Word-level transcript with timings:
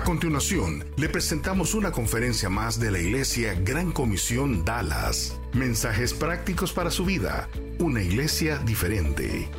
A 0.00 0.02
continuación, 0.02 0.82
le 0.96 1.10
presentamos 1.10 1.74
una 1.74 1.92
conferencia 1.92 2.48
más 2.48 2.80
de 2.80 2.90
la 2.90 2.98
Iglesia 2.98 3.52
Gran 3.52 3.92
Comisión 3.92 4.64
Dallas. 4.64 5.38
Mensajes 5.52 6.14
prácticos 6.14 6.72
para 6.72 6.90
su 6.90 7.04
vida. 7.04 7.50
Una 7.78 8.02
iglesia 8.02 8.56
diferente. 8.60 9.50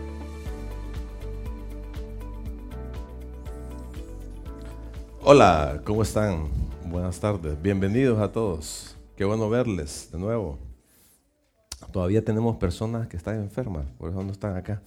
Hola, 5.22 5.80
¿cómo 5.86 6.02
están? 6.02 6.50
Buenas 6.86 7.20
tardes. 7.20 7.62
Bienvenidos 7.62 8.20
a 8.20 8.32
todos. 8.32 8.98
Qué 9.16 9.24
bueno 9.24 9.48
verles 9.48 10.10
de 10.12 10.18
nuevo. 10.18 10.58
Todavía 11.94 12.26
tenemos 12.26 12.58
personas 12.58 13.08
que 13.08 13.16
están 13.16 13.36
enfermas, 13.36 13.86
por 14.00 14.10
eso 14.10 14.24
no 14.24 14.32
están 14.32 14.58
acá. 14.58 14.82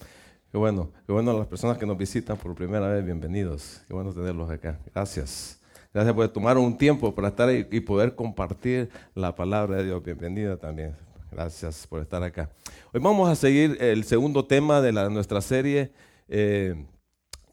Qué 0.54 0.58
bueno, 0.58 0.92
qué 1.04 1.12
bueno 1.12 1.36
las 1.36 1.48
personas 1.48 1.78
que 1.78 1.84
nos 1.84 1.98
visitan 1.98 2.36
por 2.36 2.54
primera 2.54 2.86
vez, 2.86 3.04
bienvenidos. 3.04 3.80
Qué 3.88 3.92
bueno 3.92 4.12
tenerlos 4.12 4.48
acá. 4.48 4.78
Gracias. 4.94 5.58
Gracias 5.92 6.14
por 6.14 6.28
tomar 6.28 6.58
un 6.58 6.78
tiempo 6.78 7.12
para 7.12 7.26
estar 7.26 7.50
y 7.50 7.80
poder 7.80 8.14
compartir 8.14 8.88
la 9.16 9.34
palabra 9.34 9.78
de 9.78 9.86
Dios. 9.86 10.04
Bienvenida 10.04 10.56
también. 10.56 10.94
Gracias 11.32 11.88
por 11.88 12.02
estar 12.02 12.22
acá. 12.22 12.50
Hoy 12.92 13.00
vamos 13.00 13.28
a 13.28 13.34
seguir 13.34 13.76
el 13.80 14.04
segundo 14.04 14.46
tema 14.46 14.80
de 14.80 14.92
la, 14.92 15.08
nuestra 15.08 15.40
serie. 15.40 15.90
Eh, 16.28 16.86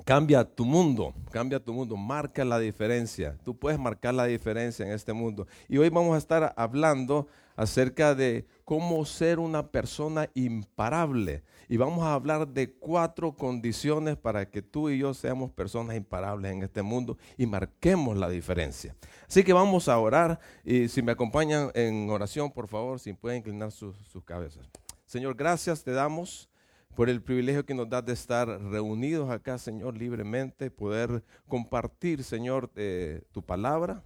cambia 0.05 0.43
tu 0.43 0.63
mundo, 0.63 1.15
cambia 1.31 1.59
tu 1.59 1.73
mundo, 1.73 1.97
marca 1.97 2.45
la 2.45 2.59
diferencia. 2.59 3.35
Tú 3.43 3.57
puedes 3.57 3.79
marcar 3.79 4.13
la 4.13 4.25
diferencia 4.25 4.85
en 4.85 4.91
este 4.91 5.11
mundo. 5.11 5.47
Y 5.67 5.79
hoy 5.79 5.89
vamos 5.89 6.13
a 6.13 6.19
estar 6.19 6.53
hablando 6.55 7.27
acerca 7.55 8.13
de 8.13 8.45
cómo 8.63 9.03
ser 9.05 9.39
una 9.39 9.71
persona 9.71 10.29
imparable. 10.35 11.41
Y 11.71 11.77
vamos 11.77 12.03
a 12.03 12.15
hablar 12.15 12.49
de 12.49 12.73
cuatro 12.73 13.33
condiciones 13.33 14.17
para 14.17 14.49
que 14.49 14.61
tú 14.61 14.89
y 14.89 14.97
yo 14.97 15.13
seamos 15.13 15.51
personas 15.51 15.95
imparables 15.95 16.51
en 16.51 16.63
este 16.63 16.81
mundo 16.81 17.17
y 17.37 17.45
marquemos 17.45 18.17
la 18.17 18.27
diferencia. 18.27 18.93
Así 19.25 19.41
que 19.41 19.53
vamos 19.53 19.87
a 19.87 19.97
orar 19.97 20.37
y 20.65 20.89
si 20.89 21.01
me 21.01 21.13
acompañan 21.13 21.71
en 21.73 22.09
oración, 22.09 22.51
por 22.51 22.67
favor, 22.67 22.99
si 22.99 23.13
pueden 23.13 23.37
inclinar 23.37 23.71
sus, 23.71 23.95
cabezas. 24.25 24.69
Señor, 25.05 25.33
gracias 25.33 25.81
te 25.81 25.91
damos 25.91 26.49
por 26.93 27.09
el 27.09 27.21
privilegio 27.21 27.65
que 27.65 27.73
nos 27.73 27.89
das 27.89 28.05
de 28.05 28.11
estar 28.11 28.49
reunidos 28.49 29.29
acá, 29.29 29.57
Señor, 29.57 29.97
libremente, 29.97 30.69
poder 30.71 31.23
compartir, 31.47 32.25
Señor, 32.25 32.69
tu 33.31 33.45
palabra 33.45 34.03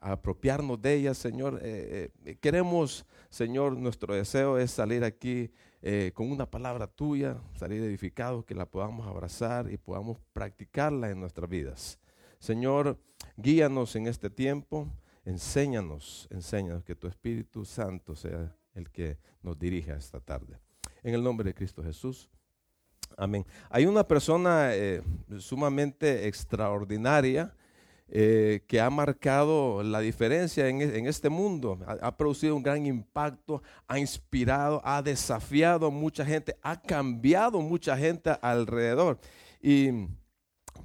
apropiarnos 0.00 0.80
de 0.80 0.94
ella, 0.94 1.14
Señor. 1.14 1.60
Eh, 1.62 2.10
eh, 2.24 2.36
queremos, 2.40 3.04
Señor, 3.30 3.76
nuestro 3.76 4.14
deseo 4.14 4.58
es 4.58 4.72
salir 4.72 5.04
aquí 5.04 5.52
eh, 5.82 6.10
con 6.14 6.30
una 6.32 6.50
palabra 6.50 6.88
tuya, 6.88 7.40
salir 7.54 7.80
edificados, 7.82 8.44
que 8.44 8.56
la 8.56 8.66
podamos 8.66 9.06
abrazar 9.06 9.70
y 9.70 9.76
podamos 9.76 10.18
practicarla 10.32 11.10
en 11.10 11.20
nuestras 11.20 11.48
vidas. 11.48 12.00
Señor, 12.40 12.98
guíanos 13.36 13.94
en 13.94 14.08
este 14.08 14.30
tiempo, 14.30 14.88
enséñanos, 15.24 16.26
enséñanos 16.30 16.82
que 16.82 16.96
tu 16.96 17.06
Espíritu 17.06 17.64
Santo 17.64 18.16
sea 18.16 18.52
el 18.74 18.90
que 18.90 19.16
nos 19.42 19.56
dirija 19.56 19.94
esta 19.94 20.18
tarde. 20.18 20.58
En 21.04 21.14
el 21.14 21.22
nombre 21.22 21.46
de 21.46 21.54
Cristo 21.54 21.84
Jesús. 21.84 22.28
Amén. 23.16 23.46
Hay 23.68 23.86
una 23.86 24.06
persona 24.06 24.72
sumamente 25.38 26.26
extraordinaria 26.26 27.54
eh, 28.12 28.64
que 28.66 28.80
ha 28.80 28.90
marcado 28.90 29.84
la 29.84 30.00
diferencia 30.00 30.68
en, 30.68 30.82
e, 30.82 31.08
este 31.08 31.28
mundo. 31.28 31.78
Ha, 31.86 32.16
producido 32.16 32.56
un 32.56 32.62
gran 32.62 32.84
impacto, 32.84 33.62
ha 33.86 34.00
inspirado, 34.00 34.80
ha 34.84 35.00
desafiado 35.00 35.92
mucha 35.92 36.24
gente, 36.24 36.56
ha 36.60 36.80
cambiado 36.80 37.60
mucha 37.60 37.96
gente 37.96 38.36
alrededor. 38.42 39.20
Y 39.62 40.08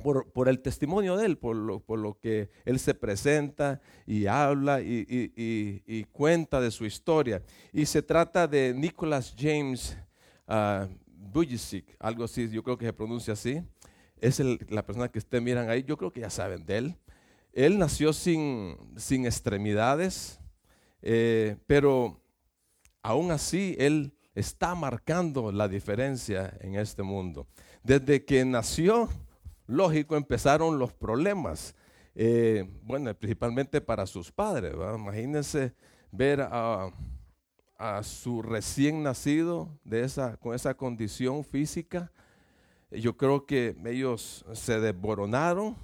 por, 0.03 0.47
el 0.47 0.59
testimonio 0.59 1.17
de 1.17 1.25
él, 1.25 1.37
por 1.39 1.55
lo, 1.55 2.19
que 2.19 2.51
él 2.63 2.77
se 2.77 2.93
presenta 2.93 3.81
y 4.05 4.27
habla 4.27 4.81
y, 4.81 6.05
cuenta 6.11 6.61
de 6.61 6.69
su 6.69 6.85
historia. 6.85 7.41
Y 7.73 7.87
se 7.87 8.03
trata 8.03 8.47
de 8.47 8.71
Nicholas 8.75 9.33
James 9.35 9.97
uh, 10.47 10.87
algo 11.99 12.23
así, 12.23 12.49
yo 12.49 12.63
creo 12.63 12.77
que 12.77 12.85
se 12.85 12.93
pronuncia 12.93 13.33
así. 13.33 13.63
Es 14.21 14.39
la 14.39 14.85
persona 14.85 15.09
que 15.09 15.17
ustedes 15.17 15.43
miran 15.43 15.69
ahí, 15.69 15.83
yo 15.83 15.97
creo 15.97 16.11
que 16.11 16.21
ya 16.21 16.29
saben 16.29 16.65
de 16.65 16.77
él. 16.77 16.95
Él 17.55 17.79
nació 17.79 18.11
sin, 18.11 18.77
sin 18.97 19.25
extremidades, 19.25 20.41
eh, 21.01 21.55
pero 21.65 22.21
aún 23.01 23.31
así 23.31 23.77
Él 23.79 24.13
está 24.35 24.75
marcando 24.75 25.53
la 25.53 25.69
diferencia 25.69 26.53
en 26.59 26.75
este 26.75 27.01
mundo. 27.01 27.47
Desde 27.81 28.25
que 28.25 28.43
nació, 28.43 29.07
lógico, 29.67 30.17
empezaron 30.17 30.77
los 30.77 30.91
problemas. 30.91 31.75
Eh, 32.13 32.69
bueno, 32.83 33.13
principalmente 33.15 33.79
para 33.79 34.05
sus 34.05 34.33
padres. 34.33 34.73
Imagínense 34.73 35.73
ver 36.11 36.41
a, 36.41 36.91
a, 37.77 38.03
su 38.03 38.41
recién 38.41 39.01
nacido 39.01 39.69
de 39.85 40.03
esa, 40.03 40.35
con 40.35 40.53
esa 40.53 40.73
condición 40.73 41.45
física. 41.45 42.11
Yo 42.91 43.15
creo 43.15 43.45
que 43.45 43.77
ellos 43.85 44.45
se 44.51 44.81
desboronaron 44.81 45.77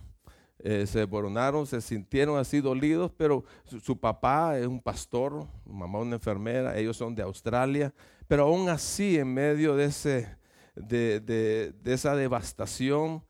eh, 0.64 0.86
se 0.86 1.00
desboronaron, 1.00 1.66
se 1.66 1.82
sintieron 1.82 2.38
así 2.38 2.62
dolidos, 2.62 3.12
pero 3.18 3.44
su, 3.66 3.98
papá 4.00 4.60
es 4.60 4.68
un 4.68 4.80
pastor, 4.80 5.48
su 5.64 5.74
mamá 5.74 6.00
una 6.00 6.16
enfermera, 6.16 6.78
ellos 6.78 6.98
son 6.98 7.16
de 7.16 7.24
Australia, 7.24 7.92
pero 8.28 8.44
aún 8.44 8.70
así 8.70 9.18
en 9.18 9.34
medio 9.34 9.76
de, 9.76 9.86
ese, 9.86 10.38
de, 10.76 11.74
esa 11.84 12.16
devastación, 12.16 13.24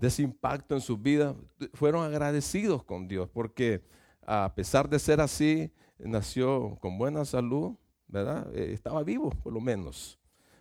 de 0.00 0.08
ese 0.08 0.22
impacto 0.22 0.74
en 0.74 0.80
su 0.80 0.96
vida, 0.96 1.36
fueron 1.74 2.04
agradecidos 2.04 2.82
con 2.84 3.06
Dios, 3.06 3.28
porque 3.28 3.82
a 4.26 4.54
pesar 4.54 4.88
de 4.88 4.98
ser 4.98 5.20
así, 5.20 5.70
nació 5.98 6.78
con 6.80 6.96
buena 6.96 7.26
salud, 7.26 7.76
¿verdad? 8.06 8.50
Eh, 8.54 8.70
estaba 8.72 9.02
vivo 9.02 9.28
por 9.28 9.52
lo 9.52 9.60
menos, 9.60 10.18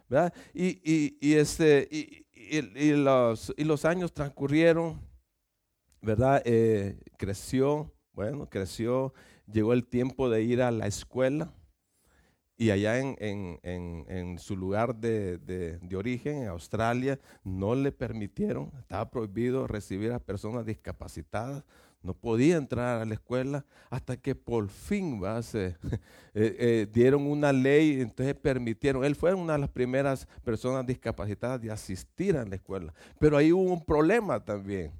¿verdad? 0.09 0.33
Y, 0.53 1.35
este, 1.35 1.87
y, 1.89 2.91
los, 2.91 3.53
y 3.55 3.63
los 3.63 3.85
años 3.85 4.11
transcurrieron 4.11 5.06
¿verdad? 6.01 6.41
Eh, 6.45 6.99
creció, 7.17 7.93
bueno, 8.13 8.49
creció, 8.49 9.13
llegó 9.51 9.73
el 9.73 9.85
tiempo 9.85 10.29
de 10.29 10.43
ir 10.43 10.61
a 10.61 10.71
la 10.71 10.87
escuela 10.87 11.53
y 12.57 12.71
allá 12.71 12.97
en, 12.99 14.39
su 14.39 14.57
lugar 14.57 14.95
de, 14.95 15.79
origen, 15.95 16.43
en 16.43 16.47
Australia, 16.47 17.19
no 17.43 17.75
le 17.75 17.91
permitieron, 17.91 18.71
estaba 18.79 19.09
prohibido 19.11 19.67
recibir 19.67 20.11
a 20.11 20.19
personas 20.19 20.65
discapacitadas, 20.65 21.63
no 22.01 22.15
podía 22.15 22.57
entrar 22.57 23.01
a 23.01 23.05
la 23.05 23.13
escuela 23.13 23.65
hasta 23.89 24.17
que 24.17 24.33
por 24.33 24.69
fin 24.69 25.21
¿va? 25.21 25.41
Eh, 26.39 26.55
eh, 26.59 26.87
dieron 26.91 27.25
una 27.25 27.51
ley, 27.51 27.99
entonces 27.99 28.35
permitieron, 28.35 29.03
él 29.03 29.15
fue 29.15 29.33
una 29.33 29.53
de 29.53 29.59
las 29.59 29.69
primeras 29.69 30.27
personas 30.43 30.85
discapacitadas 30.85 31.59
de 31.59 31.71
asistir 31.71 32.37
a 32.37 32.45
la 32.45 32.55
escuela, 32.55 32.93
pero 33.19 33.37
ahí 33.37 33.51
hubo 33.51 33.73
un 33.73 33.83
problema 33.83 34.39
también 34.43 34.91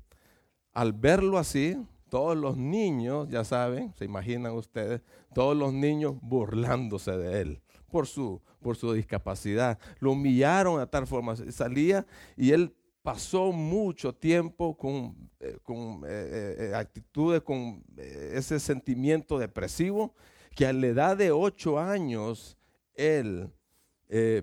al 0.77 0.93
verlo 0.93 1.39
así, 1.39 1.75
todos 2.07 2.37
los 2.37 2.55
niños, 2.55 3.27
ya 3.29 3.43
saben, 3.43 3.95
se 3.95 4.05
imaginan 4.05 4.53
ustedes, 4.53 5.01
todos 5.33 5.57
los 5.57 5.73
niños 5.73 6.17
burlándose 6.21 7.17
de 7.17 7.41
él 7.41 7.61
por 7.89 8.05
su, 8.05 8.39
por 8.61 8.75
su 8.75 8.93
discapacidad. 8.93 9.79
Lo 9.99 10.11
humillaron 10.11 10.79
a 10.79 10.85
tal 10.85 11.07
forma. 11.07 11.35
Salía 11.35 12.05
y 12.35 12.51
él 12.51 12.75
pasó 13.01 13.51
mucho 13.51 14.13
tiempo 14.13 14.77
con, 14.77 15.31
eh, 15.39 15.57
con 15.63 16.03
eh, 16.05 16.55
eh, 16.59 16.71
actitudes, 16.75 17.41
con 17.41 17.83
ese 17.97 18.59
sentimiento 18.59 19.39
depresivo, 19.39 20.13
que 20.55 20.67
a 20.67 20.73
la 20.73 20.85
edad 20.85 21.17
de 21.17 21.31
ocho 21.31 21.79
años 21.79 22.55
él 22.93 23.51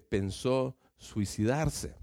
pensó 0.08 0.76
suicidarse. 0.96 1.94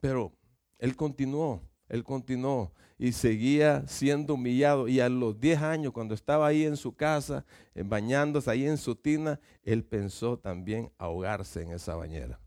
Pero 0.00 0.32
él 0.80 0.96
continuó, 0.96 1.62
él 1.88 2.02
continuó 2.02 2.72
y 3.00 3.12
seguía 3.12 3.82
siendo 3.86 4.34
humillado. 4.34 4.86
Y 4.86 5.00
a 5.00 5.08
los 5.08 5.40
10 5.40 5.62
años, 5.62 5.92
cuando 5.94 6.12
estaba 6.14 6.46
ahí 6.46 6.66
en 6.66 6.76
su 6.76 6.94
casa, 6.94 7.46
eh, 7.74 7.82
bañándose 7.82 8.50
ahí 8.50 8.66
en 8.66 8.76
su 8.76 8.94
tina, 8.94 9.40
él 9.62 9.82
pensó 9.84 10.38
también 10.38 10.92
ahogarse 10.98 11.62
en 11.62 11.72
esa 11.72 11.96
bañera. 11.96 12.38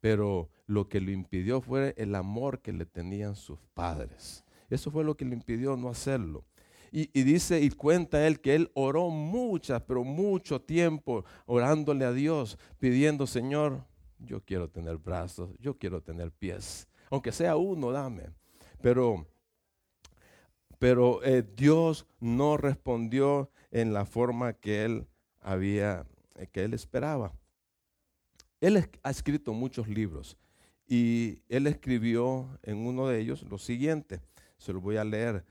Pero 0.00 0.48
lo 0.66 0.88
que 0.88 1.00
lo 1.00 1.10
impidió 1.10 1.60
fue 1.60 1.92
el 1.96 2.14
amor 2.14 2.60
que 2.60 2.72
le 2.72 2.86
tenían 2.86 3.34
sus 3.34 3.58
padres. 3.74 4.44
Eso 4.70 4.92
fue 4.92 5.02
lo 5.02 5.16
que 5.16 5.24
le 5.24 5.34
impidió 5.34 5.76
no 5.76 5.88
hacerlo. 5.88 6.44
Y, 6.92 7.10
y, 7.12 7.24
dice 7.24 7.60
y 7.60 7.70
cuenta 7.70 8.24
él 8.24 8.40
que 8.40 8.54
él 8.54 8.70
oró 8.74 9.10
muchas, 9.10 9.82
pero 9.82 10.04
mucho 10.04 10.60
tiempo 10.60 11.24
orándole 11.46 12.04
a 12.04 12.12
Dios, 12.12 12.58
pidiendo, 12.78 13.26
Señor, 13.26 13.84
yo 14.20 14.40
quiero 14.44 14.68
tener 14.68 14.98
brazos, 14.98 15.50
yo 15.58 15.76
quiero 15.76 16.00
tener 16.00 16.30
pies, 16.30 16.86
aunque 17.10 17.32
sea 17.32 17.56
uno, 17.56 17.90
dame. 17.90 18.30
Pero, 18.82 19.26
pero 20.78 21.22
eh, 21.24 21.42
Dios 21.56 22.06
no 22.20 22.56
respondió 22.56 23.50
en 23.70 23.92
la 23.92 24.04
forma 24.04 24.52
que 24.54 24.84
él 24.84 25.06
había, 25.40 26.06
eh, 26.34 26.46
que 26.48 26.64
él 26.64 26.74
esperaba. 26.74 27.32
Él 28.60 28.88
ha 29.02 29.10
escrito 29.10 29.52
muchos 29.52 29.88
libros 29.88 30.36
y 30.86 31.40
él 31.48 31.66
escribió 31.66 32.58
en 32.62 32.86
uno 32.86 33.08
de 33.08 33.20
ellos 33.20 33.42
lo 33.44 33.58
siguiente, 33.58 34.20
se 34.58 34.72
lo 34.72 34.80
voy 34.80 34.96
a 34.96 35.04
leer. 35.04 35.44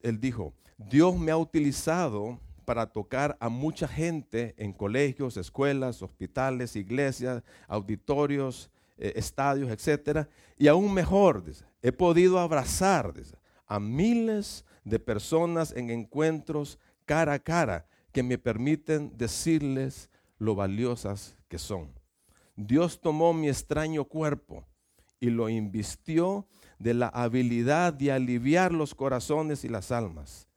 Él 0.00 0.20
dijo, 0.20 0.52
Dios 0.76 1.16
me 1.18 1.30
ha 1.30 1.36
utilizado 1.36 2.38
para 2.64 2.86
tocar 2.86 3.36
a 3.40 3.48
mucha 3.48 3.88
gente 3.88 4.54
en 4.56 4.72
colegios, 4.72 5.36
escuelas, 5.36 6.02
hospitales, 6.02 6.76
iglesias, 6.76 7.42
auditorios, 7.66 8.70
eh, 8.96 9.12
estadios, 9.16 9.70
etc. 9.70 10.26
Y 10.58 10.68
aún 10.68 10.92
mejor, 10.92 11.44
he 11.82 11.92
podido 11.92 12.38
abrazar 12.38 13.12
a 13.66 13.80
miles 13.80 14.64
de 14.84 14.98
personas 14.98 15.72
en 15.72 15.90
encuentros 15.90 16.78
cara 17.04 17.34
a 17.34 17.38
cara 17.38 17.86
que 18.12 18.22
me 18.22 18.38
permiten 18.38 19.16
decirles 19.16 20.10
lo 20.38 20.54
valiosas 20.54 21.36
que 21.48 21.58
son. 21.58 21.92
Dios 22.56 23.00
tomó 23.00 23.32
mi 23.32 23.48
extraño 23.48 24.04
cuerpo 24.04 24.66
y 25.20 25.30
lo 25.30 25.48
invistió 25.48 26.46
de 26.78 26.94
la 26.94 27.08
habilidad 27.08 27.92
de 27.92 28.12
aliviar 28.12 28.72
los 28.72 28.94
corazones 28.94 29.64
y 29.64 29.68
las 29.68 29.92
almas 29.92 30.48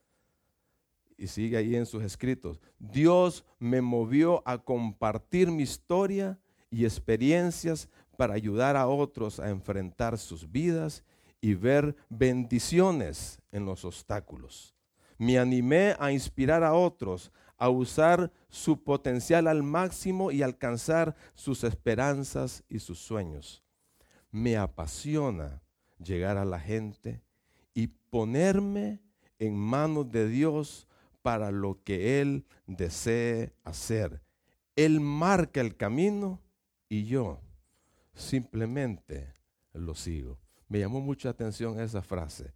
y 1.17 1.27
sigue 1.27 1.57
ahí 1.57 1.75
en 1.75 1.85
sus 1.85 2.03
escritos, 2.03 2.59
Dios 2.79 3.45
me 3.59 3.81
movió 3.81 4.43
a 4.45 4.57
compartir 4.57 5.51
mi 5.51 5.63
historia 5.63 6.37
y 6.69 6.83
experiencias 6.83 7.89
para 8.15 8.33
ayudar 8.33 8.75
a 8.75 8.87
otros 8.87 9.39
a 9.39 9.49
enfrentar 9.49 10.17
sus 10.17 10.51
vidas 10.51 11.03
y 11.41 11.53
ver 11.53 11.95
bendiciones 12.09 13.39
en 13.51 13.65
los 13.65 13.85
obstáculos. 13.85 14.75
Me 15.17 15.37
animé 15.37 15.95
a 15.99 16.11
inspirar 16.11 16.63
a 16.63 16.73
otros 16.73 17.31
a 17.57 17.69
usar 17.69 18.31
su 18.49 18.83
potencial 18.83 19.47
al 19.47 19.63
máximo 19.63 20.31
y 20.31 20.41
alcanzar 20.41 21.15
sus 21.33 21.63
esperanzas 21.63 22.63
y 22.67 22.79
sus 22.79 22.99
sueños. 22.99 23.63
Me 24.31 24.57
apasiona 24.57 25.61
llegar 26.03 26.37
a 26.37 26.45
la 26.45 26.59
gente 26.59 27.21
y 27.73 27.87
ponerme 27.87 28.99
en 29.39 29.55
manos 29.55 30.11
de 30.11 30.27
Dios 30.27 30.87
para 31.21 31.51
lo 31.51 31.81
que 31.83 32.21
Él 32.21 32.45
desee 32.67 33.53
hacer. 33.63 34.21
Él 34.75 34.99
marca 34.99 35.61
el 35.61 35.77
camino 35.77 36.41
y 36.89 37.05
yo 37.05 37.39
simplemente 38.15 39.33
lo 39.73 39.93
sigo. 39.93 40.39
Me 40.67 40.79
llamó 40.79 41.01
mucha 41.01 41.29
atención 41.29 41.79
esa 41.79 42.01
frase. 42.01 42.53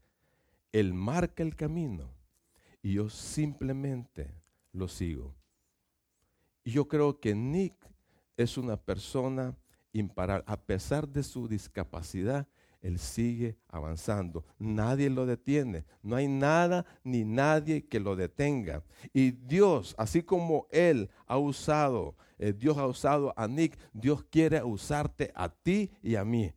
Él 0.72 0.94
marca 0.94 1.44
el 1.44 1.56
camino 1.56 2.10
y 2.82 2.94
yo 2.94 3.10
simplemente 3.10 4.34
lo 4.72 4.88
sigo. 4.88 5.36
Y 6.64 6.72
yo 6.72 6.88
creo 6.88 7.20
que 7.20 7.36
Nick 7.36 7.76
es 8.38 8.58
una 8.58 8.78
persona 8.78 9.56
imparable. 9.94 10.44
A 10.48 10.58
pesar 10.58 11.08
de 11.08 11.24
su 11.24 11.48
discapacidad, 11.48 12.48
él 12.82 12.98
sigue 12.98 13.58
avanzando. 13.68 14.46
Nadie 14.58 15.10
lo 15.10 15.26
detiene. 15.26 15.86
No 16.02 16.16
hay 16.16 16.28
nada 16.28 16.86
ni 17.04 17.26
nadie 17.26 17.86
que 17.86 18.00
lo 18.00 18.16
detenga. 18.16 18.84
Y 19.14 19.32
Dios, 19.32 19.96
así 19.98 20.24
como 20.24 20.68
Él 20.72 21.10
ha 21.26 21.38
usado, 21.38 22.16
eh, 22.40 22.54
Dios 22.54 22.78
ha 22.78 22.88
usado 22.88 23.34
a 23.38 23.48
Nick, 23.48 23.78
Dios 23.94 24.24
quiere 24.24 24.64
usarte 24.64 25.32
a 25.36 25.50
ti 25.50 25.92
y 26.02 26.16
a 26.16 26.26
mí. 26.26 26.52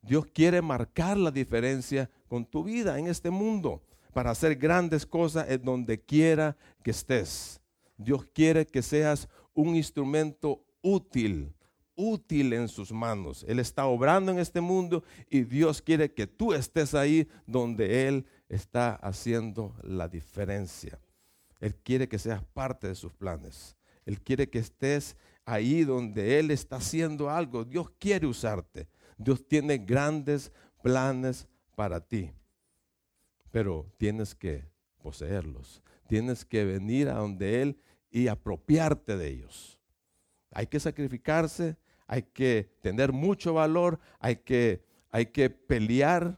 Dios 0.00 0.24
quiere 0.26 0.62
marcar 0.62 1.18
la 1.18 1.30
diferencia 1.30 2.08
con 2.28 2.46
tu 2.46 2.64
vida 2.64 2.98
en 2.98 3.08
este 3.08 3.30
mundo 3.30 3.82
para 4.14 4.30
hacer 4.30 4.56
grandes 4.56 5.04
cosas 5.04 5.50
en 5.50 5.62
donde 5.62 6.00
quiera 6.00 6.56
que 6.82 6.92
estés. 6.92 7.60
Dios 7.98 8.24
quiere 8.32 8.66
que 8.66 8.80
seas 8.80 9.28
un 9.52 9.76
instrumento 9.76 10.64
útil 10.80 11.52
útil 12.00 12.54
en 12.54 12.68
sus 12.68 12.92
manos. 12.92 13.44
Él 13.46 13.58
está 13.58 13.86
obrando 13.86 14.32
en 14.32 14.38
este 14.38 14.60
mundo 14.60 15.04
y 15.28 15.42
Dios 15.42 15.82
quiere 15.82 16.12
que 16.12 16.26
tú 16.26 16.54
estés 16.54 16.94
ahí 16.94 17.28
donde 17.46 18.08
Él 18.08 18.26
está 18.48 18.94
haciendo 18.94 19.76
la 19.82 20.08
diferencia. 20.08 20.98
Él 21.60 21.74
quiere 21.76 22.08
que 22.08 22.18
seas 22.18 22.42
parte 22.42 22.88
de 22.88 22.94
sus 22.94 23.12
planes. 23.12 23.76
Él 24.10 24.20
quiere 24.20 24.50
que 24.50 24.58
estés 24.58 25.16
ahí 25.44 25.84
donde 25.84 26.40
Él 26.40 26.50
está 26.50 26.76
haciendo 26.76 27.30
algo. 27.30 27.64
Dios 27.64 27.90
quiere 27.96 28.26
usarte. 28.26 28.88
Dios 29.16 29.46
tiene 29.46 29.78
grandes 29.78 30.50
planes 30.82 31.46
para 31.76 32.00
ti. 32.00 32.32
Pero 33.52 33.86
tienes 33.98 34.34
que 34.34 34.68
poseerlos. 35.00 35.80
Tienes 36.08 36.44
que 36.44 36.64
venir 36.64 37.08
a 37.08 37.18
donde 37.18 37.62
Él 37.62 37.80
y 38.10 38.26
apropiarte 38.26 39.16
de 39.16 39.28
ellos. 39.28 39.78
Hay 40.50 40.66
que 40.66 40.80
sacrificarse, 40.80 41.76
hay 42.08 42.24
que 42.24 42.74
tener 42.82 43.12
mucho 43.12 43.54
valor, 43.54 44.00
hay 44.18 44.34
que, 44.38 44.84
hay 45.12 45.26
que 45.26 45.50
pelear, 45.50 46.36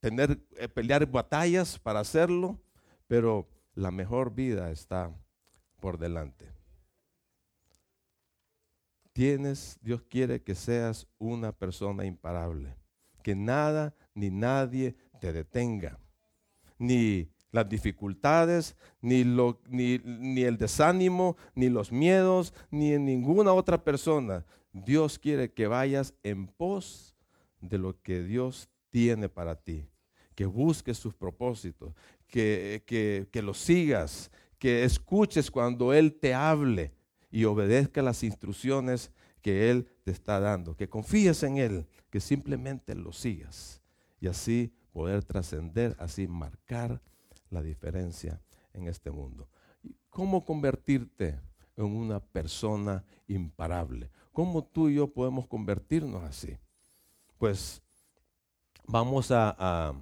tener, 0.00 0.40
eh, 0.56 0.68
pelear 0.68 1.04
batallas 1.04 1.78
para 1.78 2.00
hacerlo, 2.00 2.58
pero 3.06 3.46
la 3.74 3.90
mejor 3.90 4.34
vida 4.34 4.70
está 4.70 5.14
por 5.80 5.98
delante. 5.98 6.59
Tienes, 9.20 9.78
Dios 9.82 10.00
quiere 10.08 10.40
que 10.40 10.54
seas 10.54 11.06
una 11.18 11.52
persona 11.52 12.06
imparable, 12.06 12.74
que 13.22 13.34
nada 13.34 13.94
ni 14.14 14.30
nadie 14.30 14.96
te 15.20 15.30
detenga, 15.30 15.98
ni 16.78 17.28
las 17.50 17.68
dificultades, 17.68 18.78
ni, 19.02 19.24
lo, 19.24 19.60
ni, 19.68 19.98
ni, 19.98 20.40
el 20.44 20.56
desánimo, 20.56 21.36
ni 21.54 21.68
los 21.68 21.92
miedos, 21.92 22.54
ni 22.70 22.94
en 22.94 23.04
ninguna 23.04 23.52
otra 23.52 23.84
persona. 23.84 24.46
Dios 24.72 25.18
quiere 25.18 25.52
que 25.52 25.66
vayas 25.66 26.14
en 26.22 26.46
pos 26.46 27.14
de 27.60 27.76
lo 27.76 28.00
que 28.00 28.22
Dios 28.22 28.70
tiene 28.88 29.28
para 29.28 29.54
ti, 29.54 29.86
que 30.34 30.46
busques 30.46 30.96
sus 30.96 31.12
propósitos, 31.12 31.92
que, 32.26 32.84
que, 32.86 33.28
que 33.30 33.42
lo 33.42 33.52
sigas, 33.52 34.30
que 34.58 34.82
escuches 34.84 35.50
cuando 35.50 35.92
Él 35.92 36.14
te 36.14 36.32
hable 36.32 36.94
y 37.30 37.44
obedezca 37.44 38.02
las 38.02 38.22
instrucciones 38.22 39.12
que 39.42 39.70
Él 39.70 39.88
te 40.04 40.10
está 40.10 40.40
dando, 40.40 40.76
que 40.76 40.88
confíes 40.88 41.42
en 41.42 41.58
Él, 41.58 41.86
que 42.10 42.20
simplemente 42.20 42.94
lo 42.94 43.12
sigas 43.12 43.80
y 44.20 44.26
así 44.26 44.72
poder 44.92 45.24
trascender, 45.24 45.96
así 45.98 46.26
marcar 46.26 47.00
la 47.50 47.62
diferencia 47.62 48.40
en 48.72 48.88
este 48.88 49.10
mundo. 49.10 49.48
¿Cómo 50.10 50.44
convertirte 50.44 51.40
en 51.76 51.84
una 51.84 52.20
persona 52.20 53.04
imparable? 53.26 54.10
¿Cómo 54.32 54.64
tú 54.64 54.88
y 54.88 54.96
yo 54.96 55.08
podemos 55.08 55.46
convertirnos 55.46 56.22
así? 56.24 56.56
Pues 57.38 57.82
vamos 58.86 59.30
a, 59.30 59.94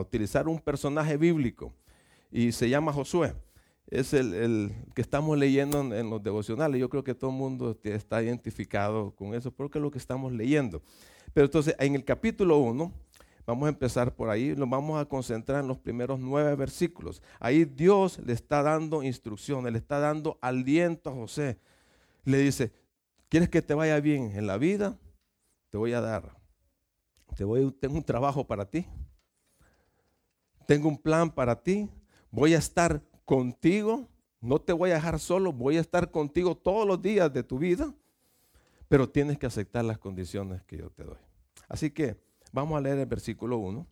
utilizar 0.00 0.46
un 0.46 0.58
personaje 0.58 1.16
bíblico 1.16 1.72
y 2.30 2.52
se 2.52 2.68
llama 2.68 2.92
Josué. 2.92 3.34
Es 3.88 4.12
el, 4.12 4.72
que 4.94 5.00
estamos 5.00 5.38
leyendo 5.38 5.80
en, 5.80 6.10
los 6.10 6.22
devocionales. 6.22 6.80
Yo 6.80 6.88
creo 6.88 7.02
que 7.02 7.14
todo 7.14 7.30
el 7.30 7.36
mundo 7.36 7.78
está 7.82 8.22
identificado 8.22 9.12
con 9.16 9.34
eso 9.34 9.50
porque 9.50 9.78
es 9.78 9.82
lo 9.82 9.90
que 9.90 9.98
estamos 9.98 10.32
leyendo. 10.32 10.82
Pero 11.32 11.46
entonces, 11.46 11.74
en 11.78 11.94
el 11.94 12.04
capítulo 12.04 12.58
1, 12.58 12.92
vamos 13.46 13.66
a 13.66 13.70
empezar 13.70 14.14
por 14.14 14.28
ahí, 14.28 14.54
nos 14.56 14.68
vamos 14.68 15.00
a 15.00 15.06
concentrar 15.06 15.62
en 15.62 15.68
los 15.68 15.78
primeros 15.78 16.20
nueve 16.20 16.54
versículos. 16.54 17.22
Ahí 17.40 17.64
Dios 17.64 18.18
le 18.24 18.34
está 18.34 18.62
dando 18.62 19.02
instrucciones, 19.02 19.72
le 19.72 19.78
está 19.78 19.98
dando 19.98 20.38
aliento 20.42 21.10
a 21.10 21.14
José 21.14 21.58
le 22.28 22.38
dice, 22.38 22.72
¿quieres 23.28 23.48
que 23.48 23.62
te 23.62 23.74
vaya 23.74 23.98
bien 24.00 24.32
en 24.36 24.46
la 24.46 24.58
vida? 24.58 24.98
Te 25.70 25.78
voy 25.78 25.92
a 25.92 26.00
dar. 26.00 26.36
Te 27.36 27.44
voy, 27.44 27.72
tengo 27.72 27.96
un 27.96 28.04
trabajo 28.04 28.46
para 28.46 28.68
ti. 28.68 28.86
Tengo 30.66 30.88
un 30.88 30.98
plan 30.98 31.30
para 31.30 31.62
ti. 31.62 31.88
Voy 32.30 32.54
a 32.54 32.58
estar 32.58 33.02
contigo. 33.28 34.08
No 34.40 34.58
te 34.58 34.72
voy 34.72 34.90
a 34.90 34.94
dejar 34.94 35.20
solo. 35.20 35.52
Voy 35.52 35.76
a 35.76 35.82
estar 35.82 36.10
contigo 36.10 36.56
todos 36.56 36.88
los 36.88 37.02
días 37.02 37.30
de 37.30 37.42
tu 37.42 37.58
vida. 37.58 37.92
Pero 38.88 39.06
tienes 39.06 39.36
que 39.36 39.44
aceptar 39.44 39.84
las 39.84 39.98
condiciones 39.98 40.62
que 40.62 40.78
yo 40.78 40.88
te 40.88 41.04
doy. 41.04 41.18
Así 41.68 41.90
que 41.90 42.16
vamos 42.52 42.78
a 42.78 42.80
leer 42.80 42.98
el 42.98 43.04
versículo 43.04 43.58
1. 43.58 43.86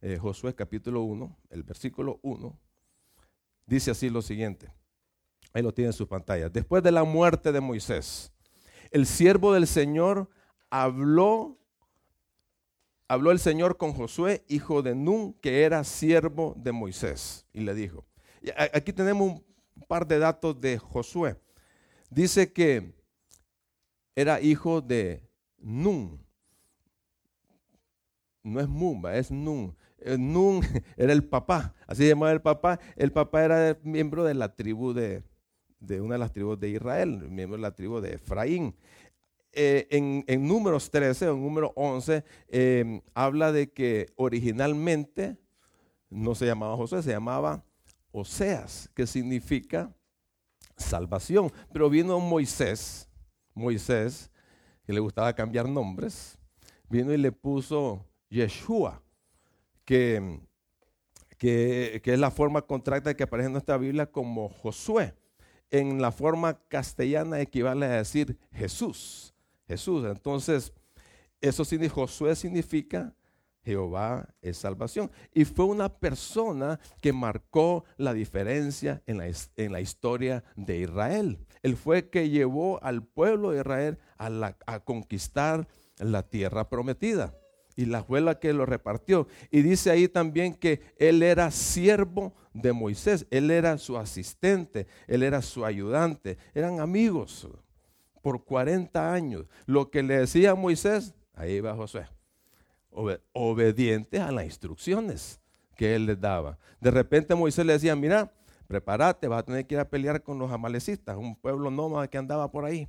Eh, 0.00 0.16
Josué 0.16 0.54
capítulo 0.54 1.02
1, 1.02 1.36
el 1.50 1.64
versículo 1.64 2.18
1. 2.22 2.58
Dice 3.66 3.90
así 3.90 4.08
lo 4.08 4.22
siguiente. 4.22 4.72
Ahí 5.52 5.62
lo 5.62 5.74
tiene 5.74 5.90
en 5.90 5.92
su 5.92 6.08
pantalla. 6.08 6.48
Después 6.48 6.82
de 6.82 6.92
la 6.92 7.04
muerte 7.04 7.52
de 7.52 7.60
Moisés, 7.60 8.32
el 8.90 9.04
siervo 9.04 9.52
del 9.52 9.66
Señor 9.66 10.30
habló, 10.70 11.58
habló 13.06 13.32
el 13.32 13.38
Señor 13.38 13.76
con 13.76 13.92
Josué, 13.92 14.46
hijo 14.48 14.80
de 14.80 14.94
Nun, 14.94 15.34
que 15.34 15.64
era 15.64 15.84
siervo 15.84 16.54
de 16.56 16.72
Moisés, 16.72 17.44
y 17.52 17.60
le 17.60 17.74
dijo, 17.74 18.06
aquí 18.72 18.92
tenemos 18.92 19.40
un 19.74 19.82
par 19.86 20.06
de 20.06 20.18
datos 20.18 20.60
de 20.60 20.78
Josué. 20.78 21.36
Dice 22.10 22.52
que 22.52 22.94
era 24.14 24.40
hijo 24.40 24.80
de 24.80 25.22
Nun. 25.58 26.18
No 28.42 28.60
es 28.60 28.68
Mumba, 28.68 29.16
es 29.16 29.30
Nun. 29.30 29.76
Eh, 29.98 30.16
Nun 30.16 30.60
era 30.96 31.12
el 31.12 31.24
papá, 31.24 31.74
así 31.86 32.06
llamaba 32.06 32.32
el 32.32 32.40
papá. 32.40 32.80
El 32.96 33.12
papá 33.12 33.44
era 33.44 33.78
miembro 33.82 34.24
de 34.24 34.34
la 34.34 34.54
tribu 34.54 34.92
de, 34.92 35.22
una 36.00 36.14
de 36.14 36.18
las 36.18 36.32
tribus 36.32 36.58
de 36.58 36.70
Israel, 36.70 37.28
miembro 37.28 37.56
de 37.56 37.62
la 37.62 37.74
tribu 37.74 38.00
de 38.00 38.14
Efraín. 38.14 38.74
Eh, 39.52 39.88
en, 39.90 40.46
números 40.46 40.90
13 40.90 41.28
o 41.28 41.34
en 41.34 41.42
número 41.42 41.72
11 41.76 42.24
em, 42.48 43.00
habla 43.14 43.52
de 43.52 43.72
que 43.72 44.12
originalmente 44.16 45.38
no 46.10 46.34
se 46.34 46.44
llamaba 46.44 46.76
José, 46.76 47.02
se 47.02 47.10
llamaba 47.10 47.64
Oseas, 48.16 48.88
que 48.94 49.06
significa 49.06 49.94
salvación. 50.76 51.52
Pero 51.72 51.90
vino 51.90 52.18
Moisés, 52.18 53.08
Moisés, 53.54 54.30
que 54.84 54.92
le 54.92 55.00
gustaba 55.00 55.34
cambiar 55.34 55.68
nombres, 55.68 56.38
vino 56.88 57.12
y 57.12 57.16
le 57.16 57.32
puso 57.32 58.06
Yeshua, 58.30 59.02
que, 59.84 60.40
que, 61.38 62.00
que 62.02 62.12
es 62.12 62.18
la 62.18 62.30
forma 62.30 62.62
contracta 62.62 63.14
que 63.14 63.24
aparece 63.24 63.46
en 63.46 63.52
nuestra 63.52 63.76
Biblia 63.76 64.06
como 64.06 64.48
Josué. 64.48 65.14
En 65.70 66.00
la 66.00 66.12
forma 66.12 66.60
castellana 66.68 67.40
equivale 67.40 67.86
a 67.86 67.96
decir 67.96 68.38
Jesús. 68.52 69.34
Jesús. 69.66 70.04
Entonces, 70.06 70.72
eso 71.40 71.64
significa, 71.64 71.94
Josué 71.96 72.36
significa 72.36 73.14
Jehová 73.66 74.28
es 74.40 74.58
salvación. 74.58 75.10
Y 75.34 75.44
fue 75.44 75.64
una 75.64 75.88
persona 75.88 76.78
que 77.02 77.12
marcó 77.12 77.84
la 77.96 78.14
diferencia 78.14 79.02
en 79.06 79.18
la, 79.18 79.26
en 79.56 79.72
la 79.72 79.80
historia 79.80 80.44
de 80.54 80.78
Israel. 80.78 81.44
Él 81.62 81.76
fue 81.76 82.08
que 82.08 82.30
llevó 82.30 82.82
al 82.82 83.02
pueblo 83.02 83.50
de 83.50 83.58
Israel 83.58 83.98
a, 84.18 84.54
a 84.66 84.80
conquistar 84.80 85.66
la 85.98 86.22
tierra 86.22 86.68
prometida. 86.68 87.34
Y 87.74 87.86
la 87.86 88.04
fue 88.04 88.20
la 88.20 88.38
que 88.38 88.52
lo 88.52 88.66
repartió. 88.66 89.26
Y 89.50 89.62
dice 89.62 89.90
ahí 89.90 90.06
también 90.06 90.54
que 90.54 90.80
él 90.96 91.22
era 91.24 91.50
siervo 91.50 92.34
de 92.54 92.72
Moisés. 92.72 93.26
Él 93.30 93.50
era 93.50 93.78
su 93.78 93.98
asistente. 93.98 94.86
Él 95.08 95.24
era 95.24 95.42
su 95.42 95.64
ayudante. 95.64 96.38
Eran 96.54 96.78
amigos 96.78 97.48
por 98.22 98.44
40 98.44 99.12
años. 99.12 99.46
Lo 99.66 99.90
que 99.90 100.04
le 100.04 100.18
decía 100.18 100.52
a 100.52 100.54
Moisés, 100.54 101.14
ahí 101.34 101.60
va 101.60 101.74
Josué, 101.74 102.06
obediente 103.32 104.18
a 104.20 104.32
las 104.32 104.44
instrucciones 104.44 105.40
que 105.76 105.94
él 105.94 106.06
les 106.06 106.20
daba. 106.20 106.58
De 106.80 106.90
repente 106.90 107.34
Moisés 107.34 107.64
le 107.66 107.74
decía, 107.74 107.94
mira, 107.94 108.32
prepárate, 108.66 109.28
vas 109.28 109.40
a 109.40 109.44
tener 109.44 109.66
que 109.66 109.74
ir 109.74 109.80
a 109.80 109.88
pelear 109.88 110.22
con 110.22 110.38
los 110.38 110.50
amalecistas, 110.50 111.16
un 111.16 111.36
pueblo 111.36 111.70
nómada 111.70 112.08
que 112.08 112.18
andaba 112.18 112.50
por 112.50 112.64
ahí. 112.64 112.88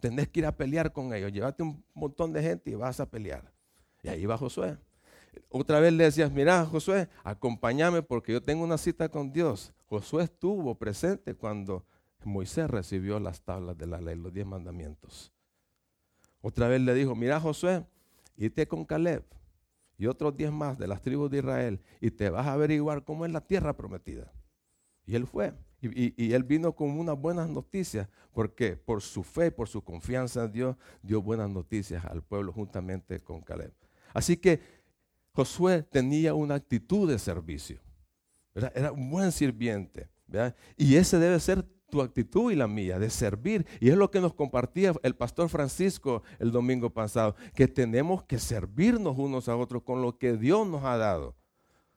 Tenés 0.00 0.28
que 0.28 0.40
ir 0.40 0.46
a 0.46 0.56
pelear 0.56 0.92
con 0.92 1.12
ellos, 1.12 1.32
llévate 1.32 1.62
un 1.62 1.82
montón 1.94 2.32
de 2.32 2.42
gente 2.42 2.70
y 2.70 2.74
vas 2.74 3.00
a 3.00 3.06
pelear. 3.06 3.50
Y 4.02 4.08
ahí 4.08 4.26
va 4.26 4.36
Josué. 4.36 4.76
Otra 5.48 5.80
vez 5.80 5.92
le 5.92 6.04
decías, 6.04 6.30
mira 6.30 6.64
Josué, 6.66 7.08
acompáñame 7.24 8.02
porque 8.02 8.32
yo 8.32 8.42
tengo 8.42 8.62
una 8.62 8.78
cita 8.78 9.08
con 9.08 9.32
Dios. 9.32 9.72
Josué 9.86 10.24
estuvo 10.24 10.74
presente 10.74 11.34
cuando 11.34 11.84
Moisés 12.24 12.68
recibió 12.68 13.18
las 13.18 13.40
tablas 13.40 13.76
de 13.78 13.86
la 13.86 14.00
ley, 14.00 14.16
los 14.16 14.32
diez 14.32 14.46
mandamientos. 14.46 15.32
Otra 16.40 16.68
vez 16.68 16.80
le 16.80 16.94
dijo, 16.94 17.16
mira 17.16 17.40
Josué, 17.40 17.84
irte 18.36 18.68
con 18.68 18.84
Caleb 18.84 19.24
y 19.98 20.06
otros 20.06 20.36
diez 20.36 20.52
más 20.52 20.78
de 20.78 20.86
las 20.86 21.02
tribus 21.02 21.30
de 21.30 21.38
Israel 21.38 21.80
y 22.00 22.10
te 22.12 22.30
vas 22.30 22.46
a 22.46 22.52
averiguar 22.52 23.04
cómo 23.04 23.26
es 23.26 23.32
la 23.32 23.40
tierra 23.40 23.76
prometida. 23.76 24.32
Y 25.04 25.16
él 25.16 25.26
fue. 25.26 25.52
Y, 25.80 26.32
él 26.32 26.42
vino 26.42 26.74
con 26.74 26.90
unas 26.98 27.16
buenas 27.16 27.48
noticias, 27.48 28.08
porque 28.32 28.76
por 28.76 29.00
su 29.00 29.22
fe, 29.22 29.52
por 29.52 29.68
su 29.68 29.82
confianza 29.82 30.44
en 30.44 30.52
Dios, 30.52 30.76
dio 31.02 31.22
buenas 31.22 31.48
noticias 31.50 32.04
al 32.04 32.22
pueblo 32.22 32.52
juntamente 32.52 33.20
con 33.20 33.40
Caleb. 33.40 33.72
Así 34.12 34.36
que 34.36 34.60
Josué 35.32 35.84
tenía 35.84 36.34
una 36.34 36.56
actitud 36.56 37.08
de 37.08 37.18
servicio. 37.18 37.80
Era 38.54 38.90
un 38.90 39.08
buen 39.08 39.30
sirviente. 39.30 40.08
Y 40.76 40.96
ese 40.96 41.18
debe 41.18 41.38
ser 41.38 41.64
tu 41.88 42.00
actitud 42.02 42.52
y 42.52 42.56
la 42.56 42.66
mía 42.66 42.98
de 42.98 43.10
servir. 43.10 43.66
Y 43.80 43.90
es 43.90 43.96
lo 43.96 44.10
que 44.10 44.20
nos 44.20 44.34
compartía 44.34 44.92
el 45.02 45.14
pastor 45.14 45.48
Francisco 45.48 46.22
el 46.38 46.50
domingo 46.50 46.90
pasado, 46.90 47.34
que 47.54 47.68
tenemos 47.68 48.24
que 48.24 48.38
servirnos 48.38 49.18
unos 49.18 49.48
a 49.48 49.56
otros 49.56 49.82
con 49.82 50.02
lo 50.02 50.18
que 50.18 50.36
Dios 50.36 50.66
nos 50.66 50.84
ha 50.84 50.96
dado. 50.96 51.36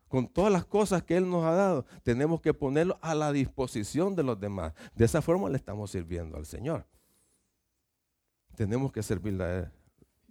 Con 0.07 0.27
todas 0.27 0.51
las 0.51 0.65
cosas 0.65 1.03
que 1.03 1.15
Él 1.15 1.29
nos 1.29 1.45
ha 1.45 1.51
dado, 1.51 1.85
tenemos 2.03 2.41
que 2.41 2.53
ponerlo 2.53 2.99
a 3.01 3.15
la 3.15 3.31
disposición 3.31 4.15
de 4.15 4.23
los 4.23 4.39
demás. 4.39 4.73
De 4.93 5.05
esa 5.05 5.21
forma 5.21 5.49
le 5.49 5.55
estamos 5.55 5.91
sirviendo 5.91 6.37
al 6.37 6.45
Señor. 6.45 6.85
Tenemos 8.55 8.91
que 8.91 9.01
servirle 9.01 9.43
a 9.43 9.59
Él. 9.59 9.71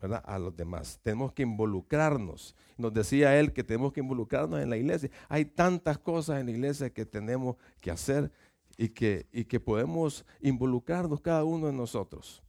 ¿verdad? 0.00 0.22
a 0.26 0.38
los 0.38 0.56
demás. 0.56 0.98
Tenemos 1.02 1.32
que 1.32 1.42
involucrarnos. 1.42 2.56
Nos 2.78 2.92
decía 2.92 3.38
él 3.38 3.52
que 3.52 3.62
tenemos 3.62 3.92
que 3.92 4.00
involucrarnos 4.00 4.60
en 4.60 4.70
la 4.70 4.78
iglesia. 4.78 5.10
Hay 5.28 5.44
tantas 5.44 5.98
cosas 5.98 6.40
en 6.40 6.46
la 6.46 6.52
iglesia 6.52 6.90
que 6.90 7.04
tenemos 7.04 7.56
que 7.80 7.90
hacer 7.90 8.32
y 8.80 8.88
que, 8.88 9.26
y 9.30 9.44
que 9.44 9.60
podemos 9.60 10.24
involucrarnos 10.40 11.20
cada 11.20 11.44
uno 11.44 11.66
de 11.66 11.72
nosotros. 11.74 12.42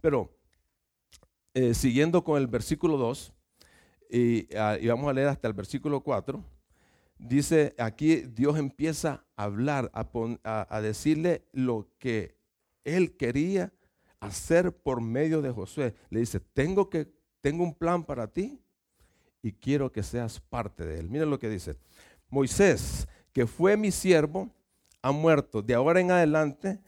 Pero 0.00 0.36
eh, 1.54 1.74
siguiendo 1.74 2.24
con 2.24 2.38
el 2.38 2.48
versículo 2.48 2.96
2, 2.96 3.32
ah, 4.58 4.78
y, 4.80 4.88
vamos 4.88 5.08
a 5.08 5.12
leer 5.12 5.28
hasta 5.28 5.46
el 5.46 5.54
versículo 5.54 6.00
4, 6.00 6.44
dice 7.18 7.72
aquí 7.78 8.16
Dios 8.16 8.58
empieza 8.58 9.24
a 9.36 9.44
hablar, 9.44 9.92
a, 9.94 10.80
decirle 10.80 11.44
lo 11.52 11.88
que 12.00 12.36
él 12.82 13.16
quería 13.16 13.72
hacer 14.18 14.72
por 14.72 15.00
medio 15.00 15.40
de 15.40 15.52
Josué. 15.52 15.94
Le 16.10 16.18
dice, 16.18 16.40
tengo, 16.40 16.90
que, 16.90 17.06
tengo 17.40 17.62
un 17.62 17.74
plan 17.74 18.02
para 18.02 18.26
ti 18.26 18.60
y 19.40 19.52
quiero 19.52 19.92
que 19.92 20.02
seas 20.02 20.40
parte 20.40 20.84
de 20.84 20.98
él. 20.98 21.08
Miren 21.08 21.30
lo 21.30 21.38
que 21.38 21.48
dice. 21.48 21.76
Moisés, 22.28 23.06
que 23.32 23.46
fue 23.46 23.76
mi 23.76 23.92
siervo, 23.92 24.50
ha 25.06 25.12
muerto. 25.12 25.62
De 25.62 25.74
ahora 25.74 26.00
en 26.00 26.10
adelante, 26.10 26.80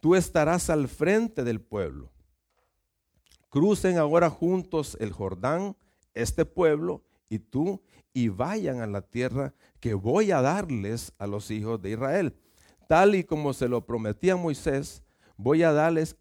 tú 0.00 0.14
estarás 0.14 0.70
al 0.70 0.86
frente 0.86 1.42
del 1.42 1.60
pueblo. 1.60 2.12
Crucen 3.48 3.98
ahora 3.98 4.30
juntos 4.30 4.96
el 5.00 5.12
Jordán, 5.12 5.76
este 6.14 6.44
pueblo 6.44 7.02
y 7.28 7.40
tú, 7.40 7.82
y 8.12 8.28
vayan 8.28 8.80
a 8.80 8.86
la 8.86 9.02
tierra 9.02 9.54
que 9.80 9.94
voy 9.94 10.30
a 10.30 10.40
darles 10.40 11.12
a 11.18 11.26
los 11.26 11.50
hijos 11.50 11.82
de 11.82 11.90
Israel. 11.90 12.36
Tal 12.88 13.16
y 13.16 13.24
como 13.24 13.52
se 13.52 13.68
lo 13.68 13.84
prometí 13.84 14.30
a 14.30 14.36
Moisés, 14.36 15.02
voy 15.36 15.64
a 15.64 15.72
darles 15.72 16.16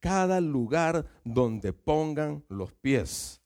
cada 0.00 0.40
lugar 0.40 1.04
donde 1.24 1.74
pongan 1.74 2.42
los 2.48 2.72
pies. 2.72 3.42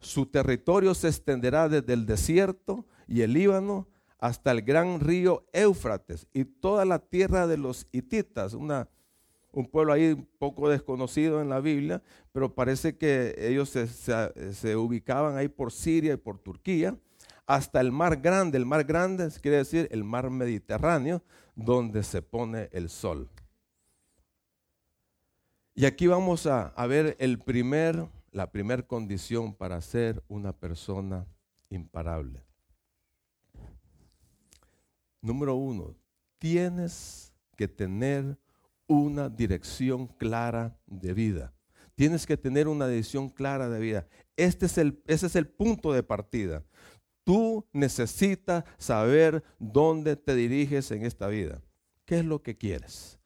Su 0.00 0.26
territorio 0.26 0.94
se 0.94 1.08
extenderá 1.08 1.68
desde 1.68 1.94
el 1.94 2.04
desierto 2.04 2.86
y 3.06 3.22
el 3.22 3.32
Líbano 3.32 3.88
hasta 4.18 4.50
el 4.50 4.62
gran 4.62 5.00
río 5.00 5.46
Éufrates 5.52 6.26
y 6.32 6.44
toda 6.44 6.84
la 6.84 6.98
tierra 6.98 7.46
de 7.46 7.56
los 7.56 7.86
hititas, 7.92 8.54
un 8.54 9.66
pueblo 9.70 9.92
ahí 9.92 10.12
un 10.12 10.28
poco 10.38 10.68
desconocido 10.68 11.40
en 11.40 11.48
la 11.48 11.60
Biblia, 11.60 12.02
pero 12.32 12.54
parece 12.54 12.96
que 12.96 13.34
ellos 13.38 13.70
se, 13.70 14.76
ubicaban 14.76 15.36
ahí 15.36 15.48
por 15.48 15.72
Siria 15.72 16.14
y 16.14 16.16
por 16.16 16.38
Turquía, 16.38 16.96
hasta 17.46 17.80
el 17.80 17.92
mar 17.92 18.20
grande, 18.20 18.58
el 18.58 18.66
mar 18.66 18.84
grande 18.84 19.28
quiere 19.40 19.58
decir 19.58 19.88
el 19.90 20.04
mar 20.04 20.28
Mediterráneo, 20.30 21.22
donde 21.54 22.02
se 22.02 22.20
pone 22.20 22.68
el 22.72 22.90
sol. 22.90 23.28
Y 25.74 25.86
aquí 25.86 26.08
vamos 26.08 26.46
a, 26.46 26.68
a 26.68 26.86
ver 26.86 27.16
el 27.20 27.38
primer, 27.38 28.06
la 28.32 28.50
primera 28.50 28.82
condición 28.82 29.54
para 29.54 29.80
ser 29.80 30.22
una 30.28 30.52
persona 30.52 31.24
imparable. 31.70 32.47
Número 35.20 35.54
uno, 35.56 35.94
tienes 36.38 37.32
que 37.56 37.68
tener 37.68 38.38
una 38.86 39.28
dirección 39.28 40.06
clara 40.06 40.78
de 40.86 41.12
vida. 41.12 41.52
Tienes 41.94 42.26
que 42.26 42.36
tener 42.36 42.68
una 42.68 42.86
dirección 42.86 43.28
clara 43.28 43.68
de 43.68 43.80
vida. 43.80 44.06
Este 44.36 44.66
es 44.66 44.78
el, 44.78 45.02
ese 45.06 45.26
es 45.26 45.36
el 45.36 45.48
punto 45.48 45.92
de 45.92 46.02
partida. 46.02 46.64
Tú 47.24 47.66
necesitas 47.72 48.64
saber 48.78 49.42
dónde 49.58 50.16
te 50.16 50.34
diriges 50.34 50.90
en 50.92 51.04
esta 51.04 51.26
vida. 51.26 51.60
¿Qué 52.04 52.20
es 52.20 52.24
lo 52.24 52.42
que 52.42 52.56
quieres? 52.56 53.18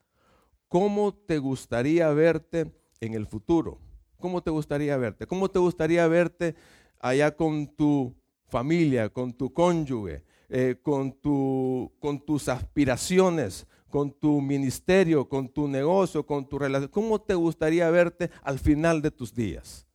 ¿Cómo 0.67 1.13
te 1.13 1.37
gustaría 1.37 2.09
verte 2.09 2.73
en 2.99 3.13
el 3.13 3.27
futuro? 3.27 3.79
¿Cómo 4.17 4.41
te 4.41 4.49
gustaría 4.49 4.97
verte? 4.97 5.27
¿Cómo 5.27 5.49
te 5.49 5.59
gustaría 5.59 6.07
verte 6.07 6.55
allá 6.99 7.35
con 7.35 7.67
tu 7.67 8.15
familia, 8.47 9.09
con 9.09 9.33
tu 9.33 9.53
cónyuge? 9.53 10.23
Eh, 10.49 10.75
con, 10.81 11.13
tu, 11.13 11.91
con 11.99 12.19
tus 12.19 12.47
aspiraciones, 12.47 13.65
con 13.89 14.11
tu 14.11 14.41
ministerio, 14.41 15.27
con 15.27 15.49
tu 15.49 15.67
negocio, 15.67 16.25
con 16.25 16.47
tu 16.47 16.59
relación. 16.59 16.89
¿Cómo 16.89 17.19
te 17.21 17.33
gustaría 17.33 17.89
verte 17.89 18.29
al 18.43 18.59
final 18.59 19.01
de 19.01 19.11
tus 19.11 19.33
días? 19.33 19.87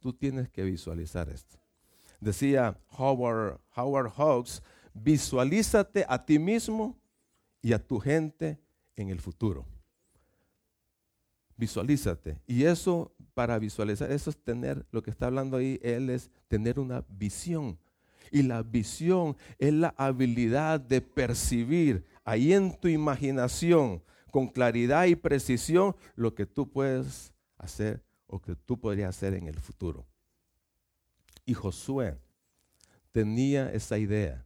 Tú 0.00 0.12
tienes 0.12 0.48
que 0.48 0.62
visualizar 0.62 1.28
esto. 1.28 1.58
Decía 2.20 2.78
Howard, 2.96 3.58
Howard 3.74 4.10
Hawks, 4.16 4.62
visualízate 4.92 6.04
a 6.08 6.24
ti 6.24 6.38
mismo 6.38 6.96
y 7.62 7.72
a 7.72 7.84
tu 7.84 7.98
gente 7.98 8.58
en 8.96 9.10
el 9.10 9.20
futuro. 9.20 9.64
visualízate. 11.56 12.40
Y 12.46 12.64
eso, 12.64 13.12
para 13.34 13.58
visualizar, 13.58 14.10
eso 14.12 14.30
es 14.30 14.36
tener, 14.36 14.86
lo 14.92 15.02
que 15.02 15.10
está 15.10 15.26
hablando 15.26 15.56
ahí, 15.56 15.78
él 15.82 16.10
es 16.10 16.30
tener 16.46 16.78
una 16.78 17.04
visión. 17.08 17.78
Y 18.30 18.42
la 18.42 18.62
visión 18.62 19.36
es 19.58 19.72
la 19.72 19.94
habilidad 19.96 20.80
de 20.80 21.00
percibir 21.00 22.04
ahí 22.24 22.52
en 22.52 22.78
tu 22.78 22.88
imaginación, 22.88 24.02
con 24.30 24.48
claridad 24.48 25.06
y 25.06 25.16
precisión, 25.16 25.96
lo 26.14 26.34
que 26.34 26.46
tú 26.46 26.70
puedes 26.70 27.32
hacer 27.56 28.02
o 28.26 28.40
que 28.40 28.54
tú 28.54 28.78
podrías 28.78 29.16
hacer 29.16 29.34
en 29.34 29.48
el 29.48 29.58
futuro. 29.58 30.06
Y 31.44 31.54
Josué 31.54 32.18
tenía 33.10 33.72
esa 33.72 33.98
idea. 33.98 34.44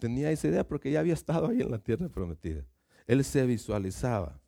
Tenía 0.00 0.30
esa 0.30 0.48
idea 0.48 0.66
porque 0.66 0.90
ya 0.90 1.00
había 1.00 1.14
estado 1.14 1.48
ahí 1.48 1.60
en 1.60 1.70
la 1.70 1.78
tierra 1.78 2.08
prometida. 2.08 2.64
Él 3.06 3.24
se 3.24 3.46
visualizaba, 3.46 4.40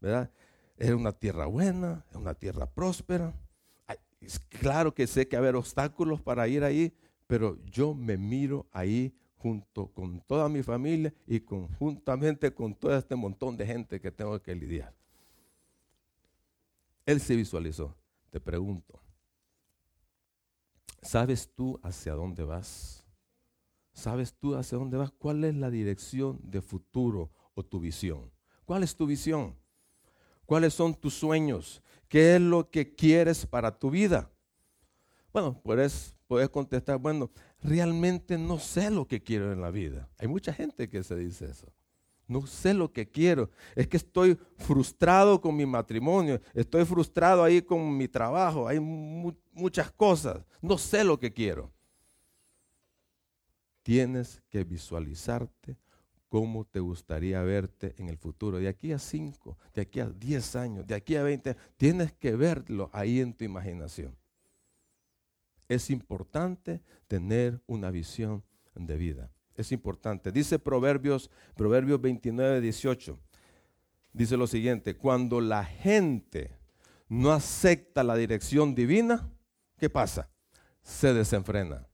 ¿verdad? 0.00 0.30
Era 0.78 0.96
una 0.96 1.12
tierra 1.12 1.46
buena, 1.46 2.04
una 2.14 2.34
tierra 2.34 2.66
próspera. 2.66 3.34
Claro 4.48 4.94
que 4.94 5.06
sé 5.06 5.28
que 5.28 5.36
haber 5.36 5.54
obstáculos 5.54 6.20
para 6.20 6.48
ir 6.48 6.64
ahí, 6.64 6.92
pero 7.26 7.58
yo 7.64 7.94
me 7.94 8.16
miro 8.16 8.66
ahí 8.72 9.14
junto 9.36 9.88
con 9.92 10.20
toda 10.20 10.48
mi 10.48 10.62
familia 10.62 11.12
y 11.26 11.40
conjuntamente 11.40 12.52
con 12.54 12.74
todo 12.74 12.96
este 12.96 13.14
montón 13.14 13.56
de 13.56 13.66
gente 13.66 14.00
que 14.00 14.10
tengo 14.10 14.40
que 14.42 14.54
lidiar. 14.54 14.94
Él 17.04 17.20
se 17.20 17.36
visualizó. 17.36 17.94
Te 18.30 18.40
pregunto, 18.40 19.00
¿sabes 21.00 21.48
tú 21.54 21.78
hacia 21.82 22.14
dónde 22.14 22.42
vas? 22.42 23.06
¿Sabes 23.92 24.34
tú 24.34 24.56
hacia 24.56 24.76
dónde 24.76 24.98
vas? 24.98 25.10
¿Cuál 25.12 25.44
es 25.44 25.54
la 25.54 25.70
dirección 25.70 26.38
de 26.42 26.60
futuro 26.60 27.30
o 27.54 27.64
tu 27.64 27.80
visión? 27.80 28.30
¿Cuál 28.66 28.82
es 28.82 28.96
tu 28.96 29.06
visión? 29.06 29.56
¿Cuáles 30.44 30.74
son 30.74 30.94
tus 30.94 31.14
sueños? 31.14 31.82
¿Qué 32.08 32.36
es 32.36 32.40
lo 32.40 32.70
que 32.70 32.94
quieres 32.94 33.46
para 33.46 33.78
tu 33.78 33.90
vida? 33.90 34.30
Bueno, 35.32 35.60
puedes, 35.62 36.15
puedes 36.26 36.48
contestar, 36.48 36.98
bueno, 36.98 37.30
realmente 37.62 38.38
no 38.38 38.58
sé 38.58 38.90
lo 38.90 39.06
que 39.06 39.22
quiero 39.22 39.52
en 39.52 39.60
la 39.60 39.70
vida. 39.70 40.08
Hay 40.18 40.28
mucha 40.28 40.52
gente 40.52 40.88
que 40.88 41.02
se 41.02 41.16
dice 41.16 41.46
eso. 41.46 41.72
No 42.28 42.46
sé 42.46 42.74
lo 42.74 42.92
que 42.92 43.08
quiero. 43.08 43.50
Es 43.74 43.86
que 43.86 43.96
estoy 43.96 44.36
frustrado 44.56 45.40
con 45.40 45.54
mi 45.54 45.64
matrimonio. 45.64 46.40
Estoy 46.54 46.84
frustrado 46.84 47.42
ahí 47.42 47.62
con 47.62 47.96
mi 47.96 48.08
trabajo. 48.08 48.66
Hay 48.66 48.80
muchas 48.80 49.92
cosas. 49.92 50.44
No 50.60 50.76
sé 50.76 51.04
lo 51.04 51.18
que 51.18 51.32
quiero. 51.32 51.72
Tienes 53.82 54.42
que 54.48 54.64
visualizarte 54.64 55.76
cómo 56.28 56.64
te 56.64 56.80
gustaría 56.80 57.40
verte 57.42 57.94
en 57.98 58.08
el 58.08 58.18
futuro. 58.18 58.58
De 58.58 58.66
aquí 58.66 58.92
a 58.92 58.98
5, 58.98 59.56
de 59.72 59.82
aquí 59.82 60.00
a 60.00 60.06
10 60.06 60.56
años, 60.56 60.86
de 60.86 60.96
aquí 60.96 61.14
a 61.14 61.22
20, 61.22 61.56
tienes 61.76 62.12
que 62.12 62.34
verlo 62.34 62.90
ahí 62.92 63.20
en 63.20 63.32
tu 63.32 63.44
imaginación. 63.44 64.16
Es 65.68 65.90
importante 65.90 66.82
tener 67.08 67.60
una 67.66 67.90
visión 67.90 68.44
de 68.74 68.96
vida. 68.96 69.30
Es 69.56 69.72
importante. 69.72 70.32
Dice 70.32 70.58
Proverbios, 70.58 71.30
Proverbios 71.56 72.00
29, 72.00 72.60
18. 72.60 73.18
Dice 74.12 74.36
lo 74.36 74.46
siguiente, 74.46 74.96
cuando 74.96 75.40
la 75.40 75.64
gente 75.64 76.56
no 77.08 77.32
acepta 77.32 78.02
la 78.02 78.16
dirección 78.16 78.74
divina, 78.74 79.30
¿qué 79.78 79.90
pasa? 79.90 80.30
Se 80.82 81.12
desenfrena. 81.14 81.86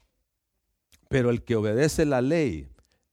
Pero 1.08 1.30
el 1.30 1.42
que 1.42 1.56
obedece 1.56 2.04
la 2.04 2.20
ley 2.20 2.68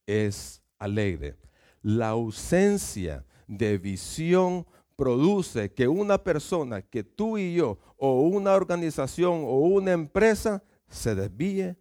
es 0.05 0.61
alegre. 0.77 1.37
La 1.81 2.09
ausencia 2.09 3.25
de 3.47 3.77
visión 3.77 4.65
produce 4.99 5.71
que 5.71 5.87
una 5.87 6.21
persona, 6.21 6.81
que 6.81 7.05
tú 7.05 7.37
y 7.37 7.53
yo, 7.53 7.79
o 7.95 8.23
una 8.23 8.51
organización 8.51 9.43
o 9.45 9.59
una 9.59 9.93
empresa, 9.93 10.61
se 10.89 11.15
desvíe, 11.15 11.77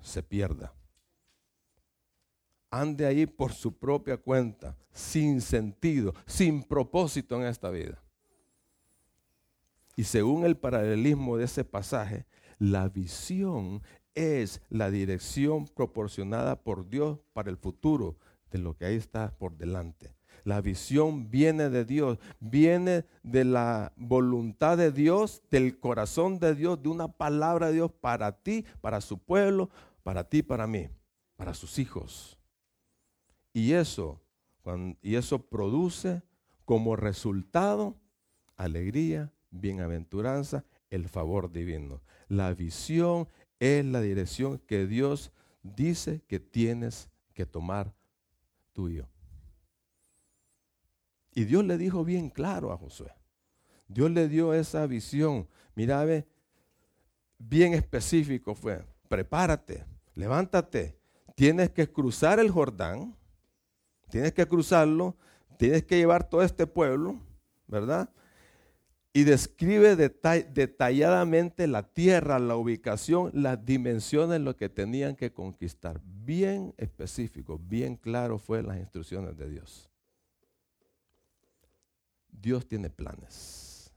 se 0.00 0.22
pierda. 0.22 0.72
Ande 2.70 3.06
ahí 3.06 3.26
por 3.26 3.52
su 3.52 3.76
propia 3.76 4.18
cuenta, 4.18 4.76
sin 4.92 5.40
sentido, 5.40 6.14
sin 6.26 6.62
propósito 6.62 7.34
en 7.34 7.48
esta 7.48 7.70
vida. 7.70 8.00
Y 9.96 10.04
según 10.04 10.44
el 10.44 10.56
paralelismo 10.56 11.36
de 11.36 11.46
ese 11.46 11.64
pasaje, 11.64 12.24
la 12.60 12.88
visión 12.88 13.82
es 14.14 14.62
la 14.68 14.92
dirección 14.92 15.66
proporcionada 15.66 16.62
por 16.62 16.88
Dios 16.88 17.18
para 17.32 17.50
el 17.50 17.56
futuro 17.56 18.16
de 18.52 18.60
lo 18.60 18.76
que 18.76 18.84
ahí 18.84 18.94
está 18.94 19.36
por 19.36 19.56
delante. 19.56 20.13
La 20.44 20.60
visión 20.60 21.30
viene 21.30 21.70
de 21.70 21.86
Dios, 21.86 22.18
viene 22.38 23.06
de 23.22 23.44
la 23.44 23.92
voluntad 23.96 24.76
de 24.76 24.92
Dios, 24.92 25.42
del 25.50 25.80
corazón 25.80 26.38
de 26.38 26.54
Dios, 26.54 26.82
de 26.82 26.90
una 26.90 27.08
palabra 27.08 27.68
de 27.68 27.74
Dios 27.74 27.90
para 27.90 28.30
ti, 28.30 28.64
para 28.82 29.00
su 29.00 29.18
pueblo, 29.18 29.70
para 30.02 30.28
ti, 30.28 30.42
para 30.42 30.66
mí, 30.66 30.90
para 31.36 31.54
sus 31.54 31.78
hijos. 31.78 32.38
Y 33.54 33.72
eso, 33.72 34.20
y 35.00 35.14
eso 35.14 35.38
produce 35.46 36.22
como 36.66 36.94
resultado 36.94 37.96
alegría, 38.56 39.32
bienaventuranza, 39.50 40.64
el 40.90 41.08
favor 41.08 41.50
divino. 41.50 42.02
La 42.28 42.52
visión 42.52 43.28
es 43.60 43.84
la 43.84 44.02
dirección 44.02 44.58
que 44.58 44.86
Dios 44.86 45.32
dice 45.62 46.22
que 46.26 46.38
tienes 46.38 47.08
que 47.32 47.46
tomar 47.46 47.94
tuyo. 48.74 49.08
Y 51.34 51.44
Dios 51.44 51.64
le 51.64 51.76
dijo 51.76 52.04
bien 52.04 52.30
claro 52.30 52.72
a 52.72 52.76
Josué. 52.76 53.12
Dios 53.88 54.10
le 54.10 54.28
dio 54.28 54.54
esa 54.54 54.86
visión. 54.86 55.48
Mira, 55.74 56.04
ve, 56.04 56.26
bien 57.38 57.74
específico 57.74 58.54
fue. 58.54 58.84
Prepárate, 59.08 59.84
levántate. 60.14 60.96
Tienes 61.34 61.70
que 61.70 61.90
cruzar 61.90 62.38
el 62.38 62.50
Jordán. 62.50 63.16
Tienes 64.10 64.32
que 64.32 64.46
cruzarlo. 64.46 65.16
Tienes 65.58 65.84
que 65.84 65.96
llevar 65.96 66.28
todo 66.28 66.42
este 66.42 66.66
pueblo, 66.66 67.20
¿verdad? 67.66 68.08
Y 69.12 69.22
describe 69.22 69.94
detalladamente 69.94 71.68
la 71.68 71.84
tierra, 71.84 72.40
la 72.40 72.56
ubicación, 72.56 73.30
las 73.32 73.64
dimensiones, 73.64 74.40
lo 74.40 74.56
que 74.56 74.68
tenían 74.68 75.14
que 75.14 75.32
conquistar. 75.32 76.00
Bien 76.02 76.74
específico, 76.76 77.58
bien 77.58 77.94
claro 77.96 78.38
fue 78.38 78.62
las 78.62 78.78
instrucciones 78.78 79.36
de 79.36 79.48
Dios. 79.50 79.93
Dios 82.40 82.66
tiene 82.66 82.90
planes. 82.90 83.92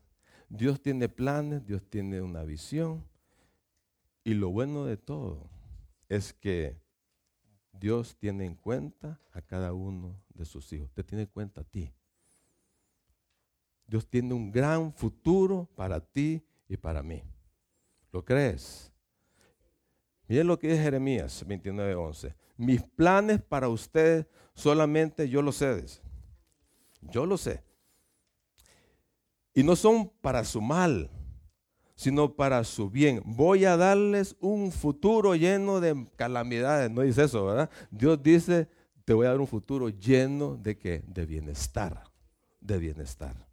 Dios 0.49 0.81
tiene 0.81 1.09
planes, 1.09 1.65
Dios 1.65 1.83
tiene 1.89 2.21
una 2.21 2.43
visión. 2.43 3.03
Y 4.23 4.33
lo 4.33 4.49
bueno 4.49 4.85
de 4.85 4.97
todo 4.97 5.49
es 6.09 6.33
que 6.33 6.81
Dios 7.73 8.17
tiene 8.17 8.45
en 8.45 8.55
cuenta 8.55 9.19
a 9.31 9.41
cada 9.41 9.73
uno 9.73 10.21
de 10.33 10.45
sus 10.45 10.71
hijos. 10.73 10.91
Te 10.91 11.03
tiene 11.03 11.23
en 11.23 11.29
cuenta 11.29 11.61
a 11.61 11.63
ti. 11.63 11.93
Dios 13.85 14.07
tiene 14.07 14.33
un 14.33 14.51
gran 14.51 14.93
futuro 14.93 15.69
para 15.75 15.99
ti 15.99 16.45
y 16.67 16.75
para 16.75 17.01
mí. 17.01 17.23
¿Lo 18.11 18.23
crees? 18.23 18.91
Miren 20.27 20.47
lo 20.47 20.59
que 20.59 20.67
dice 20.67 20.81
Jeremías 20.81 21.45
29:11. 21.47 22.35
Mis 22.57 22.83
planes 22.83 23.41
para 23.41 23.69
ustedes 23.69 24.25
solamente 24.53 25.29
yo 25.29 25.41
los 25.41 25.55
sé. 25.57 25.85
Yo 27.01 27.25
lo 27.25 27.37
sé. 27.37 27.66
Y 29.57 29.63
no 29.63 29.75
son 29.75 30.11
para 30.21 30.45
su 30.45 30.61
mal, 30.61 31.09
sino 31.95 32.35
para 32.35 32.63
su 32.63 32.91
bien. 32.91 33.23
Voy 33.25 33.65
a 33.65 33.75
darles 33.75 34.35
un 34.39 34.71
futuro 34.71 35.33
lleno 35.33 35.79
de 35.79 36.05
calamidades. 36.15 36.91
No 36.91 37.01
dice 37.01 37.23
eso, 37.23 37.43
¿verdad? 37.43 37.67
Dios 37.89 38.21
dice, 38.21 38.67
te 39.03 39.13
voy 39.13 39.25
a 39.25 39.29
dar 39.29 39.39
un 39.39 39.47
futuro 39.47 39.89
lleno 39.89 40.57
de 40.57 40.77
qué? 40.77 41.03
De 41.07 41.25
bienestar. 41.25 42.03
De 42.61 42.77
bienestar. 42.77 43.47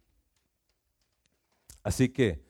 Así 1.81 2.09
que, 2.09 2.45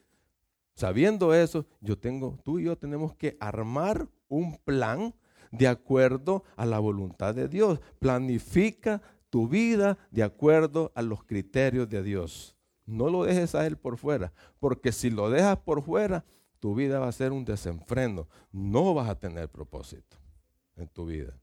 sabiendo 0.74 1.34
eso, 1.34 1.65
yo 1.80 1.98
tengo, 1.98 2.38
tú 2.44 2.60
y 2.60 2.65
yo 2.65 2.78
tenemos 2.78 3.15
que 3.15 3.38
armar 3.39 4.10
un 4.28 4.58
plan 4.58 5.15
de 5.52 5.70
acuerdo 5.70 6.44
a 6.58 6.65
la 6.65 6.80
voluntad 6.80 7.34
de 7.34 7.48
Dios. 7.48 7.80
Planifica 8.00 9.02
tu 9.30 9.48
vida 9.48 9.98
de 10.12 10.24
acuerdo 10.24 10.91
a 10.94 11.02
los 11.02 11.24
criterios 11.24 11.88
de 11.88 12.04
Dios. 12.04 12.55
No 12.86 13.10
lo 13.10 13.24
dejes 13.24 13.56
a 13.56 13.65
Él 13.65 13.78
por 13.78 13.98
fuera, 13.98 14.34
porque 14.60 14.91
si 14.91 15.10
lo 15.10 15.30
dejas 15.30 15.58
por 15.58 15.82
fuera, 15.82 16.24
tu 16.60 16.76
vida 16.76 17.00
va 17.00 17.08
a 17.08 17.12
ser 17.12 17.32
un 17.32 17.45
desenfreno. 17.45 18.28
No 18.52 18.93
vas 18.93 19.10
a 19.10 19.19
tener 19.19 19.50
propósito 19.50 20.17
en 20.76 20.88
tu 20.88 21.06
vida. 21.06 21.38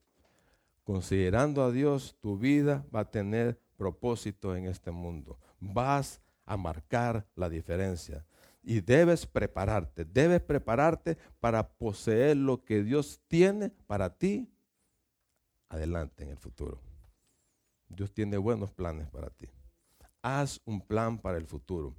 Considerando 0.85 1.63
a 1.63 1.71
Dios, 1.71 2.17
tu 2.21 2.39
vida 2.39 2.85
va 2.95 3.01
a 3.01 3.11
tener 3.11 3.61
propósito 3.77 4.57
en 4.57 4.67
este 4.67 4.91
mundo. 4.91 5.39
Vas 5.61 6.21
a 6.45 6.57
marcar 6.57 7.27
la 7.35 7.49
diferencia. 7.49 8.27
Y 8.65 8.81
debes 8.81 9.27
prepararte, 9.27 10.05
debes 10.05 10.41
prepararte 10.41 11.19
para 11.41 11.69
poseer 11.69 12.37
lo 12.37 12.65
que 12.65 12.85
Dios 12.85 13.21
tiene 13.27 13.71
para 13.71 14.17
ti 14.17 14.49
adelante 15.69 16.23
en 16.23 16.31
el 16.31 16.37
futuro. 16.37 16.81
Dios 17.89 18.13
tiene 18.13 18.37
buenos 18.37 18.71
planes 18.71 19.09
para 19.09 19.31
ti. 19.31 19.49
Haz 20.23 20.61
un 20.65 20.81
plan 20.81 21.19
para 21.19 21.37
el 21.37 21.47
futuro. 21.47 21.95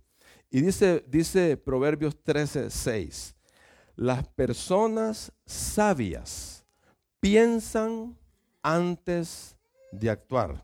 Y 0.49 0.61
dice, 0.61 1.03
dice 1.07 1.57
Proverbios 1.57 2.15
13, 2.23 2.69
6, 2.69 3.35
las 3.95 4.27
personas 4.29 5.31
sabias 5.45 6.65
piensan 7.19 8.17
antes 8.61 9.55
de 9.91 10.09
actuar. 10.09 10.63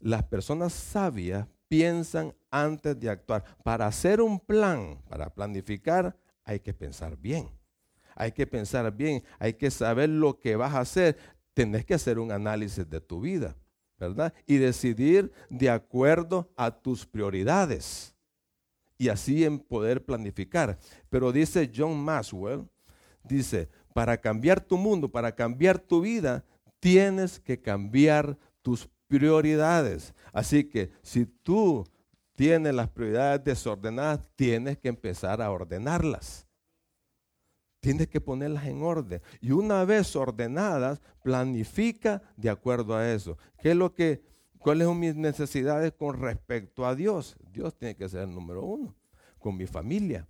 Las 0.00 0.22
personas 0.24 0.72
sabias 0.72 1.46
piensan 1.68 2.34
antes 2.50 2.98
de 2.98 3.10
actuar. 3.10 3.44
Para 3.62 3.86
hacer 3.86 4.20
un 4.20 4.38
plan, 4.40 5.02
para 5.08 5.28
planificar, 5.32 6.16
hay 6.44 6.60
que 6.60 6.72
pensar 6.72 7.16
bien. 7.16 7.50
Hay 8.14 8.32
que 8.32 8.46
pensar 8.46 8.90
bien, 8.92 9.22
hay 9.38 9.54
que 9.54 9.70
saber 9.70 10.08
lo 10.08 10.40
que 10.40 10.56
vas 10.56 10.74
a 10.74 10.80
hacer. 10.80 11.16
Tenés 11.54 11.84
que 11.84 11.94
hacer 11.94 12.18
un 12.18 12.32
análisis 12.32 12.88
de 12.88 13.00
tu 13.00 13.20
vida, 13.20 13.54
Y 14.46 14.56
decidir 14.56 15.32
de 15.50 15.70
acuerdo 15.70 16.50
a 16.56 16.70
tus 16.70 17.06
prioridades. 17.06 18.14
Y 18.96 19.08
así 19.08 19.44
en 19.44 19.58
poder 19.58 20.04
planificar. 20.04 20.78
Pero 21.08 21.30
dice 21.30 21.70
John 21.74 21.98
Maxwell, 21.98 22.68
dice, 23.22 23.68
para 23.94 24.16
cambiar 24.16 24.60
tu 24.60 24.76
mundo, 24.76 25.08
para 25.08 25.34
cambiar 25.34 25.78
tu 25.78 26.00
vida, 26.00 26.44
tienes 26.80 27.38
que 27.38 27.60
cambiar 27.60 28.36
tus 28.62 28.88
prioridades. 29.06 30.14
Así 30.32 30.64
que 30.64 30.90
si 31.02 31.26
tú 31.26 31.84
tienes 32.34 32.74
las 32.74 32.88
prioridades 32.88 33.44
desordenadas, 33.44 34.28
tienes 34.36 34.78
que 34.78 34.88
empezar 34.88 35.40
a 35.42 35.50
ordenarlas. 35.50 36.47
Tienes 37.80 38.08
que 38.08 38.20
ponerlas 38.20 38.66
en 38.66 38.82
orden. 38.82 39.22
Y 39.40 39.52
una 39.52 39.84
vez 39.84 40.16
ordenadas, 40.16 41.00
planifica 41.22 42.22
de 42.36 42.50
acuerdo 42.50 42.96
a 42.96 43.10
eso. 43.10 43.38
¿Qué 43.60 43.70
es 43.70 43.76
lo 43.76 43.94
que, 43.94 44.22
¿Cuáles 44.58 44.86
son 44.86 44.98
mis 44.98 45.14
necesidades 45.14 45.92
con 45.92 46.20
respecto 46.20 46.84
a 46.84 46.94
Dios? 46.94 47.36
Dios 47.52 47.76
tiene 47.76 47.94
que 47.94 48.08
ser 48.08 48.22
el 48.22 48.34
número 48.34 48.62
uno. 48.62 48.94
Con 49.38 49.56
mi 49.56 49.66
familia, 49.66 50.26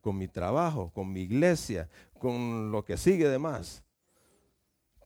con 0.00 0.18
mi 0.18 0.26
trabajo, 0.26 0.90
con 0.92 1.12
mi 1.12 1.20
iglesia, 1.20 1.88
con 2.18 2.72
lo 2.72 2.84
que 2.84 2.96
sigue 2.96 3.28
de 3.28 3.38
más. 3.38 3.84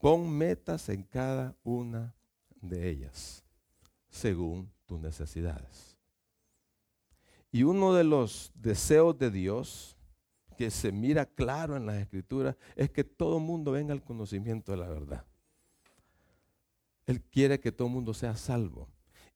Pon 0.01 0.29
metas 0.29 0.89
en 0.89 1.03
cada 1.03 1.55
una 1.63 2.13
de 2.59 2.89
ellas, 2.89 3.43
según 4.09 4.69
tus 4.85 4.99
necesidades. 4.99 5.97
Y 7.51 7.63
uno 7.63 7.93
de 7.93 8.03
los 8.03 8.51
deseos 8.55 9.17
de 9.17 9.29
Dios, 9.29 9.92
que 10.63 10.71
se 10.71 10.93
mira 10.93 11.25
claro 11.25 11.75
en 11.75 11.85
las 11.85 11.97
escrituras, 11.97 12.55
es 12.77 12.89
que 12.89 13.03
todo 13.03 13.37
el 13.37 13.43
mundo 13.43 13.73
venga 13.73 13.91
al 13.91 14.01
conocimiento 14.01 14.71
de 14.71 14.77
la 14.77 14.87
verdad. 14.87 15.25
Él 17.05 17.21
quiere 17.21 17.59
que 17.59 17.73
todo 17.73 17.89
el 17.89 17.93
mundo 17.93 18.13
sea 18.13 18.37
salvo. 18.37 18.87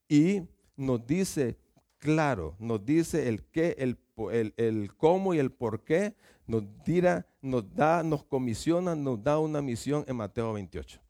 Y 0.07 0.43
nos 0.77 1.05
dice 1.05 1.57
claro, 1.97 2.55
nos 2.59 2.85
dice 2.85 3.27
el 3.27 3.43
qué, 3.43 3.75
el, 3.77 4.53
el, 4.55 4.95
cómo 4.95 5.33
y 5.33 5.39
el 5.39 5.51
por 5.51 5.83
qué, 5.83 6.15
nos, 6.45 6.63
dirá, 6.85 7.27
nos 7.41 7.75
da, 7.75 8.03
nos 8.03 8.23
comisiona, 8.23 8.95
nos 8.95 9.21
da 9.21 9.37
una 9.37 9.61
misión 9.61 10.05
en 10.07 10.15
Mateo 10.15 10.53
28. 10.53 11.01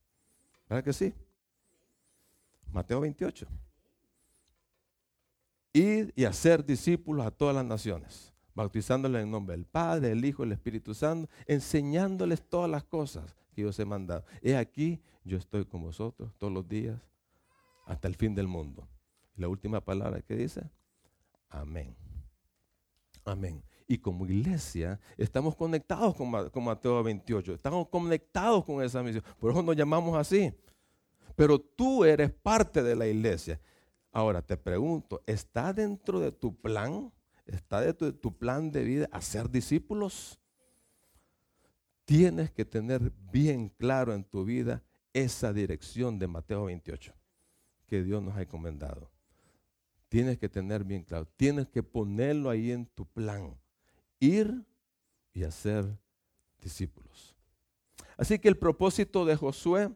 ¿Verdad 0.68 0.84
que 0.84 0.94
sí? 0.94 1.14
Mateo 2.72 3.02
28. 3.02 3.46
Ir 5.74 6.12
y 6.16 6.26
hacer 6.26 6.66
discípulos 6.66 7.24
a 7.24 7.30
todas 7.30 7.54
las 7.54 7.66
naciones, 7.66 8.34
bautizándoles 8.58 9.24
en 9.24 9.32
nombre 9.32 9.56
del 9.56 9.66
Padre, 9.66 10.10
del 10.10 10.26
Hijo, 10.26 10.44
del 10.44 10.52
Espíritu 10.52 10.94
Santo, 10.94 11.30
enseñándoles 11.46 12.42
todas 12.42 12.70
las 12.70 12.84
cosas 12.84 13.36
que 13.54 13.62
yo 13.62 13.70
os 13.70 13.80
he 13.80 13.86
mandado. 13.86 14.26
He 14.42 14.58
aquí, 14.58 15.00
yo 15.24 15.38
estoy 15.38 15.64
con 15.66 15.84
vosotros 15.84 16.34
todos 16.38 16.52
los 16.52 16.68
días 16.68 17.00
hasta 17.86 18.08
el 18.08 18.16
fin 18.16 18.36
del 18.36 18.48
mundo. 18.48 18.88
La 19.36 19.48
última 19.48 19.80
palabra 19.80 20.22
que 20.22 20.36
dice, 20.36 20.70
amén. 21.50 21.96
Amén. 23.24 23.64
Y 23.88 24.00
como 24.00 24.26
iglesia 24.26 25.00
estamos 25.16 25.56
conectados 25.56 26.16
con, 26.16 26.50
con 26.50 26.64
Mateo 26.64 27.02
28, 27.04 27.54
estamos 27.54 27.88
conectados 27.88 28.66
con 28.66 28.84
esa 28.84 29.02
misión. 29.04 29.24
Por 29.40 29.52
eso 29.52 29.62
nos 29.62 29.76
llamamos 29.76 30.18
así 30.18 30.52
pero 31.38 31.60
tú 31.60 32.04
eres 32.04 32.32
parte 32.32 32.82
de 32.82 32.96
la 32.96 33.06
iglesia. 33.06 33.62
Ahora 34.12 34.42
te 34.42 34.58
pregunto, 34.58 35.22
¿está 35.28 35.72
dentro 35.72 36.20
de 36.20 36.32
tu 36.32 36.60
plan? 36.60 37.14
¿Está 37.48 37.82
de 37.82 37.94
tu 37.94 38.38
plan 38.38 38.72
de 38.72 38.84
vida 38.84 39.10
hacer 39.12 39.50
discípulos? 39.50 40.40
Tienes 42.06 42.52
que 42.52 42.66
tener 42.66 43.12
bien 43.32 43.70
claro 43.70 44.14
en 44.14 44.24
tu 44.24 44.46
vida 44.46 44.84
esa 45.14 45.52
dirección 45.54 46.20
de 46.20 46.28
Mateo 46.28 46.66
28 46.66 47.14
que 47.88 48.04
Dios 48.04 48.22
nos 48.22 48.36
ha 48.36 48.42
encomendado. 48.42 49.10
Tienes 50.10 50.38
que 50.38 50.48
tener 50.48 50.84
bien 50.84 51.04
claro, 51.04 51.26
tienes 51.36 51.68
que 51.68 51.84
ponerlo 51.84 52.50
ahí 52.50 52.72
en 52.72 52.86
tu 52.86 53.06
plan. 53.06 53.58
Ir 54.20 54.66
y 55.34 55.44
hacer 55.44 55.86
discípulos. 56.62 57.36
Así 58.18 58.40
que 58.40 58.48
el 58.48 58.58
propósito 58.58 59.26
de 59.26 59.36
Josué 59.36 59.92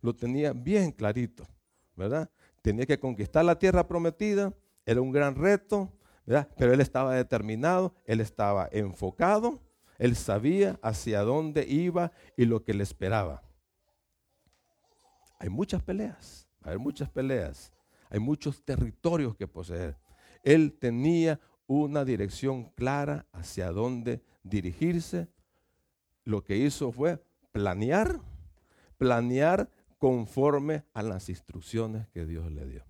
lo 0.00 0.14
tenía 0.14 0.52
bien 0.52 0.92
clarito, 0.92 1.46
¿verdad? 1.94 2.30
Tenía 2.62 2.86
que 2.86 2.98
conquistar 2.98 3.44
la 3.44 3.58
tierra 3.58 3.86
prometida, 3.86 4.54
era 4.84 5.00
un 5.00 5.10
gran 5.10 5.34
reto, 5.34 5.92
Pero 6.26 6.72
él 6.72 6.80
estaba 6.80 7.14
determinado, 7.14 7.94
él 8.04 8.20
estaba 8.20 8.68
enfocado, 8.72 9.60
él 9.98 10.16
sabía 10.16 10.78
hacia 10.82 11.22
dónde 11.22 11.66
iba 11.66 12.12
y 12.36 12.44
lo 12.44 12.64
que 12.64 12.74
le 12.74 12.82
esperaba. 12.82 13.42
Hay 15.38 15.48
muchas 15.48 15.82
peleas, 15.82 16.48
hay 16.62 16.78
muchas 16.78 17.08
peleas, 17.08 17.72
hay 18.10 18.18
muchos 18.18 18.62
territorios 18.64 19.36
que 19.36 19.46
poseer. 19.46 19.96
Él 20.42 20.76
tenía 20.78 21.40
una 21.66 22.04
dirección 22.04 22.70
clara 22.70 23.26
hacia 23.32 23.70
dónde 23.70 24.22
dirigirse. 24.42 25.28
Lo 26.24 26.42
que 26.42 26.56
hizo 26.56 26.90
fue 26.90 27.22
planear, 27.52 28.20
planear 28.98 29.70
conforme 29.98 30.84
a 30.92 31.02
las 31.02 31.28
instrucciones 31.28 32.08
que 32.08 32.24
Dios 32.24 32.50
le 32.50 32.66
dio. 32.66 32.84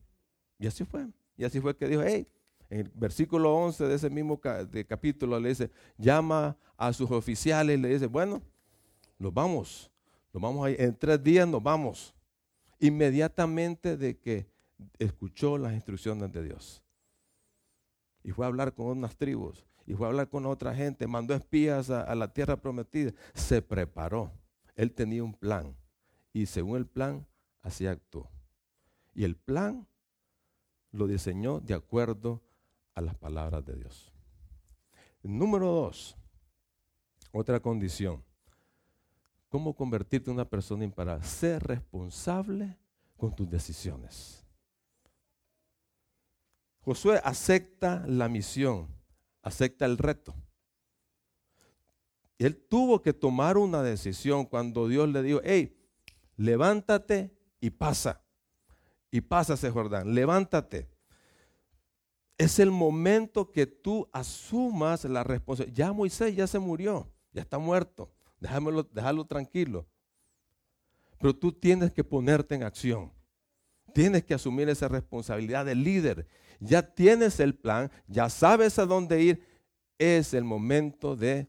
Y 0.58 0.66
así 0.66 0.84
fue. 0.84 1.06
Y 1.36 1.44
así 1.44 1.60
fue 1.60 1.76
que 1.76 1.86
dijo, 1.86 2.02
hey, 2.02 2.26
en 2.68 2.80
el 2.80 2.92
versículo 2.94 3.54
11 3.54 3.84
de 3.86 3.94
ese 3.94 4.10
mismo 4.10 4.40
capítulo 4.40 5.38
le 5.38 5.50
dice, 5.50 5.70
llama 5.96 6.56
a 6.76 6.92
sus 6.92 7.10
oficiales 7.10 7.78
le 7.78 7.88
dice, 7.88 8.06
bueno, 8.06 8.42
nos 9.18 9.32
vamos, 9.32 9.90
nos 10.32 10.42
vamos 10.42 10.66
ahí, 10.66 10.76
en 10.78 10.94
tres 10.96 11.22
días 11.22 11.48
nos 11.48 11.62
vamos. 11.62 12.14
Inmediatamente 12.78 13.96
de 13.96 14.18
que 14.18 14.46
escuchó 14.98 15.56
las 15.56 15.72
instrucciones 15.72 16.30
de 16.32 16.42
Dios. 16.42 16.82
Y 18.22 18.32
fue 18.32 18.44
a 18.44 18.48
hablar 18.48 18.74
con 18.74 18.86
unas 18.86 19.16
tribus, 19.16 19.64
y 19.86 19.94
fue 19.94 20.06
a 20.06 20.10
hablar 20.10 20.28
con 20.28 20.46
otra 20.46 20.74
gente, 20.74 21.06
mandó 21.06 21.34
espías 21.34 21.90
a 21.90 22.14
la 22.14 22.32
tierra 22.32 22.56
prometida, 22.56 23.12
se 23.34 23.62
preparó. 23.62 24.32
Él 24.74 24.92
tenía 24.92 25.22
un 25.22 25.32
plan 25.32 25.74
y 26.32 26.44
según 26.44 26.76
el 26.76 26.86
plan, 26.86 27.26
así 27.62 27.86
actuó. 27.86 28.30
Y 29.14 29.24
el 29.24 29.36
plan 29.36 29.86
lo 30.90 31.06
diseñó 31.06 31.60
de 31.60 31.72
acuerdo 31.72 32.42
a 32.96 33.00
las 33.02 33.14
palabras 33.14 33.64
de 33.64 33.76
Dios. 33.76 34.12
Número 35.22 35.70
dos, 35.70 36.16
otra 37.30 37.60
condición. 37.60 38.24
¿Cómo 39.48 39.74
convertirte 39.74 40.30
en 40.30 40.36
una 40.36 40.48
persona 40.48 40.82
imparable? 40.82 41.24
Ser 41.24 41.62
responsable 41.62 42.76
con 43.16 43.34
tus 43.34 43.48
decisiones. 43.48 44.44
Josué 46.80 47.20
acepta 47.22 48.04
la 48.06 48.28
misión, 48.28 48.88
acepta 49.42 49.84
el 49.84 49.98
reto. 49.98 50.34
Él 52.38 52.56
tuvo 52.56 53.02
que 53.02 53.12
tomar 53.12 53.56
una 53.56 53.82
decisión 53.82 54.44
cuando 54.44 54.88
Dios 54.88 55.08
le 55.08 55.22
dijo, 55.22 55.40
hey, 55.44 55.76
levántate 56.36 57.36
y 57.60 57.70
pasa. 57.70 58.22
Y 59.10 59.20
pasa 59.22 59.56
Jordán, 59.70 60.14
levántate. 60.14 60.95
Es 62.38 62.58
el 62.58 62.70
momento 62.70 63.50
que 63.50 63.66
tú 63.66 64.08
asumas 64.12 65.04
la 65.04 65.24
responsabilidad. 65.24 65.76
Ya 65.76 65.92
Moisés 65.92 66.36
ya 66.36 66.46
se 66.46 66.58
murió, 66.58 67.10
ya 67.32 67.42
está 67.42 67.58
muerto. 67.58 68.12
Déjamelo, 68.40 68.82
déjalo 68.82 69.24
tranquilo. 69.24 69.86
Pero 71.18 71.34
tú 71.34 71.52
tienes 71.52 71.92
que 71.92 72.04
ponerte 72.04 72.54
en 72.54 72.62
acción. 72.62 73.12
Tienes 73.94 74.24
que 74.24 74.34
asumir 74.34 74.68
esa 74.68 74.88
responsabilidad 74.88 75.64
de 75.64 75.74
líder. 75.74 76.26
Ya 76.60 76.82
tienes 76.82 77.40
el 77.40 77.54
plan, 77.54 77.90
ya 78.06 78.28
sabes 78.28 78.78
a 78.78 78.84
dónde 78.84 79.22
ir. 79.22 79.42
Es 79.98 80.34
el 80.34 80.44
momento 80.44 81.16
de 81.16 81.48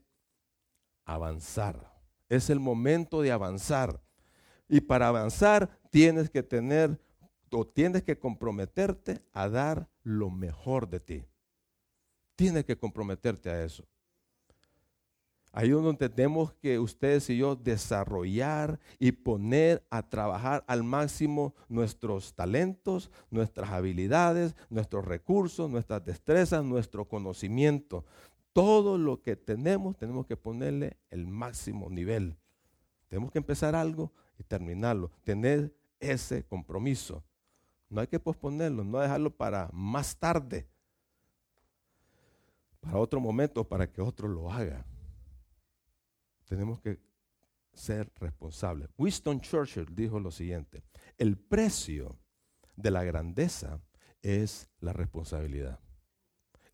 avanzar. 1.04 1.92
Es 2.30 2.48
el 2.48 2.60
momento 2.60 3.20
de 3.20 3.32
avanzar. 3.32 4.00
Y 4.68 4.80
para 4.80 5.08
avanzar 5.08 5.68
tienes 5.90 6.30
que 6.30 6.42
tener 6.42 6.98
tienes 7.74 8.02
que 8.02 8.18
comprometerte 8.18 9.22
a 9.32 9.48
dar 9.48 9.88
lo 10.02 10.30
mejor 10.30 10.88
de 10.88 11.00
ti. 11.00 11.24
Tienes 12.36 12.64
que 12.64 12.76
comprometerte 12.76 13.50
a 13.50 13.64
eso. 13.64 13.84
Ahí 15.52 15.70
es 15.70 15.74
donde 15.74 16.08
tenemos 16.08 16.52
que 16.54 16.78
ustedes 16.78 17.28
y 17.30 17.38
yo 17.38 17.56
desarrollar 17.56 18.78
y 18.98 19.12
poner 19.12 19.84
a 19.90 20.08
trabajar 20.08 20.62
al 20.68 20.84
máximo 20.84 21.54
nuestros 21.68 22.34
talentos, 22.34 23.10
nuestras 23.30 23.70
habilidades, 23.70 24.54
nuestros 24.68 25.04
recursos, 25.04 25.70
nuestras 25.70 26.04
destrezas, 26.04 26.64
nuestro 26.64 27.08
conocimiento. 27.08 28.04
Todo 28.52 28.98
lo 28.98 29.22
que 29.22 29.36
tenemos 29.36 29.96
tenemos 29.96 30.26
que 30.26 30.36
ponerle 30.36 30.98
el 31.10 31.26
máximo 31.26 31.88
nivel. 31.88 32.36
Tenemos 33.08 33.32
que 33.32 33.38
empezar 33.38 33.74
algo 33.74 34.12
y 34.38 34.44
terminarlo. 34.44 35.10
Tener 35.24 35.74
ese 35.98 36.44
compromiso. 36.44 37.24
No 37.88 38.00
hay 38.00 38.06
que 38.06 38.20
posponerlo, 38.20 38.84
no 38.84 38.98
dejarlo 38.98 39.34
para 39.34 39.70
más 39.72 40.16
tarde, 40.16 40.68
para 42.80 42.98
otro 42.98 43.20
momento, 43.20 43.66
para 43.66 43.90
que 43.90 44.00
otro 44.00 44.28
lo 44.28 44.50
haga. 44.50 44.84
Tenemos 46.44 46.80
que 46.80 46.98
ser 47.72 48.10
responsables. 48.16 48.88
Winston 48.98 49.40
Churchill 49.40 49.86
dijo 49.94 50.20
lo 50.20 50.30
siguiente, 50.30 50.82
el 51.16 51.38
precio 51.38 52.18
de 52.76 52.90
la 52.90 53.04
grandeza 53.04 53.80
es 54.22 54.68
la 54.80 54.92
responsabilidad. 54.92 55.80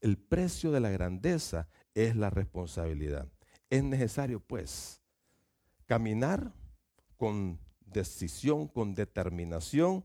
El 0.01 0.19
precio 0.19 0.71
de 0.71 0.81
la 0.81 0.91
grandeza 0.91 1.69
es 1.95 2.17
la 2.17 2.31
responsabilidad. 2.31 3.29
Es 3.71 3.83
necesario, 3.83 4.41
pues, 4.41 5.03
caminar 5.87 6.53
con 7.17 7.59
decisión, 7.81 8.69
con 8.69 8.95
determinación, 8.95 10.05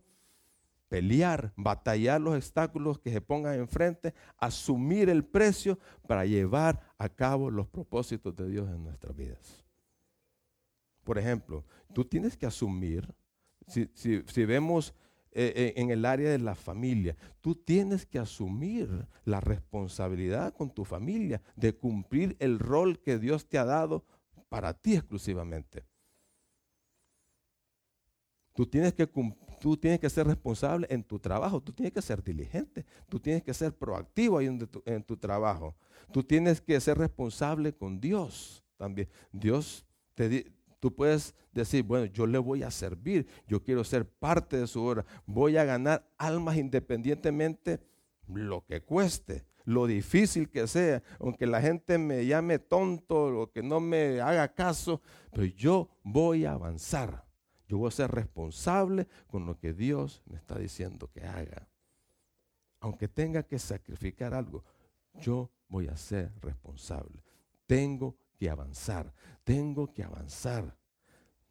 pelear, 0.90 1.54
batallar 1.56 2.20
los 2.20 2.36
obstáculos 2.36 3.00
que 3.00 3.12
se 3.12 3.22
pongan 3.22 3.60
enfrente, 3.60 4.14
asumir 4.38 5.10
el 5.10 5.24
precio 5.24 5.80
para 6.08 6.26
llevar 6.26 6.82
a 6.98 7.08
cabo 7.08 7.50
los 7.50 7.68
propósitos 7.68 8.36
de 8.36 8.50
Dios 8.50 8.70
en 8.70 8.84
nuestras 8.84 9.16
vidas. 9.16 9.64
Por 11.04 11.18
ejemplo, 11.18 11.64
tú 11.94 12.04
tienes 12.04 12.36
que 12.36 12.46
asumir, 12.46 13.08
si, 13.68 14.46
vemos 14.46 14.94
eh, 15.32 15.54
eh, 15.56 15.74
en 15.78 15.92
el 15.92 16.06
área 16.06 16.30
de 16.30 16.40
la 16.40 16.56
familia, 16.56 17.16
tú 17.40 17.56
tienes 17.56 18.06
que 18.06 18.20
asumir 18.20 19.08
la 19.26 19.40
responsabilidad 19.40 20.54
con 20.54 20.72
tu 20.72 20.86
familia 20.86 21.42
de 21.56 21.74
cumplir 21.76 22.36
el 22.40 22.60
rol 22.60 23.00
que 23.00 23.20
Dios 23.20 23.48
te 23.48 23.58
ha 23.58 23.66
dado 23.66 24.06
para 24.50 24.74
ti 24.74 24.96
exclusivamente. 24.96 25.89
Tú 28.60 28.66
tienes 28.66 28.94
que 28.94 29.08
tú 29.08 29.78
tienes 29.78 30.02
que 30.02 30.10
ser 30.10 30.28
responsable 30.28 30.86
en 30.90 31.02
tu 31.02 31.18
trabajo, 31.18 31.64
tú 31.64 31.72
tienes 31.72 31.94
que 31.94 32.02
ser 32.02 32.22
diligente, 32.22 32.86
tú 33.08 33.18
tienes 33.18 33.42
que 33.42 33.54
ser 33.54 33.72
proactivo 33.72 34.38
ahí 34.38 34.48
en 34.48 34.60
tu, 34.60 34.84
en 34.86 35.02
tu 35.02 35.16
trabajo. 35.16 35.78
Tú 36.12 36.26
tienes 36.26 36.60
que 36.60 36.78
ser 36.82 36.98
responsable 36.98 37.72
con 37.72 38.02
Dios 38.02 38.62
también. 38.76 39.08
Dios 39.32 39.86
te 40.14 40.52
tú 40.82 40.94
puedes 40.94 41.34
decir, 41.54 41.84
bueno, 41.84 42.08
yo 42.08 42.28
le 42.28 42.38
voy 42.38 42.64
a 42.64 42.70
servir, 42.70 43.28
yo 43.48 43.64
quiero 43.64 43.86
ser 43.86 44.06
parte 44.06 44.58
de 44.58 44.68
su 44.68 44.84
obra, 44.84 45.06
voy 45.26 45.56
a 45.56 45.64
ganar 45.64 46.06
almas 46.18 46.58
independientemente 46.58 47.80
lo 48.28 48.66
que 48.66 48.82
cueste 48.82 49.46
lo 49.64 49.88
difícil 49.88 50.50
que 50.50 50.68
sea, 50.68 51.02
aunque 51.18 51.48
la 51.48 51.62
gente 51.62 51.98
me 51.98 52.26
llame 52.26 52.60
tonto 52.60 53.40
o 53.40 53.52
que 53.54 53.64
no 53.64 53.80
me 53.80 54.20
haga 54.20 54.54
caso, 54.54 55.02
pero 55.32 55.46
yo 55.46 55.90
voy 56.04 56.44
a 56.44 56.52
avanzar. 56.52 57.29
Yo 57.70 57.78
voy 57.78 57.90
a 57.90 57.92
ser 57.92 58.10
responsable 58.10 59.08
con 59.28 59.46
lo 59.46 59.60
que 59.60 59.74
Dios 59.74 60.24
me 60.26 60.38
está 60.38 60.58
diciendo 60.58 61.08
que 61.12 61.22
haga. 61.22 61.70
Aunque 62.80 63.08
tenga 63.08 63.44
que 63.44 63.60
sacrificar 63.60 64.34
algo, 64.34 64.64
yo 65.14 65.52
voy 65.68 65.88
a 65.88 65.96
ser 65.96 66.34
responsable. 66.42 67.22
Tengo 67.68 68.18
que 68.40 68.50
avanzar, 68.50 69.14
tengo 69.44 69.94
que 69.94 70.04
avanzar. 70.04 70.76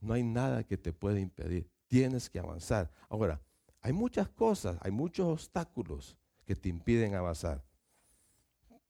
No 0.00 0.12
hay 0.12 0.24
nada 0.24 0.64
que 0.64 0.76
te 0.76 0.92
pueda 0.92 1.20
impedir. 1.20 1.70
Tienes 1.86 2.28
que 2.28 2.40
avanzar. 2.40 2.90
Ahora, 3.08 3.40
hay 3.80 3.92
muchas 3.92 4.28
cosas, 4.28 4.76
hay 4.80 4.90
muchos 4.90 5.28
obstáculos 5.28 6.16
que 6.44 6.56
te 6.56 6.68
impiden 6.68 7.14
avanzar. 7.14 7.62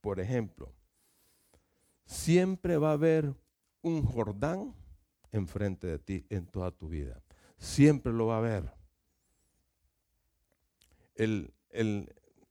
Por 0.01 0.19
ejemplo, 0.19 0.73
siempre 2.07 2.79
va 2.79 2.91
a 2.91 2.95
haber 2.95 3.35
un 3.83 4.03
Jordán 4.03 4.75
enfrente 5.33 5.87
de 5.87 5.99
ti 5.99 6.27
en 6.31 6.47
toda 6.47 6.71
tu 6.71 6.89
vida. 6.89 7.23
Siempre 7.57 8.13
lo 8.13 8.27
va 8.27 8.37
a 8.37 8.39
haber. 8.39 8.73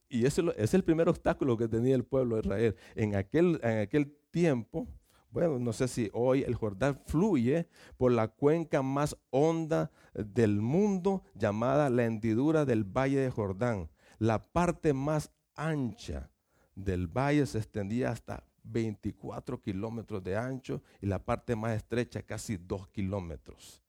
y 0.09 0.25
ese 0.25 0.43
es 0.57 0.73
el 0.73 0.83
primer 0.83 1.09
obstáculo 1.09 1.57
que 1.57 1.67
tenía 1.67 1.95
el 1.95 2.03
pueblo 2.03 2.35
de 2.35 2.41
Israel. 2.41 2.75
En 2.95 3.15
aquel, 3.15 3.59
en 3.63 3.79
aquel 3.79 4.15
tiempo, 4.31 4.87
bueno, 5.29 5.59
no 5.59 5.73
sé 5.73 5.87
si 5.87 6.09
hoy 6.13 6.43
el 6.43 6.55
Jordán 6.55 6.99
fluye 7.05 7.67
por 7.97 8.11
la 8.11 8.27
cuenca 8.27 8.81
más 8.81 9.17
honda 9.29 9.91
del 10.13 10.61
mundo 10.61 11.23
llamada 11.35 11.89
la 11.89 12.05
hendidura 12.05 12.65
del 12.65 12.83
Valle 12.83 13.19
de 13.19 13.29
Jordán. 13.29 13.89
La 14.19 14.51
parte 14.51 14.93
más 14.93 15.31
ancha 15.55 16.31
del 16.75 17.07
valle 17.07 17.45
se 17.45 17.57
extendía 17.57 18.11
hasta 18.11 18.46
24 18.71 19.61
kilómetros 19.61 20.23
de 20.23 20.35
ancho 20.37 20.81
y 21.01 21.07
la 21.07 21.23
parte 21.23 21.55
más 21.55 21.75
estrecha 21.75 22.21
casi 22.21 22.57
2 22.57 22.87
kilómetros. 22.89 23.81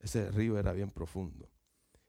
Ese 0.00 0.30
río 0.30 0.58
era 0.58 0.72
bien 0.72 0.90
profundo. 0.90 1.50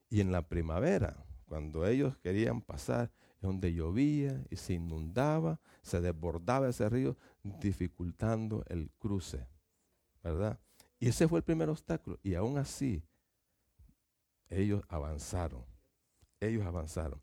Y 0.10 0.22
en 0.22 0.32
la 0.32 0.48
primavera, 0.48 1.26
cuando 1.46 1.86
ellos 1.86 2.18
querían 2.18 2.62
pasar, 2.62 3.12
donde 3.42 3.74
llovía 3.74 4.46
y 4.50 4.56
se 4.56 4.74
inundaba, 4.74 5.60
se 5.82 6.00
desbordaba 6.00 6.70
ese 6.70 6.88
río, 6.90 7.18
dificultando 7.44 8.64
el 8.68 8.92
cruce, 9.00 9.48
¿verdad? 10.24 10.60
Y 11.00 11.10
ese 11.10 11.28
fue 11.28 11.40
el 11.40 11.44
primer 11.44 11.70
obstáculo. 11.70 12.20
Y 12.22 12.36
aún 12.36 12.58
así, 12.58 13.04
ellos 14.48 14.84
avanzaron. 14.88 15.66
Ellos 16.40 16.66
avanzaron. 16.66 17.22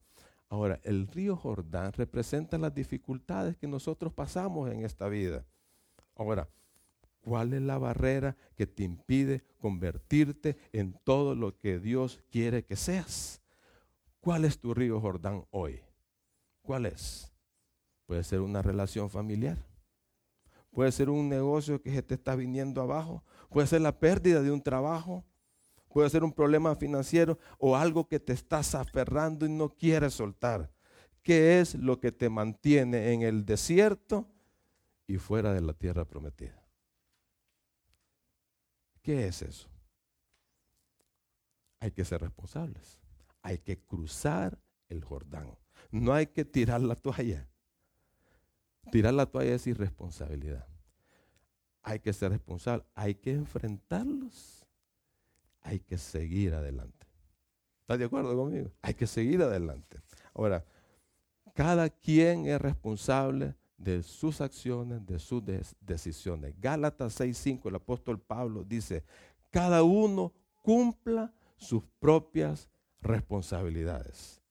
Ahora, 0.49 0.81
el 0.83 1.07
río 1.09 1.37
Jordán 1.37 1.93
representa 1.93 2.57
las 2.57 2.75
dificultades 2.75 3.57
que 3.57 3.67
nosotros 3.67 4.13
pasamos 4.13 4.71
en 4.71 4.85
esta 4.85 5.09
vida. 5.09 5.45
Ahora, 6.15 6.49
¿cuál 7.21 7.53
es 7.53 7.61
la 7.61 7.77
barrera 7.79 8.37
que 8.57 8.67
te 8.67 8.83
impide 8.83 9.45
convertirte 9.59 10.57
en 10.73 10.95
todo 11.05 11.35
lo 11.35 11.59
que 11.59 11.79
Dios 11.79 12.23
quiere 12.31 12.65
que 12.65 12.77
seas? 12.77 13.43
¿Cuál 14.21 14.47
es 14.47 14.59
tu 14.59 14.73
río 14.73 15.01
Jordán 15.01 15.45
hoy? 15.51 15.81
¿Cuál 16.63 16.87
es? 16.87 17.31
Puede 18.07 18.25
ser 18.25 18.41
una 18.41 18.63
relación 18.63 19.11
familiar. 19.11 19.59
Puede 20.71 20.93
ser 20.93 21.11
un 21.11 21.29
negocio 21.29 21.83
que 21.83 21.93
se 21.93 22.03
te 22.03 22.15
está 22.15 22.35
viniendo 22.35 22.81
abajo. 22.81 23.23
Puede 23.51 23.67
ser 23.67 23.83
la 23.83 23.99
pérdida 23.99 24.41
de 24.43 24.51
un 24.51 24.63
trabajo 24.63 25.25
puede 25.89 26.11
ser 26.11 26.25
un 26.25 26.33
problema 26.33 26.75
financiero 26.77 27.39
o 27.59 27.77
algo 27.77 28.07
que 28.07 28.21
te 28.21 28.33
estás 28.33 28.75
aferrando 28.75 29.47
y 29.47 29.51
no 29.51 29.71
quieres 29.71 30.15
soltar. 30.15 30.71
¿Qué 31.23 31.61
es 31.61 31.75
lo 31.75 32.01
que 32.01 32.13
te 32.13 32.31
mantiene 32.31 33.13
en 33.13 33.23
el 33.23 33.45
desierto 33.45 34.29
y 35.07 35.19
fuera 35.19 35.53
de 35.53 35.61
la 35.61 35.73
tierra 35.73 36.05
prometida? 36.05 36.63
¿Qué 39.03 39.27
es 39.27 39.43
eso? 39.43 39.69
Hay 41.81 41.91
que 41.93 42.05
ser 42.05 42.21
responsables. 42.21 42.99
Hay 43.43 43.59
que 43.59 43.79
cruzar 43.79 44.59
el 44.89 45.03
Jordán. 45.05 45.57
No 45.91 46.13
hay 46.13 46.27
que 46.27 46.45
tirar 46.45 46.81
la 46.81 46.97
toalla. 46.97 47.49
Tirar 48.91 49.15
la 49.15 49.27
toalla 49.27 49.55
es 49.55 49.67
irresponsabilidad. 49.67 50.67
Hay 51.83 52.01
que 52.01 52.13
ser 52.13 52.33
responsable. 52.33 52.85
Hay 52.95 53.15
que 53.15 53.33
enfrentarlos 53.33 54.58
hay 55.63 55.81
que 55.81 55.99
seguir 55.99 56.55
adelante. 56.55 57.07
¿Estás 57.81 57.99
de 57.99 58.05
acuerdo 58.05 58.37
conmigo? 58.37 58.71
Hay 58.83 58.95
que 58.95 59.07
seguir 59.07 59.43
adelante. 59.43 60.01
Ahora, 60.35 60.65
cada 61.55 61.89
quien 61.89 62.47
es 62.47 62.61
responsable 62.61 63.55
de 63.79 64.03
sus 64.03 64.41
acciones, 64.41 65.07
de 65.07 65.19
sus 65.19 65.43
decisiones. 65.81 66.55
Gálatas 66.61 67.19
6:5, 67.19 67.69
el 67.69 67.77
apóstol 67.77 68.21
Pablo 68.21 68.65
dice, 68.65 69.05
cada 69.51 69.83
uno 69.83 70.33
cumpla 70.63 71.33
sus 71.57 71.83
propias 71.99 72.69
responsabilidades. 73.01 74.43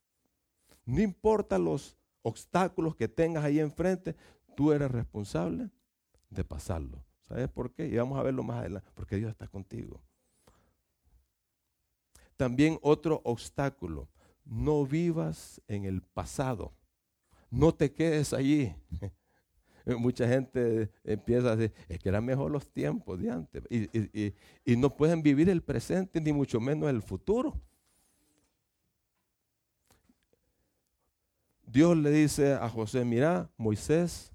No 0.86 1.02
importa 1.02 1.60
los 1.60 1.98
obstáculos 2.22 2.96
que 2.96 3.08
tengas 3.08 3.44
ahí 3.44 3.60
enfrente, 3.60 4.16
tú 4.56 4.72
eres 4.72 4.90
responsable 4.90 5.70
de 6.30 6.44
pasarlo. 6.44 7.04
¿Sabes 7.22 7.50
por 7.50 7.74
qué? 7.74 7.88
Y 7.88 7.98
vamos 7.98 8.18
a 8.18 8.24
verlo 8.24 8.44
más 8.44 8.60
adelante, 8.60 8.90
porque 8.96 9.18
Dios 9.18 9.30
está 9.32 9.48
contigo. 9.48 10.02
También 12.38 12.80
otro 12.82 13.22
obstáculo, 13.24 14.08
no 14.46 14.86
vivas 14.86 15.62
en 15.68 15.86
el 15.86 16.02
pasado, 16.02 16.74
no 17.50 17.74
te 17.74 17.92
quedes 17.92 18.34
allí. 18.34 18.74
Mucha 19.86 20.28
gente 20.28 20.92
empieza 21.04 21.52
a 21.52 21.56
decir, 21.56 21.76
es 21.88 22.00
que 22.00 22.10
eran 22.10 22.26
mejor 22.26 22.52
los 22.52 22.70
tiempos 22.70 23.20
de 23.20 23.32
antes. 23.32 23.64
Y, 23.70 24.34
y 24.66 24.76
no 24.76 24.96
pueden 24.96 25.24
vivir 25.24 25.50
el 25.50 25.62
presente, 25.62 26.22
ni 26.22 26.32
mucho 26.34 26.60
menos 26.60 26.90
el 26.90 27.02
futuro. 27.02 27.60
Dios 31.68 31.98
le 31.98 32.10
dice 32.12 32.54
a 32.54 32.70
José, 32.70 33.04
mira, 33.04 33.50
Moisés, 33.58 34.32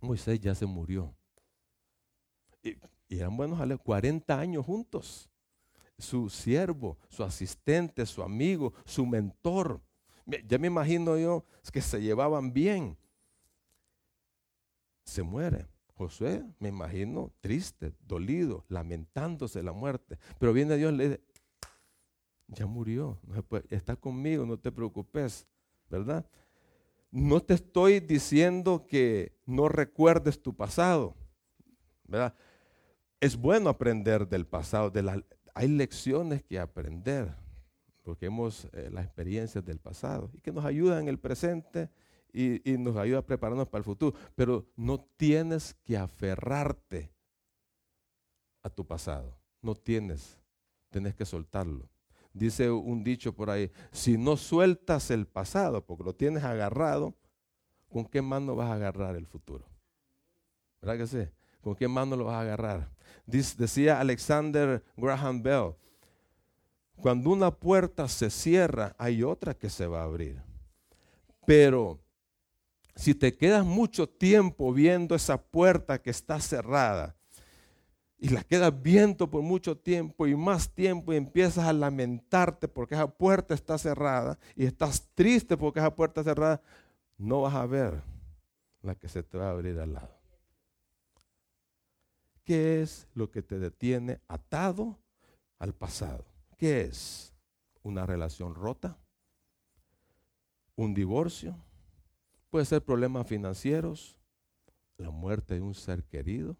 Moisés 0.00 0.40
ya 0.40 0.54
se 0.54 0.66
murió. 0.66 1.14
Y, 2.62 2.76
eran 3.08 3.36
buenos 3.36 3.80
40 3.80 4.38
años 4.38 4.66
juntos. 4.66 5.30
Su 5.98 6.30
siervo, 6.30 6.98
su 7.08 7.24
asistente, 7.24 8.06
su 8.06 8.22
amigo, 8.22 8.72
su 8.84 9.04
mentor. 9.04 9.80
Ya 10.46 10.58
me 10.58 10.68
imagino 10.68 11.18
yo 11.18 11.44
que 11.72 11.80
se 11.80 12.00
llevaban 12.00 12.52
bien. 12.52 12.96
Se 15.04 15.22
muere. 15.22 15.66
Josué, 15.98 16.44
me 16.60 16.68
imagino, 16.68 17.32
triste, 17.40 17.92
dolido, 18.06 18.64
lamentándose 18.68 19.64
la 19.64 19.72
muerte. 19.72 20.16
Pero 20.38 20.52
viene 20.52 20.76
Dios 20.76 20.92
y 20.92 20.96
le 20.96 21.08
dice, 21.08 21.20
ya 22.46 22.66
murió, 22.66 23.18
está 23.68 23.96
conmigo, 23.96 24.46
no 24.46 24.56
te 24.60 24.70
preocupes, 24.70 25.48
¿verdad? 25.90 26.24
No 27.10 27.40
te 27.40 27.54
estoy 27.54 27.98
diciendo 27.98 28.86
que 28.86 29.36
no 29.44 29.68
recuerdes 29.68 30.40
tu 30.40 30.54
pasado, 30.54 31.16
¿verdad? 32.04 32.32
Es 33.18 33.36
bueno 33.36 33.68
aprender 33.68 34.28
del 34.28 34.46
pasado, 34.46 34.90
de 34.90 35.24
hay 35.58 35.66
lecciones 35.66 36.44
que 36.44 36.56
aprender, 36.56 37.34
porque 38.04 38.26
hemos 38.26 38.66
eh, 38.66 38.90
las 38.92 39.04
experiencias 39.04 39.64
del 39.64 39.80
pasado 39.80 40.30
y 40.32 40.40
que 40.40 40.52
nos 40.52 40.64
ayudan 40.64 41.00
en 41.00 41.08
el 41.08 41.18
presente 41.18 41.90
y, 42.32 42.60
nos 42.78 42.96
ayuda 42.96 43.18
a 43.18 43.26
prepararnos 43.26 43.66
para 43.66 43.80
el 43.80 43.84
futuro. 43.84 44.16
Pero 44.36 44.68
no 44.76 45.00
tienes 45.16 45.74
que 45.82 45.96
aferrarte 45.96 47.10
a 48.62 48.70
tu 48.70 48.86
pasado. 48.86 49.36
No 49.60 49.74
tienes. 49.74 50.38
Tienes 50.90 51.16
que 51.16 51.24
soltarlo. 51.24 51.90
Dice 52.32 52.70
un 52.70 53.02
dicho 53.02 53.34
por 53.34 53.50
ahí, 53.50 53.72
si 53.90 54.16
no 54.16 54.36
sueltas 54.36 55.10
el 55.10 55.26
pasado, 55.26 55.84
porque 55.84 56.04
lo 56.04 56.14
tienes 56.14 56.44
agarrado, 56.44 57.16
¿con 57.88 58.04
qué 58.04 58.22
mano 58.22 58.54
vas 58.54 58.70
a 58.70 58.74
agarrar 58.74 59.16
el 59.16 59.26
futuro? 59.26 59.66
¿Verdad 60.80 60.98
que 60.98 61.06
sí? 61.08 61.37
¿Con 61.60 61.74
qué 61.74 61.88
mano 61.88 62.16
lo 62.16 62.24
vas 62.24 62.36
a 62.36 62.40
agarrar? 62.40 62.90
decía 63.26 64.00
Alexander 64.00 64.82
Graham 64.96 65.42
Bell, 65.42 65.74
cuando 66.96 67.30
una 67.30 67.50
puerta 67.50 68.08
se 68.08 68.30
cierra, 68.30 68.94
hay 68.98 69.22
otra 69.22 69.54
que 69.54 69.70
se 69.70 69.86
va 69.86 70.00
a 70.00 70.04
abrir. 70.04 70.42
Pero 71.46 72.00
si 72.96 73.14
te 73.14 73.36
quedas 73.36 73.64
mucho 73.64 74.08
tiempo 74.08 74.72
viendo 74.72 75.14
esa 75.14 75.40
puerta 75.40 76.02
que 76.02 76.10
está 76.10 76.40
cerrada 76.40 77.14
y 78.18 78.30
la 78.30 78.42
quedas 78.42 78.82
viendo 78.82 79.30
por 79.30 79.42
mucho 79.42 79.76
tiempo 79.76 80.26
y 80.26 80.34
más 80.34 80.74
tiempo 80.74 81.12
y 81.12 81.16
empiezas 81.16 81.64
a 81.64 81.72
lamentarte 81.72 82.66
porque 82.66 82.96
esa 82.96 83.06
puerta 83.06 83.54
está 83.54 83.78
cerrada 83.78 84.38
y 84.56 84.66
estás 84.66 85.08
triste 85.14 85.56
porque 85.56 85.78
esa 85.78 85.94
puerta 85.94 86.20
está 86.20 86.32
cerrada, 86.32 86.60
no 87.16 87.42
vas 87.42 87.54
a 87.54 87.66
ver 87.66 88.02
la 88.82 88.96
que 88.96 89.08
se 89.08 89.22
te 89.22 89.38
va 89.38 89.46
a 89.46 89.50
abrir 89.50 89.78
al 89.78 89.92
lado. 89.92 90.17
¿Qué 92.48 92.80
es 92.80 93.06
lo 93.12 93.30
que 93.30 93.42
te 93.42 93.58
detiene 93.58 94.22
atado 94.26 94.98
al 95.58 95.74
pasado? 95.74 96.24
¿Qué 96.56 96.80
es? 96.80 97.34
¿Una 97.82 98.06
relación 98.06 98.54
rota? 98.54 98.98
¿Un 100.74 100.94
divorcio? 100.94 101.62
Puede 102.48 102.64
ser 102.64 102.82
problemas 102.82 103.26
financieros, 103.26 104.16
la 104.96 105.10
muerte 105.10 105.56
de 105.56 105.60
un 105.60 105.74
ser 105.74 106.04
querido. 106.04 106.56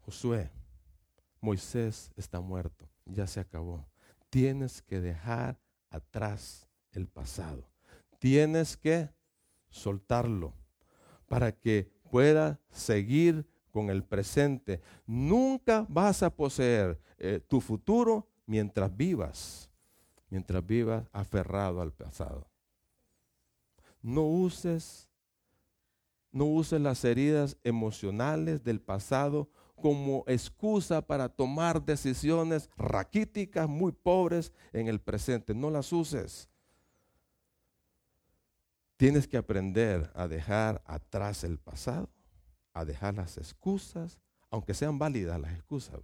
Josué, 0.00 0.50
Moisés 1.40 2.12
está 2.16 2.38
muerto, 2.42 2.86
ya 3.06 3.26
se 3.26 3.40
acabó. 3.40 3.88
Tienes 4.28 4.82
que 4.82 5.00
dejar 5.00 5.58
atrás 5.88 6.68
el 6.92 7.08
pasado. 7.08 7.66
Tienes 8.18 8.76
que 8.76 9.08
soltarlo 9.70 10.57
para 11.28 11.52
que 11.52 11.90
pueda 12.10 12.58
seguir 12.70 13.46
con 13.70 13.90
el 13.90 14.02
presente. 14.02 14.80
Nunca 15.06 15.86
vas 15.88 16.22
a 16.22 16.30
poseer 16.30 16.98
eh, 17.18 17.40
tu 17.46 17.60
futuro 17.60 18.26
mientras 18.46 18.96
vivas 18.96 19.68
mientras 20.30 20.64
vivas 20.66 21.04
aferrado 21.12 21.80
al 21.80 21.92
pasado. 21.92 22.46
No 24.02 24.22
uses, 24.22 25.08
no 26.30 26.44
uses 26.44 26.80
las 26.80 27.04
heridas 27.04 27.56
emocionales 27.64 28.62
del 28.62 28.80
pasado 28.80 29.48
como 29.74 30.24
excusa 30.26 31.02
para 31.02 31.28
tomar 31.28 31.84
decisiones 31.84 32.68
raquíticas, 32.76 33.68
muy 33.68 33.92
pobres 33.92 34.52
en 34.72 34.88
el 34.88 35.00
presente. 35.00 35.54
No 35.54 35.70
las 35.70 35.92
uses. 35.92 36.47
Tienes 38.98 39.28
que 39.28 39.36
aprender 39.36 40.10
a 40.12 40.26
dejar 40.26 40.82
atrás 40.84 41.44
el 41.44 41.56
pasado, 41.56 42.10
a 42.74 42.84
dejar 42.84 43.14
las 43.14 43.38
excusas, 43.38 44.18
aunque 44.50 44.74
sean 44.74 44.98
válidas 44.98 45.40
las 45.40 45.54
excusas. 45.54 46.00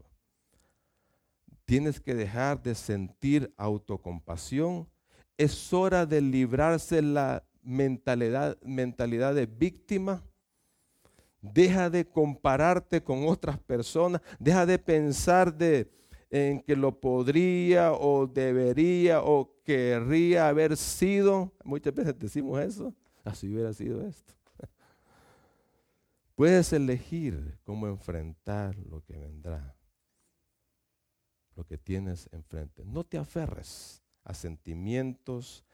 Tienes 1.65 1.99
que 1.99 2.15
dejar 2.15 2.63
de 2.63 2.77
sentir 2.77 3.53
autocompasión. 3.57 4.89
Es 5.37 5.73
hora 5.73 6.07
de 6.07 6.21
librarse 6.21 7.03
la 7.03 7.43
mentalidad, 7.65 8.57
mentalidad 8.63 9.35
de 9.35 9.47
víctima. 9.47 10.23
Deja 11.41 11.91
de 11.91 12.07
compararte 12.07 13.03
con 13.03 13.27
otras 13.27 13.59
personas. 13.59 14.21
Deja 14.39 14.67
de 14.67 14.79
pensar 14.79 15.53
de, 15.53 15.91
en 16.31 16.61
que 16.61 16.77
lo 16.77 17.01
podría 17.01 17.93
o 17.93 18.27
debería 18.27 19.23
o 19.23 19.55
querría 19.65 20.49
haber 20.49 20.77
sido. 20.77 21.53
Muchas 21.65 21.95
veces 21.95 22.19
decimos 22.19 22.61
eso. 22.61 22.95
Así 23.25 23.49
hubiera 23.49 23.73
sido 23.73 24.07
esto. 24.07 24.35
Puedes 26.35 26.73
elegir 26.73 27.59
cómo 27.65 27.87
enfrentar 27.87 28.77
lo 28.77 29.03
que 29.03 29.17
vendrá 29.17 29.75
lo 31.57 31.65
que 31.65 31.79
tienes 31.79 32.29
enfrente. 32.33 32.85
No 32.85 33.05
te 33.05 33.19
aferres 33.19 34.03
a 34.25 34.35
sentimientos 34.35 35.65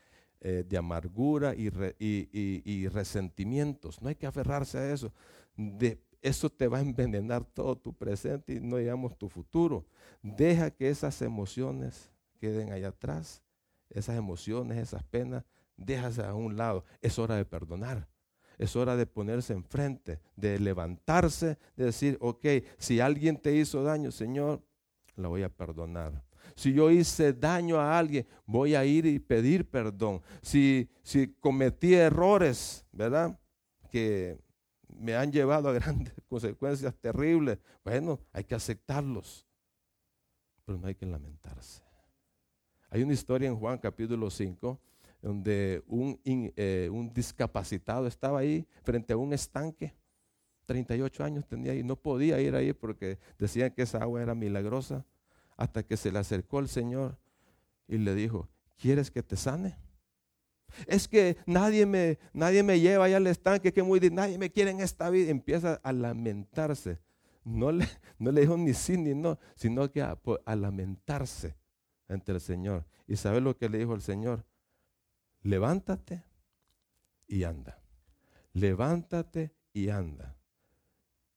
eh, 0.40 0.64
de 0.66 0.76
amargura 0.76 1.54
y, 1.54 2.88
resentimientos. 2.88 4.00
No 4.02 4.08
hay 4.08 4.14
que 4.14 4.26
aferrarse 4.26 4.78
a 4.78 4.92
eso. 4.92 5.12
De, 5.56 6.00
eso 6.22 6.50
te 6.50 6.68
va 6.68 6.78
a 6.78 6.82
envenenar 6.82 7.44
todo 7.44 7.76
tu 7.76 7.92
presente 7.94 8.54
y 8.54 8.60
no 8.60 8.76
digamos 8.76 9.16
tu 9.16 9.28
futuro. 9.28 9.86
Deja 10.22 10.70
que 10.70 10.88
esas 10.88 11.22
emociones 11.22 12.10
queden 12.38 12.72
allá 12.72 12.88
atrás. 12.88 13.42
Esas 13.88 14.16
emociones, 14.16 14.78
esas 14.78 15.02
penas, 15.04 15.44
déjalas 15.76 16.18
a 16.20 16.34
un 16.34 16.56
lado. 16.56 16.84
Es 17.00 17.18
hora 17.18 17.36
de 17.36 17.44
perdonar. 17.44 18.08
Es 18.58 18.76
hora 18.76 18.94
de 18.94 19.06
ponerse 19.06 19.54
enfrente, 19.54 20.20
de 20.36 20.58
levantarse, 20.58 21.58
de 21.76 21.86
decir, 21.86 22.18
ok, 22.20 22.44
si 22.78 23.00
alguien 23.00 23.38
te 23.38 23.54
hizo 23.54 23.82
daño, 23.82 24.10
Señor, 24.10 24.62
la 25.16 25.28
voy 25.28 25.42
a 25.42 25.48
perdonar. 25.48 26.22
Si 26.54 26.74
yo 26.74 26.90
hice 26.90 27.32
daño 27.32 27.78
a 27.80 27.98
alguien, 27.98 28.26
voy 28.44 28.74
a 28.74 28.84
ir 28.84 29.06
y 29.06 29.18
pedir 29.18 29.68
perdón. 29.68 30.20
Si, 30.42 30.90
si 31.02 31.28
cometí 31.40 31.94
errores, 31.94 32.84
¿verdad? 32.92 33.38
Que 33.90 34.38
me 35.00 35.16
han 35.16 35.32
llevado 35.32 35.68
a 35.68 35.72
grandes 35.80 36.14
consecuencias 36.28 36.94
terribles, 36.96 37.58
bueno, 37.84 38.20
hay 38.32 38.44
que 38.44 38.54
aceptarlos. 38.54 39.46
Pero 40.64 40.78
no 40.78 40.86
hay 40.86 40.94
que 40.94 41.06
lamentarse. 41.06 41.82
Hay 42.90 43.02
una 43.02 43.12
historia 43.12 43.48
en 43.48 43.56
Juan 43.56 43.78
capítulo 43.78 44.30
5 44.30 44.80
donde 45.22 45.82
un, 45.86 46.18
eh, 46.24 46.88
un 46.90 47.12
discapacitado 47.12 48.06
estaba 48.06 48.38
ahí 48.38 48.66
frente 48.82 49.12
a 49.12 49.16
un 49.16 49.32
estanque 49.32 49.94
38 50.70 51.24
años 51.24 51.46
tenía 51.48 51.74
y 51.74 51.82
no 51.82 51.96
podía 51.96 52.40
ir 52.40 52.54
ahí 52.54 52.72
porque 52.72 53.18
decían 53.40 53.72
que 53.72 53.82
esa 53.82 53.98
agua 53.98 54.22
era 54.22 54.36
milagrosa, 54.36 55.04
hasta 55.56 55.82
que 55.82 55.96
se 55.96 56.12
le 56.12 56.20
acercó 56.20 56.60
el 56.60 56.68
Señor 56.68 57.18
y 57.88 57.98
le 57.98 58.14
dijo, 58.14 58.48
¿quieres 58.76 59.10
que 59.10 59.24
te 59.24 59.34
sane? 59.34 59.76
Es 60.86 61.08
que 61.08 61.36
nadie 61.46 61.86
me, 61.86 62.18
nadie 62.32 62.62
me 62.62 62.80
lleva 62.80 63.04
allá 63.04 63.18
al 63.18 63.26
estanque, 63.26 63.72
que 63.72 63.82
muy 63.82 64.00
nadie 64.10 64.38
me 64.38 64.50
quiere 64.50 64.70
en 64.70 64.80
esta 64.80 65.10
vida. 65.10 65.30
Empieza 65.30 65.80
a 65.82 65.92
lamentarse. 65.92 66.98
No 67.44 67.72
le, 67.72 67.86
no 68.18 68.32
le 68.32 68.42
dijo 68.42 68.56
ni 68.56 68.74
sí 68.74 68.96
ni 68.96 69.14
no, 69.14 69.38
sino 69.54 69.90
que 69.90 70.02
a, 70.02 70.16
lamentarse 70.56 71.56
ante 72.08 72.32
el 72.32 72.40
Señor. 72.40 72.86
¿Y 73.06 73.16
sabe 73.16 73.40
lo 73.40 73.56
que 73.56 73.68
le 73.68 73.78
dijo 73.78 73.94
el 73.94 74.02
Señor? 74.02 74.44
Levántate 75.42 76.22
y 77.26 77.44
anda. 77.44 77.80
Levántate 78.52 79.54
y 79.72 79.88
anda. 79.88 80.36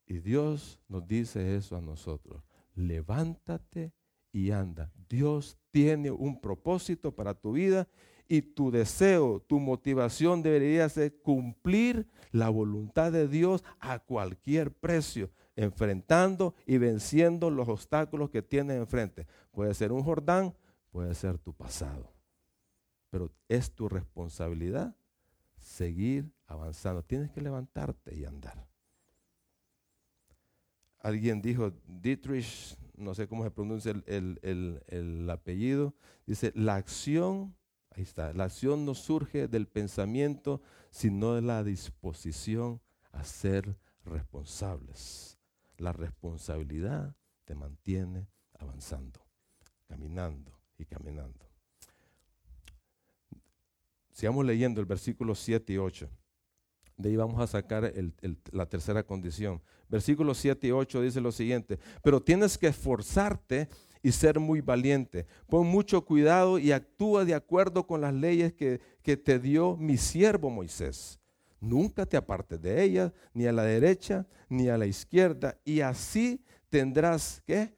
Y 0.05 0.19
Dios 0.19 0.79
nos 0.87 1.07
dice 1.07 1.55
eso 1.55 1.77
a 1.77 1.81
nosotros. 1.81 2.43
Levántate 2.75 3.93
y 4.31 4.51
anda. 4.51 4.91
Dios 5.07 5.57
tiene 5.71 6.11
un 6.11 6.41
propósito 6.41 7.15
para 7.15 7.33
tu 7.33 7.53
vida 7.53 7.87
y 8.27 8.41
tu 8.41 8.71
deseo, 8.71 9.41
tu 9.41 9.59
motivación 9.59 10.41
debería 10.41 10.87
ser 10.89 11.15
cumplir 11.21 12.07
la 12.31 12.49
voluntad 12.49 13.11
de 13.11 13.27
Dios 13.27 13.63
a 13.79 13.99
cualquier 13.99 14.71
precio, 14.71 15.29
enfrentando 15.55 16.55
y 16.65 16.77
venciendo 16.77 17.49
los 17.49 17.67
obstáculos 17.67 18.29
que 18.29 18.41
tienes 18.41 18.77
enfrente. 18.77 19.27
Puede 19.51 19.73
ser 19.73 19.91
un 19.91 20.03
Jordán, 20.03 20.55
puede 20.91 21.13
ser 21.15 21.37
tu 21.37 21.53
pasado, 21.53 22.11
pero 23.09 23.31
es 23.47 23.71
tu 23.71 23.87
responsabilidad 23.89 24.95
seguir 25.57 26.31
avanzando. 26.47 27.03
Tienes 27.03 27.31
que 27.31 27.41
levantarte 27.41 28.15
y 28.15 28.25
andar. 28.25 28.67
Alguien 30.99 31.41
dijo, 31.41 31.73
Dietrich, 31.87 32.77
no 32.95 33.13
sé 33.13 33.27
cómo 33.27 33.43
se 33.43 33.51
pronuncia 33.51 33.93
el, 34.05 35.29
apellido, 35.29 35.93
dice, 36.25 36.53
la 36.55 36.75
acción, 36.75 37.55
ahí 37.95 38.03
está, 38.03 38.33
la 38.33 38.45
acción 38.45 38.85
no 38.85 38.95
surge 38.95 39.47
del 39.47 39.67
pensamiento, 39.67 40.61
sino 40.89 41.35
de 41.35 41.41
la 41.41 41.63
disposición 41.63 42.81
a 43.11 43.23
ser 43.23 43.77
responsables. 44.05 45.37
La 45.77 45.93
responsabilidad 45.93 47.15
te 47.45 47.55
mantiene 47.55 48.27
avanzando, 48.59 49.19
caminando 49.87 50.59
y 50.77 50.85
caminando. 50.85 51.49
Sigamos 54.11 54.45
leyendo 54.45 54.79
el 54.79 54.85
versículo 54.85 55.33
7 55.35 55.73
y 55.73 55.77
8. 55.77 56.09
De 56.97 57.09
ahí 57.09 57.15
vamos 57.15 57.41
a 57.41 57.47
sacar 57.47 57.91
la 58.51 58.65
tercera 58.67 59.03
condición. 59.03 59.61
Versículos 59.89 60.37
7 60.37 60.67
y 60.67 60.71
8 60.71 61.01
dice 61.01 61.21
lo 61.21 61.31
siguiente, 61.31 61.79
pero 62.03 62.21
tienes 62.21 62.57
que 62.57 62.67
esforzarte 62.67 63.67
y 64.03 64.11
ser 64.11 64.39
muy 64.39 64.61
valiente. 64.61 65.25
Pon 65.47 65.65
mucho 65.65 66.05
cuidado 66.05 66.59
y 66.59 66.71
actúa 66.71 67.25
de 67.25 67.33
acuerdo 67.33 67.87
con 67.87 68.01
las 68.01 68.13
leyes 68.13 68.53
que, 68.53 68.79
que 69.01 69.17
te 69.17 69.39
dio 69.39 69.75
mi 69.77 69.97
siervo 69.97 70.51
Moisés. 70.51 71.19
Nunca 71.59 72.05
te 72.05 72.17
apartes 72.17 72.61
de 72.61 72.83
ellas, 72.83 73.11
ni 73.33 73.47
a 73.47 73.51
la 73.51 73.63
derecha, 73.63 74.27
ni 74.49 74.67
a 74.67 74.77
la 74.77 74.85
izquierda, 74.85 75.57
y 75.63 75.79
así 75.79 76.43
tendrás, 76.69 77.41
¿qué? 77.47 77.73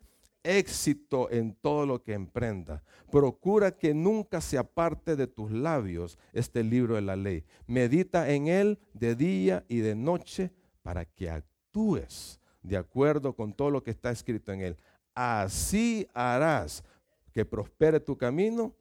éxito 0.45 1.29
en 1.31 1.55
todo 1.55 1.85
lo 1.85 2.03
que 2.03 2.13
emprenda. 2.13 2.83
Procura 3.11 3.71
que 3.71 3.93
nunca 3.93 4.39
se 4.41 4.57
aparte 4.57 5.15
de 5.15 5.27
tus 5.27 5.51
labios 5.51 6.17
este 6.33 6.63
libro 6.63 6.95
de 6.95 7.01
la 7.01 7.15
ley. 7.15 7.43
Medita 7.67 8.29
en 8.31 8.47
él 8.47 8.79
de 8.93 9.15
día 9.15 9.65
y 9.67 9.79
de 9.79 9.95
noche 9.95 10.51
para 10.83 11.05
que 11.05 11.29
actúes 11.29 12.39
de 12.61 12.77
acuerdo 12.77 13.35
con 13.35 13.53
todo 13.53 13.69
lo 13.69 13.83
que 13.83 13.91
está 13.91 14.11
escrito 14.11 14.51
en 14.51 14.61
él. 14.61 14.77
Así 15.15 16.07
harás 16.13 16.83
que 17.31 17.43
prospere 17.43 17.99
tu 17.99 18.15
camino 18.15 18.75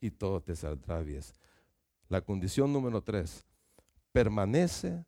y 0.00 0.10
todo 0.10 0.42
te 0.42 0.54
saldrá 0.54 1.00
bien. 1.00 1.22
La 2.08 2.20
condición 2.20 2.72
número 2.72 3.02
tres, 3.02 3.46
permanece 4.12 5.04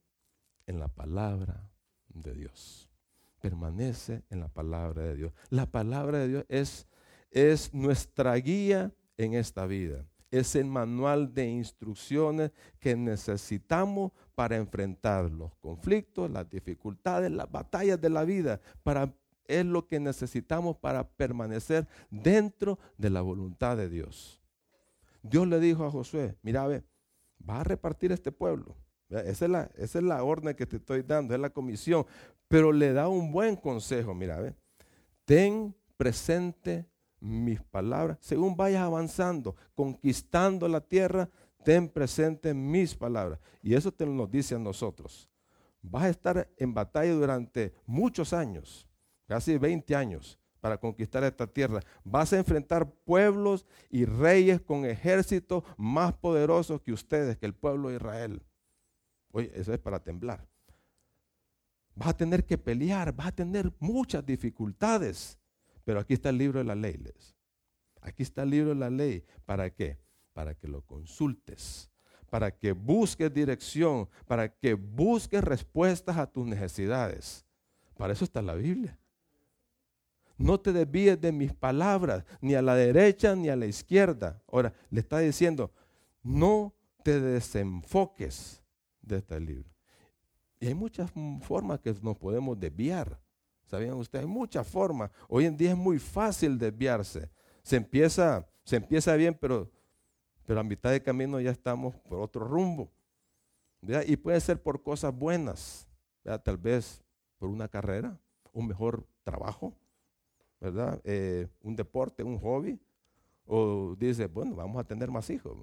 en 0.67 0.79
la 0.79 0.89
palabra 0.89 1.71
de 2.09 2.33
Dios 2.33 2.91
permanece 3.41 4.23
en 4.31 4.41
la 4.41 4.49
palabra 4.49 5.03
de 5.03 5.17
Dios. 5.17 5.33
La 5.49 5.67
palabra 5.67 6.19
de 6.19 6.29
Dios 6.29 6.45
es, 6.49 6.87
es 7.31 7.75
nuestra 7.75 8.35
guía 8.37 8.93
en 9.17 9.35
esta 9.35 9.67
vida. 9.67 10.05
Es 10.31 10.55
el 10.55 10.67
manual 10.67 11.35
de 11.35 11.49
instrucciones 11.49 12.53
que 12.79 12.95
necesitamos 12.95 14.13
para 14.37 14.57
enfrentar 14.57 15.29
los 15.31 15.57
conflictos, 15.57 16.31
las 16.31 16.49
dificultades, 16.49 17.33
las 17.33 17.51
batallas 17.51 18.01
de 18.01 18.11
la 18.11 18.25
vida. 18.25 18.61
Para, 18.85 19.13
es 19.59 19.67
lo 19.67 19.87
que 19.87 20.01
necesitamos 20.01 20.77
para 20.77 21.09
permanecer 21.09 21.87
dentro 22.11 22.79
de 22.97 23.11
la 23.11 23.21
voluntad 23.21 23.77
de 23.77 23.89
Dios. 23.89 24.41
Dios 25.23 25.47
le 25.47 25.61
dijo 25.61 25.85
a 25.85 25.91
Josué, 25.91 26.37
mira, 26.43 26.67
ve, 26.67 26.83
va 27.49 27.61
a 27.61 27.65
repartir 27.65 28.13
este 28.13 28.33
pueblo. 28.33 28.77
Esa 29.09 29.45
es, 29.45 29.51
la, 29.51 29.71
esa 29.77 29.99
es 29.99 30.05
la 30.05 30.23
orden 30.23 30.55
que 30.55 30.67
te 30.67 30.77
estoy 30.77 31.03
dando, 31.03 31.35
es 31.35 31.41
la 31.41 31.51
comisión 31.51 32.07
pero 32.51 32.73
le 32.73 32.93
da 32.93 33.07
un 33.07 33.31
buen 33.31 33.55
consejo, 33.55 34.13
mira, 34.13 34.41
¿ve? 34.41 34.57
ten 35.25 35.73
presente 35.97 36.91
mis 37.21 37.63
palabras, 37.63 38.19
según 38.21 38.57
vayas 38.57 38.83
avanzando, 38.83 39.55
conquistando 39.77 40.67
la 40.67 40.81
tierra, 40.81 41.31
ten 41.65 41.89
presente 41.89 42.53
mis 42.53 42.97
palabras. 42.97 43.39
Y 43.63 43.75
eso 43.75 43.93
te 43.93 44.05
lo 44.05 44.27
dice 44.27 44.57
a 44.57 44.59
nosotros. 44.59 45.31
Vas 45.81 46.03
a 46.03 46.09
estar 46.09 46.49
en 46.57 46.75
batalla 46.75 47.13
durante 47.13 47.73
muchos 47.87 48.33
años, 48.33 48.89
casi 49.31 49.57
20 49.59 49.95
años, 49.95 50.41
para 50.61 50.77
conquistar 50.77 51.23
esta 51.23 51.47
tierra. 51.47 51.79
Vas 52.03 52.33
a 52.33 52.39
enfrentar 52.39 52.91
pueblos 52.91 53.65
y 53.89 54.05
reyes 54.05 54.61
con 54.61 54.85
ejércitos 54.85 55.63
más 55.77 56.13
poderosos 56.15 56.81
que 56.81 56.93
ustedes, 56.93 57.39
que 57.39 57.47
el 57.47 57.55
pueblo 57.55 57.91
de 57.91 57.95
Israel. 57.95 58.43
Oye, 59.31 59.53
eso 59.55 59.73
es 59.73 59.79
para 59.79 60.03
temblar. 60.03 60.45
Vas 61.95 62.09
a 62.09 62.17
tener 62.17 62.45
que 62.45 62.59
pelear, 62.59 63.15
vas 63.15 63.29
a 63.29 63.33
tener 63.33 63.73
muchas 63.79 64.27
dificultades. 64.27 65.39
Pero 65.85 66.01
aquí 66.01 66.15
está 66.15 66.31
el 66.31 66.39
libro 66.39 66.59
de 66.59 66.65
la 66.65 66.75
ley. 66.75 67.01
Aquí 68.01 68.25
está 68.25 68.43
el 68.43 68.51
libro 68.51 68.71
de 68.71 68.81
la 68.81 68.91
ley. 68.91 69.25
¿Para 69.47 69.71
qué? 69.71 69.97
Para 70.33 70.57
que 70.57 70.67
lo 70.67 70.83
consultes, 70.83 71.89
para 72.31 72.51
que 72.51 72.73
busques 72.73 73.33
dirección, 73.33 74.09
para 74.27 74.49
que 74.49 74.75
busques 74.75 75.45
respuestas 75.45 76.17
a 76.17 76.27
tus 76.27 76.49
necesidades. 76.49 77.47
Para 77.97 78.13
eso 78.13 78.25
está 78.25 78.43
la 78.43 78.55
Biblia. 78.55 79.00
No 80.41 80.59
te 80.59 80.73
desvíes 80.73 81.21
de 81.21 81.33
mis 81.33 81.53
palabras, 81.53 82.25
ni 82.41 82.55
a 82.55 82.63
la 82.63 82.75
derecha 82.75 83.37
ni 83.37 83.51
a 83.51 83.57
la 83.57 83.67
izquierda. 83.67 84.43
Ahora, 84.51 84.73
le 84.89 85.01
está 85.01 85.19
diciendo, 85.19 85.71
no 86.23 86.73
te 87.03 87.21
desenfoques 87.21 88.63
de 89.03 89.19
este 89.19 89.39
libro. 89.39 89.69
Y 90.59 90.69
hay 90.69 90.75
muchas 90.75 91.11
formas 91.43 91.81
que 91.81 91.95
nos 92.03 92.17
podemos 92.17 92.59
desviar. 92.59 93.21
¿Sabían 93.67 93.93
ustedes? 93.93 94.25
Hay 94.25 94.31
muchas 94.31 94.67
formas. 94.67 95.11
Hoy 95.29 95.45
en 95.45 95.59
día 95.59 95.73
es 95.73 95.77
muy 95.77 95.99
fácil 95.99 96.59
desviarse. 96.59 97.29
Se 97.63 97.77
empieza, 97.77 98.49
se 98.65 98.77
empieza 98.77 99.15
bien, 99.17 99.37
pero, 99.39 99.71
pero 100.47 100.61
a 100.61 100.65
mitad 100.65 100.91
de 100.91 101.03
camino 101.03 101.39
ya 101.39 101.51
estamos 101.51 101.95
por 101.97 102.19
otro 102.19 102.47
rumbo. 102.47 102.91
Y 104.07 104.17
puede 104.17 104.41
ser 104.41 104.63
por 104.63 104.83
cosas 104.83 105.15
buenas, 105.15 105.87
tal 106.45 106.57
vez 106.57 107.03
por 107.37 107.51
una 107.51 107.69
carrera, 107.69 108.19
un 108.55 108.67
mejor 108.67 109.07
trabajo, 109.23 109.75
¿verdad? 110.61 111.01
Eh, 111.05 111.49
un 111.63 111.75
deporte, 111.75 112.23
un 112.23 112.39
hobby. 112.39 112.79
O 113.47 113.97
dice, 113.99 114.27
bueno, 114.27 114.55
vamos 114.55 114.79
a 114.81 114.85
tener 114.85 115.11
más 115.11 115.29
hijos. 115.31 115.57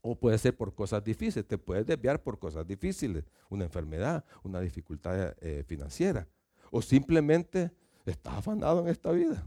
O 0.00 0.14
puede 0.14 0.38
ser 0.38 0.56
por 0.56 0.74
cosas 0.74 1.02
difíciles, 1.02 1.46
te 1.46 1.58
puedes 1.58 1.86
desviar 1.86 2.22
por 2.22 2.38
cosas 2.38 2.66
difíciles, 2.66 3.24
una 3.50 3.64
enfermedad, 3.64 4.24
una 4.42 4.60
dificultad 4.60 5.34
eh, 5.40 5.64
financiera. 5.66 6.26
O 6.70 6.80
simplemente 6.80 7.70
estás 8.06 8.34
afanado 8.34 8.80
en 8.80 8.88
esta 8.88 9.10
vida. 9.12 9.44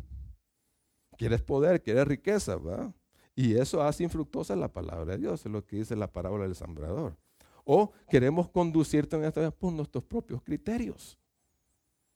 Quieres 1.17 1.41
poder, 1.41 1.81
quieres 1.81 2.07
riqueza, 2.07 2.57
¿verdad? 2.57 2.93
Y 3.35 3.55
eso 3.55 3.81
hace 3.81 4.03
infructuosa 4.03 4.55
la 4.55 4.71
palabra 4.71 5.13
de 5.13 5.19
Dios, 5.19 5.45
es 5.45 5.51
lo 5.51 5.63
que 5.65 5.77
dice 5.77 5.95
la 5.95 6.11
parábola 6.11 6.45
del 6.45 6.55
sembrador. 6.55 7.17
O 7.63 7.91
queremos 8.09 8.49
conducirte 8.49 9.15
en 9.15 9.25
esta 9.25 9.41
vida 9.41 9.51
por 9.51 9.73
nuestros 9.73 10.03
propios 10.03 10.41
criterios. 10.41 11.19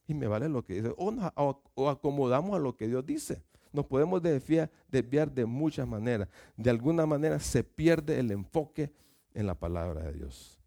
Y 0.08 0.14
me 0.14 0.28
vale 0.28 0.50
lo 0.50 0.64
que 0.64 0.76
dice. 0.76 0.94
o 0.98 1.90
acomodamos 1.90 2.56
a 2.56 2.60
lo 2.60 2.76
que 2.76 2.88
Dios 2.88 3.06
dice. 3.06 3.44
Nos 3.74 3.86
podemos 3.86 4.22
desviar, 4.22 5.32
de 5.32 5.46
muchas 5.46 5.88
maneras. 5.88 6.28
De 6.58 6.70
alguna 6.70 7.06
manera 7.06 7.40
se 7.40 7.64
pierde 7.64 8.20
el 8.20 8.32
enfoque 8.32 8.92
en 9.34 9.48
la 9.48 9.56
palabra 9.56 10.04
de 10.04 10.14
Dios. 10.14 10.60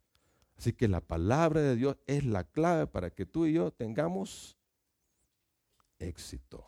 Así 0.56 0.72
que 0.72 0.88
la 0.88 1.00
palabra 1.00 1.60
de 1.60 1.76
Dios 1.76 1.96
es 2.06 2.24
la 2.24 2.44
clave 2.44 2.86
para 2.86 3.10
que 3.10 3.26
tú 3.26 3.46
y 3.46 3.54
yo 3.54 3.72
tengamos 3.72 4.56
éxito, 5.98 6.64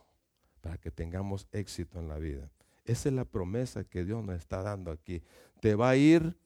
para 0.60 0.76
que 0.76 0.90
tengamos 0.90 1.48
éxito 1.52 1.98
en 1.98 2.08
la 2.08 2.18
vida. 2.18 2.50
Esa 2.84 3.08
es 3.08 3.14
la 3.14 3.24
promesa 3.24 3.84
que 3.84 4.04
Dios 4.04 4.22
nos 4.22 4.36
está 4.36 4.62
dando 4.62 4.90
aquí. 4.90 5.22
Te 5.60 5.74
va 5.74 5.90
a 5.90 5.96
ir 5.96 6.36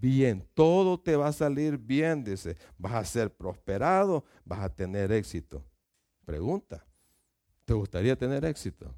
bien, 0.00 0.46
todo 0.54 0.98
te 0.98 1.16
va 1.16 1.28
a 1.28 1.32
salir 1.32 1.78
bien, 1.78 2.24
dice. 2.24 2.56
Vas 2.76 2.94
a 2.94 3.04
ser 3.04 3.34
prosperado, 3.34 4.24
vas 4.44 4.60
a 4.60 4.74
tener 4.74 5.12
éxito. 5.12 5.64
Pregunta, 6.24 6.84
¿te 7.64 7.74
gustaría 7.74 8.16
tener 8.16 8.44
éxito? 8.44 8.94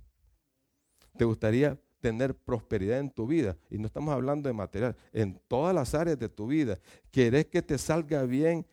¿Te 1.16 1.24
gustaría 1.24 1.78
tener 2.00 2.34
prosperidad 2.34 2.98
en 2.98 3.10
tu 3.10 3.26
vida? 3.26 3.56
Y 3.68 3.78
no 3.78 3.86
estamos 3.86 4.12
hablando 4.12 4.48
de 4.48 4.52
material, 4.52 4.96
en 5.12 5.40
todas 5.48 5.74
las 5.74 5.94
áreas 5.94 6.18
de 6.18 6.28
tu 6.28 6.46
vida. 6.46 6.78
¿Quieres 7.10 7.46
que 7.46 7.62
te 7.62 7.78
salga 7.78 8.24
bien? 8.24 8.66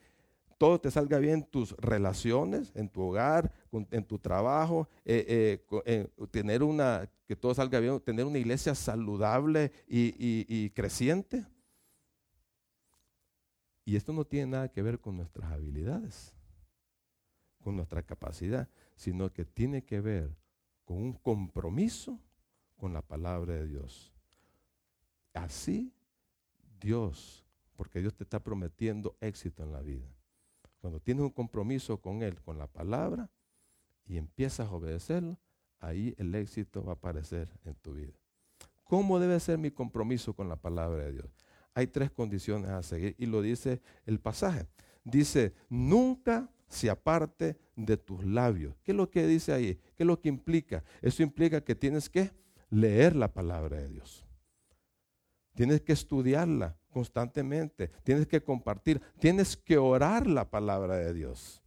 Todo 0.58 0.80
te 0.80 0.90
salga 0.90 1.20
bien 1.20 1.36
en 1.36 1.44
tus 1.44 1.74
relaciones, 1.78 2.72
en 2.74 2.90
tu 2.90 3.02
hogar, 3.02 3.52
en 3.92 4.04
tu 4.04 4.18
trabajo, 4.18 4.90
eh, 5.06 5.62
eh, 5.86 6.08
tener 6.32 6.64
una, 6.64 7.08
que 7.28 7.36
todo 7.36 7.54
salga 7.54 7.80
bien, 7.80 8.00
tener 8.00 8.26
una 8.26 8.40
iglesia 8.40 8.74
saludable 8.74 9.72
y 9.88 10.70
creciente. 10.72 11.46
Y 13.88 13.96
esto 13.96 14.12
no 14.12 14.26
tiene 14.26 14.48
nada 14.48 14.68
que 14.68 14.82
ver 14.82 15.00
con 15.00 15.16
nuestras 15.16 15.50
habilidades, 15.50 16.36
con 17.64 17.78
nuestra 17.78 18.04
capacidad, 18.04 18.68
sino 18.98 19.32
que 19.32 19.46
tiene 19.46 19.86
que 19.86 20.02
ver 20.02 20.36
con 20.84 20.98
un 20.98 21.14
compromiso 21.14 22.20
con 22.76 22.92
la 22.92 23.02
palabra 23.02 23.54
de 23.54 23.66
Dios. 23.66 24.12
Así 25.34 25.94
Dios, 26.82 27.46
porque 27.78 28.02
Dios 28.02 28.14
te 28.14 28.26
está 28.26 28.44
prometiendo 28.44 29.16
éxito 29.22 29.64
en 29.64 29.72
la 29.72 29.82
vida. 29.82 30.14
Cuando 30.82 31.00
tienes 31.00 31.24
un 31.24 31.32
compromiso 31.32 32.02
con 32.02 32.24
Él, 32.24 32.42
con 32.42 32.58
la 32.58 32.68
palabra, 32.68 33.30
y 34.06 34.18
empiezas 34.18 34.68
a 34.68 34.74
obedecerlo, 34.74 35.40
ahí 35.80 36.14
el 36.18 36.36
éxito 36.36 36.84
va 36.84 36.92
a 36.92 36.96
aparecer 36.96 37.58
en 37.64 37.76
tu 37.76 37.94
vida. 37.94 38.20
¿Cómo 38.84 39.18
debe 39.18 39.40
ser 39.40 39.58
mi 39.58 39.72
compromiso 39.72 40.34
con 40.34 40.50
la 40.50 40.58
palabra 40.58 41.06
de 41.06 41.14
Dios? 41.14 41.47
Hay 41.78 41.86
tres 41.86 42.10
condiciones 42.10 42.72
a 42.72 42.82
seguir 42.82 43.14
y 43.20 43.28
lo 43.28 43.40
dice 43.40 43.82
el 44.08 44.20
pasaje. 44.20 44.66
Dice, 45.04 45.54
nunca 45.70 46.50
se 46.68 46.90
aparte 46.90 47.56
de 47.76 47.98
tus 47.98 48.26
labios. 48.26 48.74
¿Qué 48.82 48.94
es 48.94 48.98
lo 48.98 49.12
que 49.12 49.28
dice 49.28 49.54
ahí? 49.54 49.76
¿Qué 49.96 50.02
es 50.02 50.08
lo 50.08 50.20
que 50.20 50.28
implica? 50.28 50.84
Eso 51.04 51.22
implica 51.22 51.62
que 51.62 51.76
tienes 51.76 52.10
que 52.10 52.32
leer 52.72 53.16
la 53.16 53.32
palabra 53.32 53.78
de 53.78 53.90
Dios. 53.90 54.26
Tienes 55.54 55.82
que 55.82 55.94
estudiarla 55.94 56.76
constantemente. 56.90 57.90
Tienes 58.04 58.26
que 58.26 58.42
compartir. 58.42 59.00
Tienes 59.20 59.56
que 59.56 59.78
orar 59.78 60.26
la 60.26 60.50
palabra 60.50 60.96
de 60.96 61.14
Dios. 61.14 61.62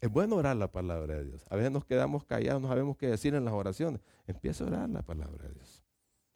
Es 0.00 0.08
bueno 0.08 0.36
orar 0.36 0.56
la 0.56 0.72
palabra 0.72 1.16
de 1.16 1.24
Dios. 1.26 1.44
A 1.50 1.56
veces 1.56 1.70
nos 1.70 1.84
quedamos 1.84 2.24
callados, 2.24 2.62
no 2.62 2.68
sabemos 2.68 2.96
qué 2.96 3.08
decir 3.08 3.34
en 3.34 3.44
las 3.44 3.52
oraciones. 3.52 4.00
Empieza 4.26 4.64
a 4.64 4.68
orar 4.68 4.88
la 4.88 5.02
palabra 5.02 5.46
de 5.46 5.52
Dios 5.52 5.84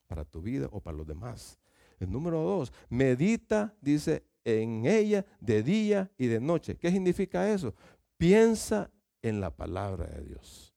para 0.07 0.27
tu 0.27 0.43
vida 0.43 0.69
o 0.71 0.81
para 0.81 0.99
los 0.99 1.07
demás. 1.07 1.59
El 2.01 2.11
número 2.11 2.43
dos, 2.43 2.73
medita, 2.89 3.75
dice, 3.81 4.25
en 4.45 4.87
ella 4.87 5.27
de 5.41 5.63
día 5.63 6.11
y 6.17 6.27
de 6.27 6.41
noche. 6.41 6.77
¿Qué 6.77 6.91
significa 6.91 7.51
eso? 7.53 7.75
Piensa 8.17 8.91
en 9.23 9.41
la 9.41 9.51
palabra 9.51 10.07
de 10.07 10.25
Dios. 10.25 10.75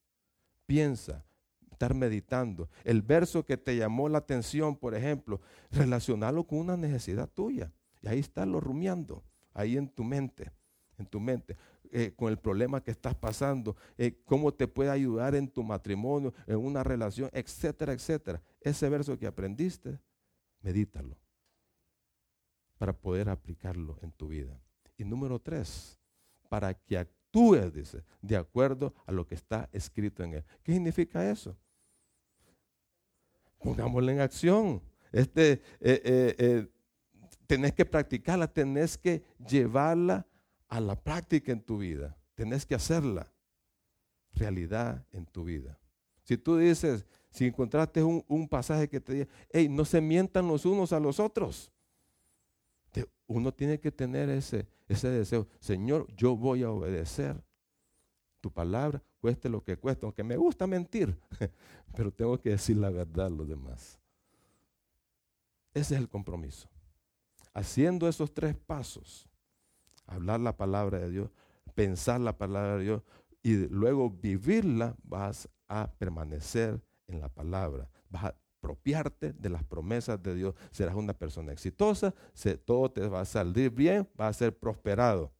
Piensa, 0.66 1.24
estar 1.72 1.94
meditando. 1.94 2.70
El 2.84 3.02
verso 3.02 3.46
que 3.46 3.58
te 3.58 3.76
llamó 3.76 4.10
la 4.10 4.20
atención, 4.20 4.76
por 4.76 4.94
ejemplo, 4.94 5.42
relacionarlo 5.72 6.46
con 6.46 6.60
una 6.60 6.78
necesidad 6.78 7.30
tuya. 7.30 7.72
Y 8.02 8.08
ahí 8.08 8.20
está 8.20 8.46
lo 8.46 8.60
rumiando, 8.60 9.24
ahí 9.54 9.78
en 9.78 9.90
tu 9.90 10.04
mente, 10.04 10.52
en 10.98 11.06
tu 11.06 11.20
mente. 11.20 11.58
Eh, 11.94 12.14
con 12.16 12.30
el 12.30 12.38
problema 12.38 12.82
que 12.82 12.92
estás 12.92 13.16
pasando, 13.16 13.76
eh, 13.98 14.22
cómo 14.26 14.54
te 14.54 14.68
puede 14.68 14.90
ayudar 14.90 15.36
en 15.36 15.50
tu 15.50 15.62
matrimonio, 15.62 16.34
en 16.48 16.58
una 16.58 16.84
relación, 16.84 17.30
etcétera, 17.34 17.92
etcétera. 17.92 18.42
Ese 18.62 18.88
verso 18.88 19.18
que 19.20 19.28
aprendiste, 19.28 20.00
medítalo 20.62 21.18
para 22.78 22.93
poder 22.93 23.30
aplicarlo 23.30 23.97
en 24.01 24.12
tu 24.12 24.28
vida. 24.28 24.59
Y 24.97 25.03
número 25.03 25.39
tres, 25.39 25.99
para 26.49 26.74
que 26.74 26.97
actúes, 26.97 27.74
dice, 27.74 28.03
de 28.22 28.36
acuerdo 28.36 28.93
a 29.05 29.12
lo 29.12 29.26
que 29.26 29.36
está 29.36 29.70
escrito 29.72 30.24
en 30.24 30.36
él. 30.36 30.45
¿Qué 30.64 30.74
significa 30.74 31.30
eso? 31.30 31.57
Pongámoslo 33.59 34.12
en 34.12 34.20
acción. 34.20 34.82
Este, 35.12 35.62
eh, 35.80 36.68
tenés 37.47 37.74
que 37.74 37.86
practicarla, 37.86 38.47
tenés 38.47 38.97
que 38.97 39.24
llevarla 39.47 40.26
a 40.70 40.80
la 40.80 40.95
práctica 40.95 41.51
en 41.51 41.62
tu 41.62 41.80
vida. 41.80 42.18
Tenés 42.34 42.66
que 42.66 42.76
hacerla 42.76 43.32
realidad 44.34 45.05
en 45.12 45.26
tu 45.26 45.43
vida. 45.43 45.81
Si 46.24 46.38
tú 46.38 46.58
dices, 46.58 47.06
si 47.30 47.48
encontraste 47.48 48.04
un, 48.04 48.48
pasaje 48.48 48.90
que 48.90 49.00
te 49.00 49.14
dice, 49.14 49.30
hey, 49.52 49.70
no 49.70 49.86
se 49.86 50.02
mientan 50.02 50.48
los 50.48 50.66
unos 50.66 50.94
a 50.94 51.00
los 51.00 51.20
otros. 51.20 51.72
uno 53.28 53.54
tiene 53.54 53.80
que 53.80 53.92
tener 53.92 54.30
ese, 54.30 54.68
ese 54.90 55.10
deseo. 55.10 55.48
Señor, 55.60 56.06
yo 56.16 56.36
voy 56.36 56.64
a 56.64 56.72
obedecer 56.72 57.42
tu 58.42 58.52
palabra, 58.52 59.02
cueste 59.22 59.48
lo 59.48 59.64
que 59.64 59.78
cueste, 59.78 60.06
aunque 60.06 60.24
me 60.24 60.36
gusta 60.36 60.68
mentir, 60.68 61.18
pero 61.96 62.12
tengo 62.12 62.38
que 62.40 62.50
decir 62.50 62.76
la 62.78 62.90
verdad 62.90 63.28
a 63.28 63.30
los 63.30 63.48
demás. 63.48 64.00
Ese 65.74 65.96
es 65.96 66.02
el 66.02 66.10
compromiso. 66.10 66.68
Haciendo 67.54 68.10
esos 68.10 68.34
tres 68.34 68.56
pasos, 68.56 69.30
hablar 70.06 70.40
la 70.40 70.58
palabra 70.58 71.00
de 71.00 71.10
Dios, 71.10 71.30
pensar 71.76 72.20
la 72.20 72.38
palabra 72.38 72.78
de 72.78 72.84
Dios 72.84 73.04
y 73.44 73.68
luego 73.68 74.10
vivirla, 74.10 74.96
vas 75.04 75.48
a 75.72 75.90
permanecer 75.98 76.82
en 77.08 77.22
la 77.22 77.30
palabra. 77.30 77.90
Vas 78.10 78.26
a 78.26 78.36
apropiarte 78.60 79.32
de 79.34 79.50
las 79.50 79.64
promesas 79.64 80.22
de 80.22 80.36
Dios. 80.36 80.56
Serás 80.70 80.96
una 80.96 81.14
persona 81.14 81.54
exitosa, 81.54 82.14
todo 82.66 82.92
te 82.92 83.08
va 83.08 83.22
a 83.22 83.26
salir 83.26 83.72
bien, 83.72 84.08
va 84.20 84.28
a 84.28 84.34
ser 84.34 84.56
prosperado. 84.58 85.32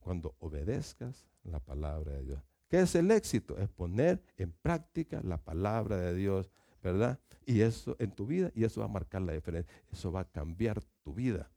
Cuando 0.00 0.34
obedezcas 0.40 1.28
la 1.44 1.60
palabra 1.60 2.12
de 2.12 2.24
Dios. 2.24 2.42
¿Qué 2.68 2.80
es 2.80 2.94
el 2.94 3.10
éxito? 3.10 3.56
Es 3.56 3.68
poner 3.68 4.22
en 4.36 4.52
práctica 4.52 5.20
la 5.22 5.38
palabra 5.38 5.96
de 5.96 6.14
Dios, 6.14 6.50
¿verdad? 6.82 7.18
Y 7.46 7.60
eso 7.60 7.96
en 7.98 8.10
tu 8.10 8.26
vida, 8.26 8.50
y 8.54 8.64
eso 8.64 8.80
va 8.80 8.86
a 8.86 8.90
marcar 8.90 9.22
la 9.22 9.32
diferencia. 9.32 9.72
Eso 9.92 10.10
va 10.10 10.20
a 10.20 10.30
cambiar 10.30 10.82
tu 11.02 11.14
vida. 11.14 11.50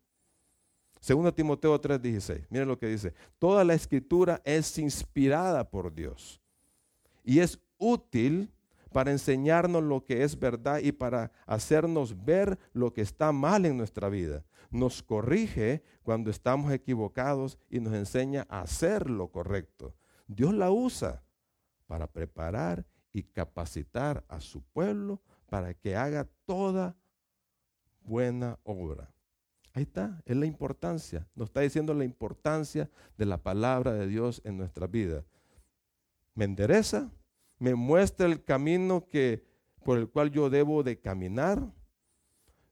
Segundo 1.00 1.34
Timoteo 1.34 1.80
3:16. 1.80 2.48
Miren 2.50 2.68
lo 2.68 2.78
que 2.78 2.88
dice. 2.88 3.14
Toda 3.38 3.64
la 3.64 3.74
escritura 3.74 4.41
es 4.46 4.78
inspirada 4.78 5.70
por 5.70 5.94
Dios 5.94 6.43
y 7.24 7.39
es 7.39 7.59
útil 7.78 8.51
para 8.91 9.11
enseñarnos 9.11 9.84
lo 9.84 10.05
que 10.05 10.24
es 10.24 10.39
verdad 10.39 10.80
y 10.80 10.91
para 10.91 11.32
hacernos 11.45 12.24
ver 12.24 12.59
lo 12.74 12.93
que 12.93 13.01
está 13.01 13.32
mal 13.32 13.65
en 13.65 13.78
nuestra 13.78 14.09
vida. 14.09 14.45
Nos 14.69 15.03
corrige 15.03 15.84
cuando 16.03 16.30
estamos 16.30 16.71
equivocados 16.71 17.57
y 17.69 17.80
nos 17.80 17.93
enseña 17.93 18.45
a 18.49 18.61
hacer 18.61 19.09
lo 19.09 19.30
correcto. 19.30 19.95
Dios 20.28 20.53
la 20.53 20.71
usa 20.71 21.24
para 21.88 22.07
preparar 22.07 22.86
y 23.11 23.24
capacitar 23.24 24.24
a 24.28 24.39
su 24.39 24.61
pueblo 24.61 25.21
para 25.49 25.74
que 25.74 25.95
haga 25.95 26.28
toda 26.45 26.95
buena 28.01 28.59
obra. 28.63 29.13
Ahí 29.74 29.84
está, 29.84 30.21
es 30.26 30.36
la 30.36 30.45
importancia. 30.45 31.28
Nos 31.36 31.49
está 31.49 31.61
diciendo 31.61 31.93
la 31.93 32.05
importancia 32.05 32.89
de 33.17 33.26
la 33.26 33.38
palabra 33.38 33.93
de 33.93 34.07
Dios 34.07 34.41
en 34.43 34.57
nuestra 34.57 34.88
vida. 34.88 35.24
Me 36.36 36.45
endereza, 36.45 37.11
me 37.59 37.75
muestra 37.75 38.25
el 38.25 38.43
camino 38.43 39.07
que, 39.07 39.45
por 39.84 39.97
el 39.97 40.09
cual 40.09 40.31
yo 40.31 40.49
debo 40.49 40.84
de 40.84 40.99
caminar. 40.99 41.71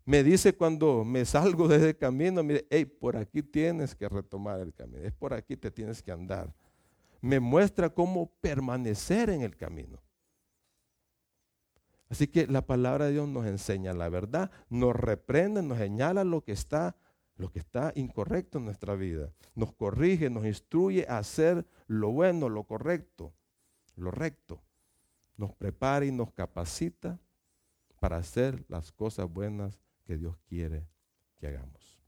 Me 0.06 0.24
dice 0.24 0.56
cuando 0.56 1.06
me 1.06 1.26
salgo 1.26 1.68
de 1.68 1.78
ese 1.78 1.96
camino, 1.96 2.44
mire, 2.44 2.66
hey, 2.70 2.86
por 2.86 3.16
aquí 3.16 3.44
tienes 3.44 3.96
que 3.96 4.10
retomar 4.10 4.60
el 4.60 4.74
camino, 4.74 5.04
es 5.04 5.14
por 5.14 5.34
aquí 5.34 5.56
te 5.56 5.70
tienes 5.70 6.02
que 6.02 6.12
andar. 6.12 6.54
Me 7.22 7.40
muestra 7.40 7.90
cómo 7.90 8.32
permanecer 8.42 9.30
en 9.30 9.42
el 9.42 9.56
camino. 9.56 10.02
Así 12.10 12.28
que 12.28 12.46
la 12.48 12.66
palabra 12.66 13.06
de 13.06 13.14
Dios 13.14 13.30
nos 13.30 13.46
enseña 13.46 13.94
la 13.94 14.10
verdad, 14.10 14.52
nos 14.70 14.94
reprende, 14.94 15.64
nos 15.64 15.78
señala 15.78 16.26
lo 16.26 16.44
que 16.44 16.52
está, 16.52 16.98
lo 17.38 17.50
que 17.50 17.60
está 17.60 17.94
incorrecto 17.96 18.58
en 18.58 18.66
nuestra 18.66 18.96
vida. 18.96 19.32
Nos 19.56 19.72
corrige, 19.72 20.30
nos 20.30 20.46
instruye 20.46 21.06
a 21.08 21.20
hacer 21.20 21.66
lo 21.88 22.12
bueno, 22.12 22.50
lo 22.50 22.66
correcto, 22.66 23.34
lo 23.96 24.12
recto. 24.12 24.62
Nos 25.38 25.54
prepara 25.54 26.06
y 26.06 26.12
nos 26.12 26.32
capacita 26.32 27.20
para 28.00 28.18
hacer 28.18 28.66
las 28.68 28.92
cosas 28.92 29.32
buenas 29.32 29.80
que 30.06 30.18
Dios 30.18 30.38
quiere 30.48 30.88
que 31.38 31.48
hagamos. 31.48 32.00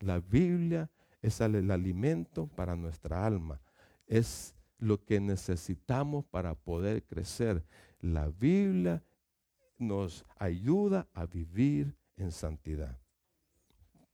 La 0.00 0.18
Biblia 0.18 0.90
es 1.22 1.40
el 1.40 1.70
alimento 1.70 2.48
para 2.48 2.76
nuestra 2.76 3.24
alma. 3.24 3.60
Es 4.06 4.54
lo 4.78 5.04
que 5.04 5.20
necesitamos 5.20 6.24
para 6.24 6.54
poder 6.54 7.04
crecer. 7.04 7.64
La 8.00 8.28
Biblia 8.28 9.02
nos 9.78 10.24
ayuda 10.38 11.08
a 11.14 11.26
vivir 11.26 11.96
en 12.16 12.32
santidad. 12.32 12.98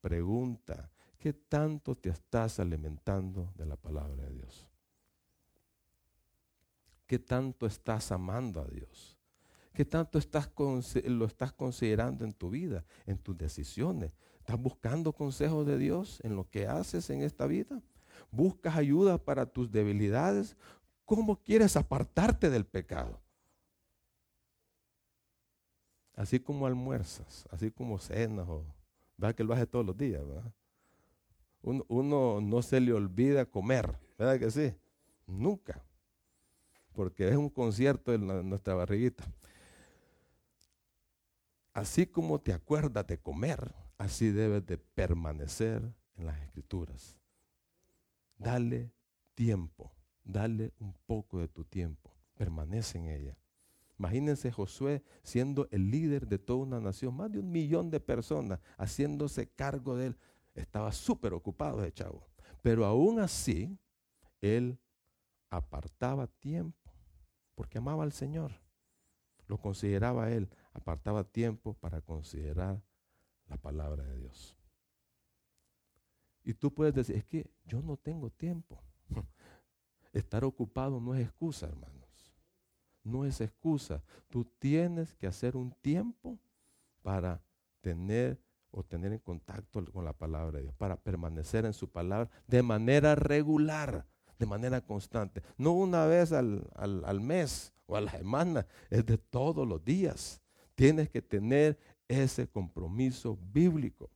Pregunta, 0.01 0.91
¿qué 1.17 1.33
tanto 1.33 1.95
te 1.95 2.09
estás 2.09 2.59
alimentando 2.59 3.51
de 3.55 3.65
la 3.65 3.75
palabra 3.75 4.23
de 4.23 4.35
Dios? 4.35 4.68
¿Qué 7.09 7.17
tanto 7.17 7.65
estás 7.65 8.11
amando 8.11 8.61
a 8.61 8.65
Dios? 8.65 9.17
¿Qué 9.73 9.83
tanto 9.83 10.19
estás, 10.19 10.47
lo 11.05 11.25
estás 11.25 11.51
considerando 11.51 12.23
en 12.23 12.33
tu 12.33 12.51
vida, 12.51 12.85
en 13.07 13.17
tus 13.17 13.35
decisiones? 13.35 14.11
¿Estás 14.37 14.61
buscando 14.61 15.11
consejos 15.11 15.65
de 15.65 15.79
Dios 15.79 16.19
en 16.23 16.35
lo 16.35 16.47
que 16.47 16.67
haces 16.67 17.09
en 17.09 17.23
esta 17.23 17.47
vida? 17.47 17.81
¿Buscas 18.29 18.75
ayuda 18.75 19.17
para 19.17 19.47
tus 19.47 19.71
debilidades? 19.71 20.55
¿Cómo 21.03 21.37
quieres 21.41 21.75
apartarte 21.75 22.51
del 22.51 22.67
pecado? 22.67 23.19
Así 26.13 26.39
como 26.39 26.67
almuerzas, 26.67 27.47
así 27.49 27.71
como 27.71 27.97
cenas, 27.97 28.47
o, 28.47 28.63
¿verdad 29.17 29.33
que 29.33 29.43
lo 29.43 29.55
hace 29.55 29.65
todos 29.65 29.83
los 29.83 29.97
días? 29.97 30.21
Uno, 31.63 32.39
no 32.39 32.61
se 32.61 32.79
le 32.79 32.93
olvida 32.93 33.47
comer, 33.47 33.97
¿verdad 34.15 34.37
que 34.37 34.51
sí? 34.51 34.75
Nunca, 35.25 35.83
porque 36.93 37.29
es 37.29 37.35
un 37.35 37.49
concierto 37.49 38.13
en 38.13 38.49
nuestra 38.49 38.73
barriguita. 38.73 39.25
Así 41.73 42.05
como 42.07 42.39
te 42.39 42.51
acuerdas 42.51 43.07
de 43.07 43.17
comer, 43.17 43.73
así 43.97 44.31
debes 44.31 44.65
de 44.65 44.77
permanecer 44.77 45.81
en 46.17 46.25
las 46.25 46.39
escrituras. 46.41 47.17
Dale 48.37 48.91
tiempo, 49.35 49.91
dale 50.23 50.73
un 50.79 50.93
poco 51.05 51.39
de 51.39 51.47
tu 51.47 51.63
tiempo, 51.63 52.11
permanece 52.35 52.97
en 52.97 53.07
ella. 53.07 53.37
Imagínense 53.97 54.51
Josué 54.51 55.03
siendo 55.23 55.67
el 55.71 55.91
líder 55.91 56.25
de 56.27 56.39
toda 56.39 56.59
una 56.59 56.79
nación, 56.79 57.15
más 57.15 57.31
de 57.31 57.39
un 57.39 57.51
millón 57.51 57.89
de 57.89 57.99
personas 57.99 58.59
haciéndose 58.77 59.47
cargo 59.47 59.95
de 59.97 60.07
él. 60.07 60.17
Estaba 60.55 60.91
súper 60.91 61.33
ocupado 61.33 61.81
ese 61.81 61.91
chavo. 61.91 62.25
Pero 62.61 62.85
aún 62.85 63.19
así, 63.19 63.77
él 64.41 64.79
apartaba 65.49 66.27
tiempo 66.27 66.91
porque 67.55 67.77
amaba 67.77 68.03
al 68.03 68.13
Señor. 68.13 68.53
Lo 69.47 69.57
consideraba 69.57 70.31
él. 70.31 70.49
Apartaba 70.73 71.23
tiempo 71.23 71.73
para 71.73 72.01
considerar 72.01 72.81
la 73.47 73.57
palabra 73.57 74.03
de 74.03 74.17
Dios. 74.17 74.55
Y 76.43 76.53
tú 76.53 76.73
puedes 76.73 76.93
decir, 76.93 77.15
es 77.15 77.25
que 77.25 77.49
yo 77.65 77.81
no 77.81 77.97
tengo 77.97 78.29
tiempo. 78.29 78.81
Estar 80.13 80.43
ocupado 80.43 80.99
no 80.99 81.13
es 81.15 81.21
excusa, 81.21 81.67
hermanos. 81.67 82.33
No 83.03 83.25
es 83.25 83.41
excusa. 83.41 84.03
Tú 84.29 84.45
tienes 84.45 85.13
que 85.15 85.27
hacer 85.27 85.57
un 85.57 85.71
tiempo 85.81 86.39
para 87.01 87.41
tener 87.81 88.39
o 88.71 88.83
tener 88.83 89.13
en 89.13 89.19
contacto 89.19 89.83
con 89.91 90.05
la 90.05 90.13
palabra 90.13 90.57
de 90.57 90.63
Dios, 90.63 90.75
para 90.75 90.95
permanecer 90.95 91.65
en 91.65 91.73
su 91.73 91.89
palabra 91.89 92.29
de 92.47 92.61
manera 92.61 93.15
regular, 93.15 94.05
de 94.39 94.45
manera 94.45 94.81
constante. 94.81 95.43
No 95.57 95.73
una 95.73 96.05
vez 96.05 96.31
al, 96.31 96.67
al 96.75 97.21
mes 97.21 97.71
o 97.85 97.95
a 97.95 98.01
la 98.01 98.11
semana, 98.11 98.65
es 98.89 99.05
de 99.05 99.17
todos 99.17 99.67
los 99.67 99.83
días. 99.83 100.41
Tienes 100.75 101.09
que 101.09 101.21
tener 101.21 101.77
ese 102.09 102.47
compromiso 102.47 103.37
bíblico. 103.53 104.09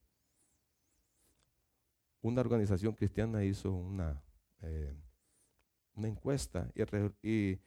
Una 2.21 2.41
organización 2.41 2.93
cristiana 2.93 3.43
hizo 3.43 3.71
una, 3.71 4.21
eh, 4.61 4.93
encuesta 5.97 6.71
y, 7.21 7.59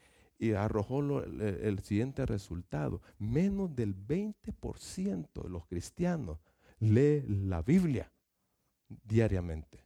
arrojó 0.55 1.23
el, 1.23 1.79
siguiente 1.81 2.27
resultado. 2.27 3.01
Menos 3.19 3.75
del 3.75 3.95
20% 3.95 5.43
de 5.43 5.49
los 5.49 5.67
cristianos 5.67 6.39
lee 6.81 7.23
la 7.29 7.63
Biblia 7.63 8.13
diariamente. 8.89 9.86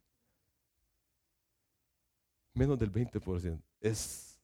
Menos 2.55 2.79
del 2.79 2.93
20%. 2.93 3.61
Es 3.81 4.41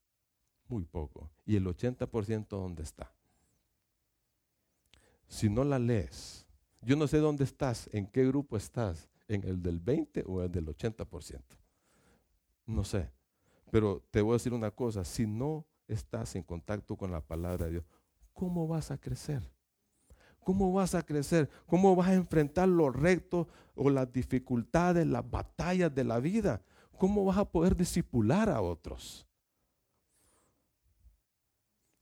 muy 0.68 0.84
poco. 0.84 1.30
¿Y 1.44 1.57
el 1.57 1.66
80% 1.66 2.48
dónde 2.48 2.82
está? 2.82 3.16
si 5.28 5.48
no 5.48 5.64
la 5.64 5.78
lees, 5.78 6.46
yo 6.80 6.96
no 6.96 7.07
sé 7.07 7.18
dónde 7.18 7.44
estás, 7.44 7.88
en 7.92 8.07
qué 8.07 8.26
grupo 8.26 8.57
estás, 8.57 9.09
en 9.28 9.44
el 9.44 9.61
del 9.61 9.80
20 9.80 10.24
o 10.26 10.42
el 10.42 10.50
del 10.50 10.66
80%. 10.66 11.40
No 12.66 12.84
sé. 12.84 13.11
Pero 13.70 14.04
te 14.11 14.20
voy 14.20 14.32
a 14.32 14.34
decir 14.34 14.52
una 14.52 14.70
cosa, 14.70 15.04
si 15.04 15.26
no 15.26 15.66
estás 15.88 16.36
en 16.36 16.42
contacto 16.42 16.96
con 16.96 17.11
la 17.11 17.20
palabra 17.20 17.66
de 17.66 17.72
Dios, 17.72 17.84
¿cómo 18.32 18.68
vas 18.68 18.90
a 18.90 18.98
crecer? 18.98 19.42
¿Cómo 20.40 20.72
vas 20.72 20.94
a 20.94 21.02
crecer? 21.02 21.50
¿Cómo 21.66 21.96
vas 21.96 22.09
a 22.09 22.14
enfrentar 22.14 22.68
los 22.68 22.94
retos 22.94 23.48
o 23.74 23.90
las 23.90 24.12
dificultades, 24.12 25.04
las 25.07 25.28
batallas 25.28 25.92
de 25.92 26.04
la 26.04 26.20
vida? 26.20 26.62
¿Cómo 26.99 27.24
vas 27.24 27.38
a 27.38 27.44
poder 27.44 27.76
discipular 27.76 28.49
a 28.49 28.61
otros? 28.61 29.26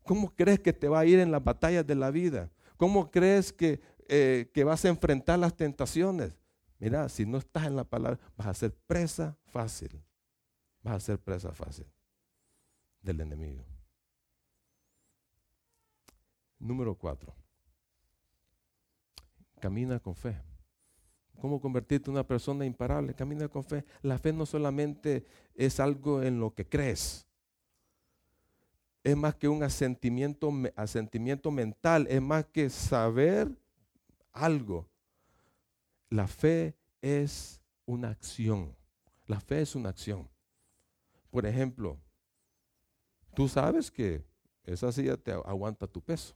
¿Cómo 0.05 0.34
crees 0.34 0.61
que 0.61 0.72
te 0.72 0.88
va 0.88 1.01
a 1.01 1.07
ir 1.07 1.18
en 1.18 1.32
las 1.32 1.42
batallas 1.42 1.86
de 1.86 1.95
la 1.95 2.11
vida? 2.11 2.51
¿Cómo 2.76 3.11
crees 3.11 3.55
eh, 4.09 4.51
que, 4.53 4.64
vas 4.64 4.84
a 4.84 4.88
enfrentar 4.88 5.38
las 5.38 5.57
tentaciones? 5.57 6.32
Mira, 6.78 7.09
si 7.09 7.24
no 7.24 7.38
estás 7.38 7.66
en 7.66 7.76
la 7.76 7.84
palabra, 7.84 8.20
vas 8.36 8.49
a 8.49 8.55
ser 8.55 8.74
presa 8.86 9.36
fácil. 9.47 10.03
Vas 10.82 10.97
a 10.97 11.01
ser 11.01 11.18
presa 11.18 11.53
fácil 11.53 11.86
del 13.01 13.20
enemigo. 13.20 13.64
Número 16.59 16.95
cuatro. 16.95 17.34
Camina 19.61 19.99
con 19.99 20.14
fe. 20.14 20.36
¿Cómo 21.41 21.61
convertirte 21.61 22.11
en 22.11 22.16
una 22.16 22.26
persona 22.26 22.64
imparable? 22.64 23.14
Camina 23.14 23.49
con 23.49 23.64
fe. 23.64 23.85
La 24.03 24.18
fe 24.18 24.32
no 24.32 24.47
solamente 24.47 25.26
es 25.55 25.80
algo 25.80 26.22
en 26.22 26.41
lo 26.41 26.55
que 26.55 26.66
crees, 26.66 27.26
es 29.05 29.16
más 29.16 29.35
que 29.35 29.49
un 29.49 29.62
asentimiento, 29.62 30.51
asentimiento 30.74 31.51
mental, 31.51 32.07
es 32.09 32.22
más 32.22 32.47
que 32.47 32.70
saber 32.70 33.55
algo. 34.32 34.89
La 36.09 36.26
fe 36.26 36.74
es 37.03 37.61
una 37.85 38.09
acción. 38.09 38.74
La 39.26 39.41
fe 39.41 39.61
es 39.61 39.74
una 39.74 39.91
acción. 39.91 40.26
Por 41.30 41.45
ejemplo, 41.45 42.01
tú 43.35 43.47
sabes 43.47 43.91
que 43.91 44.24
esa 44.64 44.91
silla 44.91 45.18
te 45.18 45.32
aguanta 45.32 45.87
tu 45.87 46.01
peso. 46.01 46.35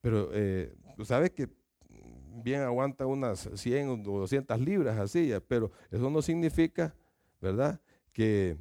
Pero 0.00 0.30
eh, 0.32 0.76
tú 0.96 1.04
sabes 1.04 1.30
que 1.30 1.48
bien 2.42 2.62
aguanta 2.62 3.06
unas 3.06 3.48
100 3.54 3.88
o 3.88 3.96
200 3.96 4.60
libras 4.60 5.10
silla, 5.10 5.40
pero 5.40 5.70
eso 5.90 6.10
no 6.10 6.22
significa, 6.22 6.94
¿verdad? 7.40 7.80
Que 8.12 8.56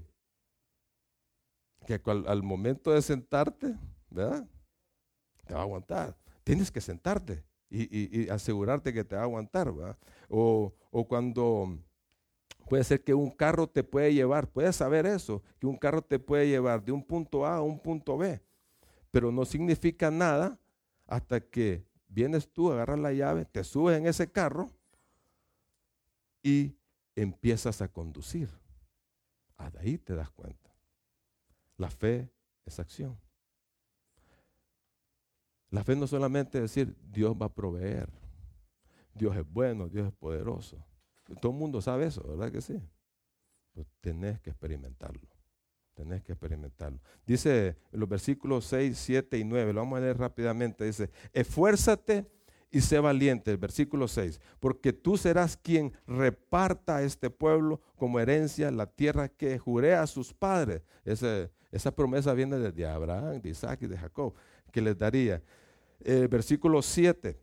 que 1.88 2.02
al, 2.06 2.44
momento 2.44 2.92
de 2.92 3.02
sentarte, 3.02 3.74
¿verdad? 4.10 4.46
Te 5.46 5.54
va 5.54 5.62
a 5.62 5.64
aguantar. 5.64 6.18
Tienes 6.44 6.70
que 6.70 6.82
sentarte 6.82 7.46
y, 7.70 8.28
asegurarte 8.30 8.94
que 8.94 9.06
te 9.06 9.16
va 9.16 9.22
a 9.22 9.26
aguantar, 9.26 9.72
¿verdad? 9.74 9.98
O, 10.28 10.74
o, 10.92 11.08
cuando 11.08 11.80
puede 12.70 12.84
ser 12.84 13.04
que 13.04 13.14
un 13.14 13.32
carro 13.32 13.68
te 13.68 13.84
puede 13.84 14.14
llevar, 14.14 14.50
puedes 14.50 14.76
saber 14.76 15.06
eso, 15.06 15.42
que 15.60 15.66
un 15.66 15.78
carro 15.78 16.02
te 16.02 16.20
puede 16.20 16.50
llevar 16.50 16.84
de 16.84 16.92
un 16.92 17.04
punto 17.04 17.46
A 17.46 17.56
a 17.56 17.62
un 17.62 17.80
punto 17.80 18.18
B, 18.18 18.42
pero 19.10 19.32
no 19.32 19.46
significa 19.46 20.12
nada 20.12 20.60
hasta 21.06 21.40
que 21.40 21.87
vienes 22.08 22.52
tú, 22.52 22.72
agarras 22.72 23.00
la 23.00 23.14
llave, 23.14 23.46
te 23.46 23.64
subes 23.64 23.98
en 23.98 24.08
ese 24.08 24.32
carro 24.32 24.72
y 26.42 26.76
empiezas 27.16 27.82
a 27.82 27.88
conducir. 27.88 28.50
Hasta 29.58 29.80
ahí 29.80 29.98
te 29.98 30.16
das 30.16 30.30
cuenta. 30.32 30.72
La 31.78 31.90
fe 31.90 32.32
es 32.66 32.80
acción. 32.80 33.20
La 35.70 35.84
fe 35.84 35.96
no 35.96 36.08
solamente 36.08 36.58
es 36.58 36.64
decir, 36.64 36.96
Dios 37.02 37.36
va 37.36 37.48
a 37.48 37.54
proveer, 37.54 38.10
Dios 39.14 39.36
es 39.36 39.46
bueno, 39.50 39.90
Dios 39.90 40.08
es 40.08 40.14
poderoso. 40.14 40.86
Todo 41.42 41.52
el 41.52 41.58
mundo 41.58 41.82
sabe 41.82 42.06
eso, 42.06 42.24
¿verdad 42.26 42.52
que 42.52 42.62
sí? 42.62 42.82
Pues 43.74 43.86
tenés 44.00 44.40
que 44.40 44.50
experimentarlo. 44.50 45.37
Tenés 45.98 46.22
que 46.22 46.34
experimentarlo. 46.34 47.00
Dice 47.26 47.76
los 47.92 48.08
versículos 48.08 48.66
6, 48.66 48.96
7 48.96 49.40
y 49.40 49.44
9, 49.44 49.74
lo 49.74 49.82
vamos 49.82 49.98
a 49.98 50.02
leer 50.02 50.20
rápidamente. 50.20 50.86
Dice, 50.86 51.10
esfuérzate 51.34 52.28
y 52.70 52.82
sé 52.82 53.00
valiente, 53.00 53.50
el 53.50 53.58
versículo 53.58 54.08
6, 54.08 54.40
porque 54.60 54.94
tú 54.94 55.18
serás 55.18 55.58
quien 55.58 55.92
reparta 56.06 56.98
a 56.98 57.02
este 57.02 57.32
pueblo 57.32 57.82
como 57.96 58.20
herencia 58.20 58.70
la 58.70 58.86
tierra 58.86 59.28
que 59.28 59.58
juré 59.58 59.96
a 59.96 60.06
sus 60.06 60.36
padres. 60.36 60.84
esa 61.04 61.96
promesa 61.96 62.36
viene 62.36 62.58
de 62.60 62.86
Abraham, 62.86 63.42
de 63.42 63.50
Isaac 63.50 63.82
y 63.82 63.88
de 63.88 63.98
Jacob, 63.98 64.36
que 64.72 64.82
les 64.82 64.96
daría. 64.96 65.42
El 66.00 66.28
versículo 66.28 66.84
7, 66.84 67.40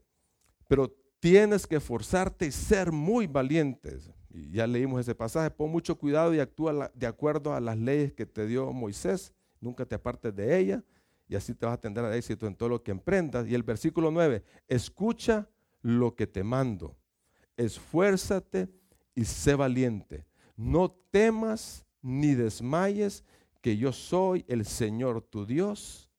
pero 0.69 0.95
tienes 1.19 1.67
que 1.67 1.77
esforzarte 1.77 2.47
y 2.47 2.53
ser 2.53 2.93
muy 2.93 3.27
valientes. 3.27 4.13
Y 4.35 4.51
ya 4.51 4.67
leímos 4.67 5.01
ese 5.01 5.15
pasaje, 5.15 5.49
pon 5.49 5.71
mucho 5.71 5.97
cuidado 5.97 6.35
y 6.35 6.41
actúa 6.41 6.91
de 6.93 7.07
acuerdo 7.07 7.55
a 7.55 7.61
las 7.61 7.79
leyes 7.79 8.13
que 8.13 8.27
te 8.27 8.47
dio 8.47 8.73
Moisés, 8.73 9.33
nunca 9.61 9.87
te 9.87 9.95
apartes 9.95 10.35
de 10.35 10.59
ella 10.59 10.83
y 11.29 11.37
así 11.37 11.55
te 11.55 11.65
vas 11.65 11.75
a 11.75 11.81
tener 11.81 12.05
éxito 12.13 12.49
en 12.49 12.57
todo 12.57 12.69
lo 12.69 12.83
que 12.83 12.91
emprendas. 12.91 13.47
Y 13.47 13.55
el 13.55 13.63
versículo 13.63 14.11
9, 14.11 14.43
escucha 14.67 15.49
lo 15.83 16.17
que 16.17 16.27
te 16.27 16.43
mando, 16.43 16.97
esfuérzate 17.57 18.69
y 19.15 19.25
sé 19.25 19.55
valiente. 19.55 20.27
No 20.57 20.91
temas 21.11 21.87
ni 22.03 22.35
desmayes, 22.35 23.23
que 23.61 23.77
yo 23.77 23.93
soy 23.93 24.45
el 24.49 24.67
Señor 24.67 25.23
tu 25.23 25.47
Dios. 25.47 26.11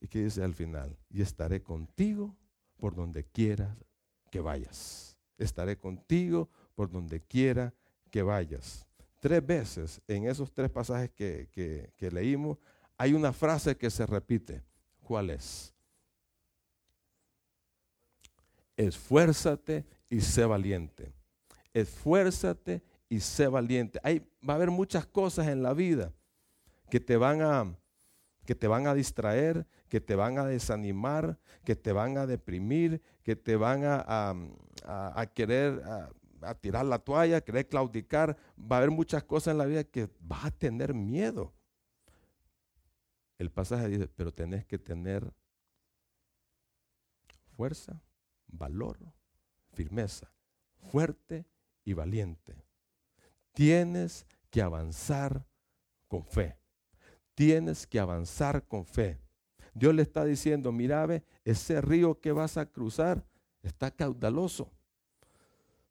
Y 0.00 0.08
que 0.08 0.24
dice 0.24 0.42
al 0.42 0.54
final, 0.54 0.98
y 1.10 1.22
estaré 1.22 1.62
contigo 1.62 2.36
por 2.76 2.94
donde 2.94 3.24
quiera 3.24 3.76
que 4.30 4.40
vayas. 4.40 5.17
Estaré 5.38 5.78
contigo 5.78 6.50
por 6.74 6.90
donde 6.90 7.20
quiera 7.20 7.72
que 8.10 8.22
vayas. 8.22 8.86
Tres 9.20 9.44
veces 9.44 10.00
en 10.06 10.26
esos 10.26 10.52
tres 10.52 10.70
pasajes 10.70 11.10
que, 11.10 11.48
que 11.96 12.10
leímos 12.10 12.58
hay 12.98 13.14
una 13.14 13.32
frase 13.32 13.76
que 13.76 13.90
se 13.90 14.04
repite. 14.04 14.62
¿Cuál 15.02 15.30
es? 15.30 15.72
Esfuérzate 18.76 19.86
y 20.10 20.20
sé 20.20 20.44
valiente. 20.44 21.12
Esfuérzate 21.72 22.82
y 23.08 23.20
sé 23.20 23.46
valiente. 23.46 24.00
Hay, 24.02 24.20
va 24.46 24.54
a 24.54 24.56
haber 24.56 24.70
muchas 24.70 25.06
cosas 25.06 25.46
en 25.46 25.62
la 25.62 25.72
vida 25.72 26.12
que 26.90 27.00
te 27.00 27.16
van 27.16 27.42
a 27.42 27.74
que 28.44 28.54
te 28.54 28.66
van 28.66 28.86
a 28.86 28.94
distraer, 28.94 29.66
que 29.88 30.00
te 30.00 30.14
van 30.14 30.38
a 30.38 30.44
desanimar, 30.44 31.38
que 31.64 31.74
te 31.74 31.92
van 31.92 32.18
a 32.18 32.26
deprimir, 32.26 33.02
que 33.22 33.36
te 33.36 33.56
van 33.56 33.82
a, 33.84 34.34
a 34.84 35.26
querer 35.34 35.82
a, 36.42 36.54
tirar 36.54 36.84
la 36.84 36.98
toalla, 36.98 37.40
querer 37.40 37.66
claudicar. 37.68 38.36
Va 38.58 38.76
a 38.76 38.78
haber 38.78 38.90
muchas 38.90 39.24
cosas 39.24 39.52
en 39.52 39.58
la 39.58 39.66
vida 39.66 39.84
que 39.84 40.08
vas 40.20 40.46
a 40.46 40.50
tener 40.50 40.94
miedo. 40.94 41.52
El 43.38 43.50
pasaje 43.50 43.88
dice, 43.88 44.08
pero 44.08 44.32
tenés 44.32 44.66
que 44.66 44.78
tener 44.78 45.32
fuerza, 47.56 48.02
valor, 48.48 48.98
firmeza, 49.72 50.32
fuerte 50.90 51.46
y 51.84 51.92
valiente. 51.92 52.64
Tienes 53.52 54.26
que 54.50 54.62
avanzar 54.62 55.46
con 56.08 56.24
fe. 56.24 56.56
Tienes 57.34 57.86
que 57.86 58.00
avanzar 58.00 58.66
con 58.66 58.84
fe. 58.84 59.20
Dios 59.78 59.94
le 59.94 60.02
está 60.02 60.24
diciendo, 60.24 60.72
mira, 60.72 61.06
ve, 61.06 61.22
ese 61.44 61.80
río 61.80 62.20
que 62.20 62.32
vas 62.32 62.56
a 62.56 62.66
cruzar 62.66 63.24
está 63.62 63.90
caudaloso. 63.90 64.70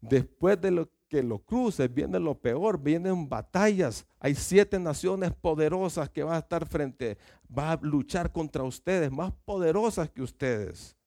Después 0.01 0.59
de 0.59 0.71
lo 0.71 0.89
que 1.07 1.23
lo 1.23 1.39
cruces, 1.39 1.93
viene 1.93 2.19
lo 2.19 2.35
peor, 2.35 2.81
vienen 2.81 3.29
batallas. 3.29 4.05
Hay 4.19 4.35
siete 4.35 4.77
naciones 4.79 5.31
poderosas 5.33 6.09
que 6.09 6.23
van 6.23 6.35
a 6.35 6.39
estar 6.39 6.67
frente, 6.67 7.17
va 7.55 7.71
a 7.71 7.79
luchar 7.81 8.31
contra 8.31 8.63
ustedes, 8.63 9.11
más 9.11 9.31
poderosas 9.45 10.09
que 10.09 10.21
ustedes. 10.21 10.97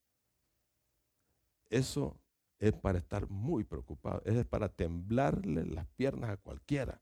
Eso 1.68 2.16
es 2.58 2.72
para 2.72 2.98
estar 2.98 3.28
muy 3.28 3.64
preocupado, 3.64 4.22
es 4.24 4.44
para 4.46 4.68
temblarle 4.68 5.64
las 5.66 5.86
piernas 5.88 6.30
a 6.30 6.36
cualquiera. 6.36 7.00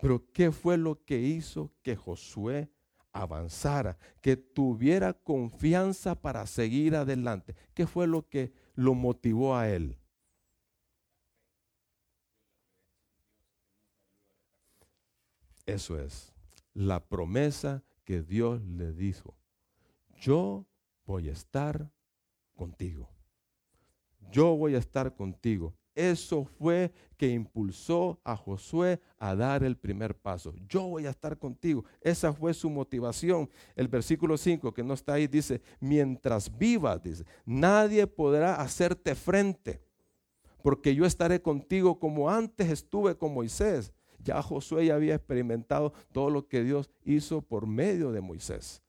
Pero 0.00 0.30
¿qué 0.32 0.50
fue 0.50 0.76
lo 0.76 1.04
que 1.04 1.18
hizo 1.18 1.72
que 1.82 1.96
Josué 1.96 2.70
avanzara, 3.14 3.96
que 4.20 4.36
tuviera 4.36 5.14
confianza 5.14 6.14
para 6.20 6.46
seguir 6.46 6.94
adelante? 6.96 7.56
¿Qué 7.72 7.86
fue 7.86 8.06
lo 8.06 8.28
que 8.28 8.52
lo 8.74 8.92
motivó 8.92 9.56
a 9.56 9.70
él? 9.70 9.96
Eso 15.64 15.98
es, 15.98 16.34
la 16.74 17.08
promesa 17.08 17.82
que 18.04 18.22
Dios 18.22 18.62
le 18.62 18.92
dijo. 18.92 19.34
Yo 20.20 20.66
voy 21.06 21.30
a 21.30 21.32
estar 21.32 21.90
contigo. 22.54 23.08
Yo 24.30 24.56
voy 24.56 24.74
a 24.74 24.78
estar 24.78 25.14
contigo. 25.14 25.74
Eso 25.94 26.44
fue 26.44 26.92
que 27.16 27.28
impulsó 27.28 28.20
a 28.24 28.36
Josué 28.36 29.00
a 29.18 29.36
dar 29.36 29.62
el 29.62 29.76
primer 29.76 30.16
paso. 30.16 30.52
Yo 30.68 30.82
voy 30.82 31.06
a 31.06 31.10
estar 31.10 31.38
contigo. 31.38 31.84
Esa 32.00 32.32
fue 32.32 32.52
su 32.52 32.68
motivación. 32.68 33.48
El 33.76 33.88
versículo 33.88 34.36
5 34.36 34.74
que 34.74 34.82
no 34.82 34.94
está 34.94 35.14
ahí 35.14 35.26
dice, 35.26 35.62
mientras 35.80 36.56
vivas, 36.58 37.02
dice, 37.02 37.24
nadie 37.44 38.06
podrá 38.06 38.56
hacerte 38.56 39.14
frente, 39.14 39.80
porque 40.62 40.94
yo 40.94 41.06
estaré 41.06 41.40
contigo 41.40 41.98
como 42.00 42.30
antes 42.30 42.70
estuve 42.70 43.16
con 43.16 43.32
Moisés. 43.32 43.92
Ya 44.18 44.42
Josué 44.42 44.86
ya 44.86 44.94
había 44.94 45.14
experimentado 45.14 45.92
todo 46.10 46.30
lo 46.30 46.48
que 46.48 46.64
Dios 46.64 46.90
hizo 47.04 47.42
por 47.42 47.66
medio 47.66 48.10
de 48.10 48.20
Moisés. 48.20 48.82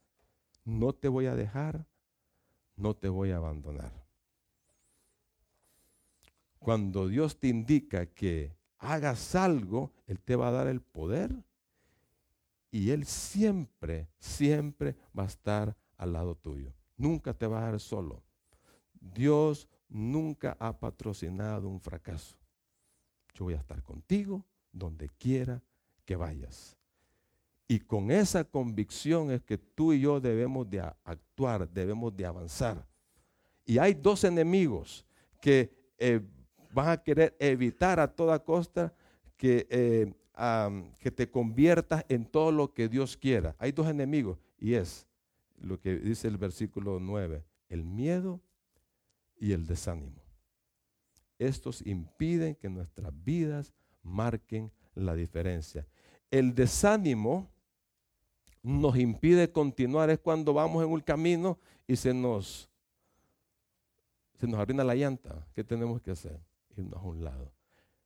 No 0.64 0.94
te 0.94 1.10
voy 1.10 1.26
a 1.28 1.36
dejar, 1.36 1.86
no 2.76 2.96
te 2.96 3.10
voy 3.10 3.32
a 3.32 3.38
abandonar. 3.38 4.05
Cuando 6.66 7.08
Dios 7.08 7.38
te 7.38 7.48
indica 7.48 8.08
que 8.08 8.58
hagas 8.80 9.36
algo, 9.36 9.92
Él 10.08 10.20
te 10.20 10.36
va 10.36 10.48
a 10.48 10.52
dar 10.52 10.66
el 10.66 10.82
poder 10.82 11.32
y 12.72 12.90
Él 12.90 13.06
siempre, 13.06 14.10
siempre 14.18 14.96
va 15.16 15.26
a 15.26 15.28
estar 15.28 15.78
al 15.96 16.14
lado 16.14 16.34
tuyo. 16.34 16.74
Nunca 16.98 17.36
te 17.36 17.46
va 17.46 17.60
a 17.60 17.66
dejar 17.66 17.80
solo. 17.80 18.24
Dios 19.00 19.68
nunca 19.90 20.58
ha 20.60 20.80
patrocinado 20.80 21.70
un 21.70 21.80
fracaso. 21.80 22.36
Yo 23.36 23.46
voy 23.46 23.54
a 23.54 23.58
estar 23.58 23.84
contigo, 23.84 24.44
donde 24.72 25.10
quiera 25.20 25.62
que 26.04 26.16
vayas. 26.16 26.76
Y 27.68 27.82
con 27.82 28.10
esa 28.10 28.44
convicción 28.44 29.30
es 29.30 29.44
que 29.44 29.60
tú 29.60 29.94
y 29.94 30.00
yo 30.00 30.20
debemos 30.20 30.68
de 30.68 30.82
actuar, 30.82 31.70
debemos 31.70 32.18
de 32.18 32.26
avanzar. 32.26 32.88
Y 33.66 33.78
hay 33.78 33.94
dos 33.94 34.24
enemigos 34.24 35.06
que 35.40 35.94
eh, 36.00 36.22
van 36.76 36.90
a 36.90 36.98
querer 37.02 37.36
evitar 37.40 38.02
a 38.02 38.14
toda 38.14 38.44
costa 38.44 38.94
que, 39.38 39.66
eh, 39.70 40.14
que 41.00 41.10
te 41.10 41.32
conviertas 41.32 42.06
en 42.10 42.26
todo 42.26 42.52
lo 42.52 42.74
que 42.74 42.90
Dios 42.90 43.16
quiera. 43.16 43.56
Hay 43.58 43.72
dos 43.72 43.88
enemigos 43.88 44.38
y 44.60 44.74
es 44.74 45.08
lo 45.58 45.80
que 45.80 45.96
dice 45.96 46.28
el 46.28 46.38
versículo 46.38 47.00
9, 47.00 47.46
el 47.70 47.86
miedo 47.86 48.42
y 49.40 49.54
el 49.54 49.66
desánimo. 49.66 50.22
Estos 51.40 51.82
impiden 51.86 52.56
que 52.56 52.70
nuestras 52.70 53.14
vidas 53.24 53.74
marquen 54.04 54.70
la 54.96 55.16
diferencia. 55.16 55.88
El 56.30 56.54
desánimo 56.54 57.50
nos 58.62 58.98
impide 58.98 59.50
continuar 59.50 60.10
es 60.10 60.20
cuando 60.20 60.54
vamos 60.54 60.84
en 60.84 60.92
un 60.92 61.00
camino 61.00 61.58
y 61.88 61.96
se 61.96 62.14
nos 62.14 62.70
se 64.38 64.46
nos 64.48 64.60
arruina 64.60 64.84
la 64.84 64.96
llanta. 64.96 65.48
¿Qué 65.54 65.64
tenemos 65.64 66.02
que 66.02 66.12
hacer? 66.12 66.38
Irnos 66.78 67.02
a 67.02 67.06
un 67.06 67.24
lado. 67.24 67.52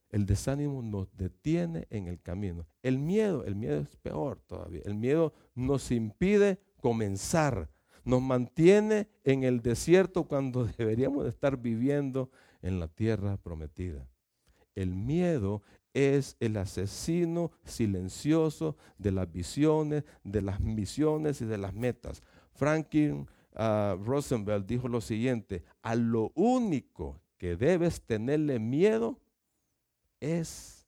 El 0.10 0.26
desánimo 0.26 0.82
nos 0.82 1.16
detiene 1.16 1.88
en 1.92 2.08
el 2.08 2.20
camino. 2.22 2.66
El 2.82 2.98
miedo, 2.98 3.46
el 3.46 3.56
miedo 3.56 3.82
es 3.82 3.96
peor 3.98 4.42
todavía. 4.48 4.82
El 4.86 4.96
miedo 4.96 5.34
nos 5.54 5.92
impide 5.92 6.60
comenzar. 6.82 7.70
Nos 8.04 8.22
mantiene 8.22 9.08
en 9.24 9.44
el 9.44 9.62
desierto 9.62 10.28
cuando 10.28 10.66
deberíamos 10.78 11.28
estar 11.28 11.58
viviendo 11.58 12.32
en 12.62 12.80
la 12.80 12.88
tierra 12.88 13.38
prometida. 13.38 14.08
El 14.74 14.96
miedo 14.96 15.62
es 15.94 16.38
el 16.40 16.58
asesino 16.58 17.52
silencioso 17.64 18.78
de 18.98 19.12
las 19.12 19.32
visiones, 19.32 20.04
de 20.24 20.42
las 20.42 20.60
misiones 20.60 21.42
y 21.42 21.46
de 21.46 21.58
las 21.58 21.74
metas. 21.74 22.24
Franklin 22.54 23.28
uh, 23.56 24.62
dijo 24.66 24.88
lo 24.88 25.02
siguiente, 25.02 25.64
a 25.82 25.96
lo 25.96 26.32
único 26.36 27.22
que 27.40 27.56
debes 27.56 28.04
tenerle 28.04 28.60
miedo 28.60 29.20
es 30.20 30.88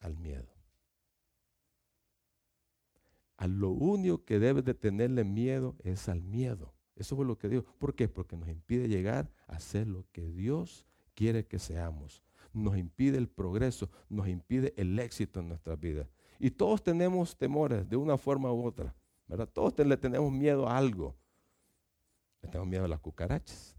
al 0.00 0.18
miedo. 0.18 0.52
A 3.38 3.46
lo 3.46 3.70
único 3.70 4.26
que 4.26 4.38
debes 4.38 4.64
de 4.66 4.74
tenerle 4.74 5.24
miedo 5.24 5.74
es 5.82 6.10
al 6.10 6.20
miedo. 6.22 6.74
Eso 6.94 7.16
fue 7.16 7.24
lo 7.24 7.38
que 7.38 7.48
dijo. 7.48 7.64
¿Por 7.78 7.94
qué? 7.94 8.08
Porque 8.08 8.36
nos 8.36 8.50
impide 8.50 8.88
llegar 8.88 9.30
a 9.46 9.58
ser 9.58 9.86
lo 9.86 10.04
que 10.12 10.30
Dios 10.30 10.86
quiere 11.14 11.46
que 11.46 11.58
seamos 11.58 12.26
nos 12.56 12.76
impide 12.76 13.18
el 13.18 13.28
progreso, 13.28 13.90
nos 14.08 14.28
impide 14.28 14.72
el 14.76 14.98
éxito 14.98 15.40
en 15.40 15.48
nuestras 15.48 15.78
vidas. 15.78 16.08
Y 16.38 16.50
todos 16.50 16.82
tenemos 16.82 17.36
temores 17.36 17.88
de 17.88 17.96
una 17.96 18.18
forma 18.18 18.52
u 18.52 18.64
otra, 18.64 18.94
¿verdad? 19.26 19.48
Todos 19.52 19.74
le 19.78 19.96
tenemos 19.96 20.32
miedo 20.32 20.68
a 20.68 20.76
algo. 20.76 21.14
Le 22.42 22.48
tenemos 22.48 22.68
miedo 22.68 22.84
a 22.84 22.88
las 22.88 23.00
cucarachas, 23.00 23.75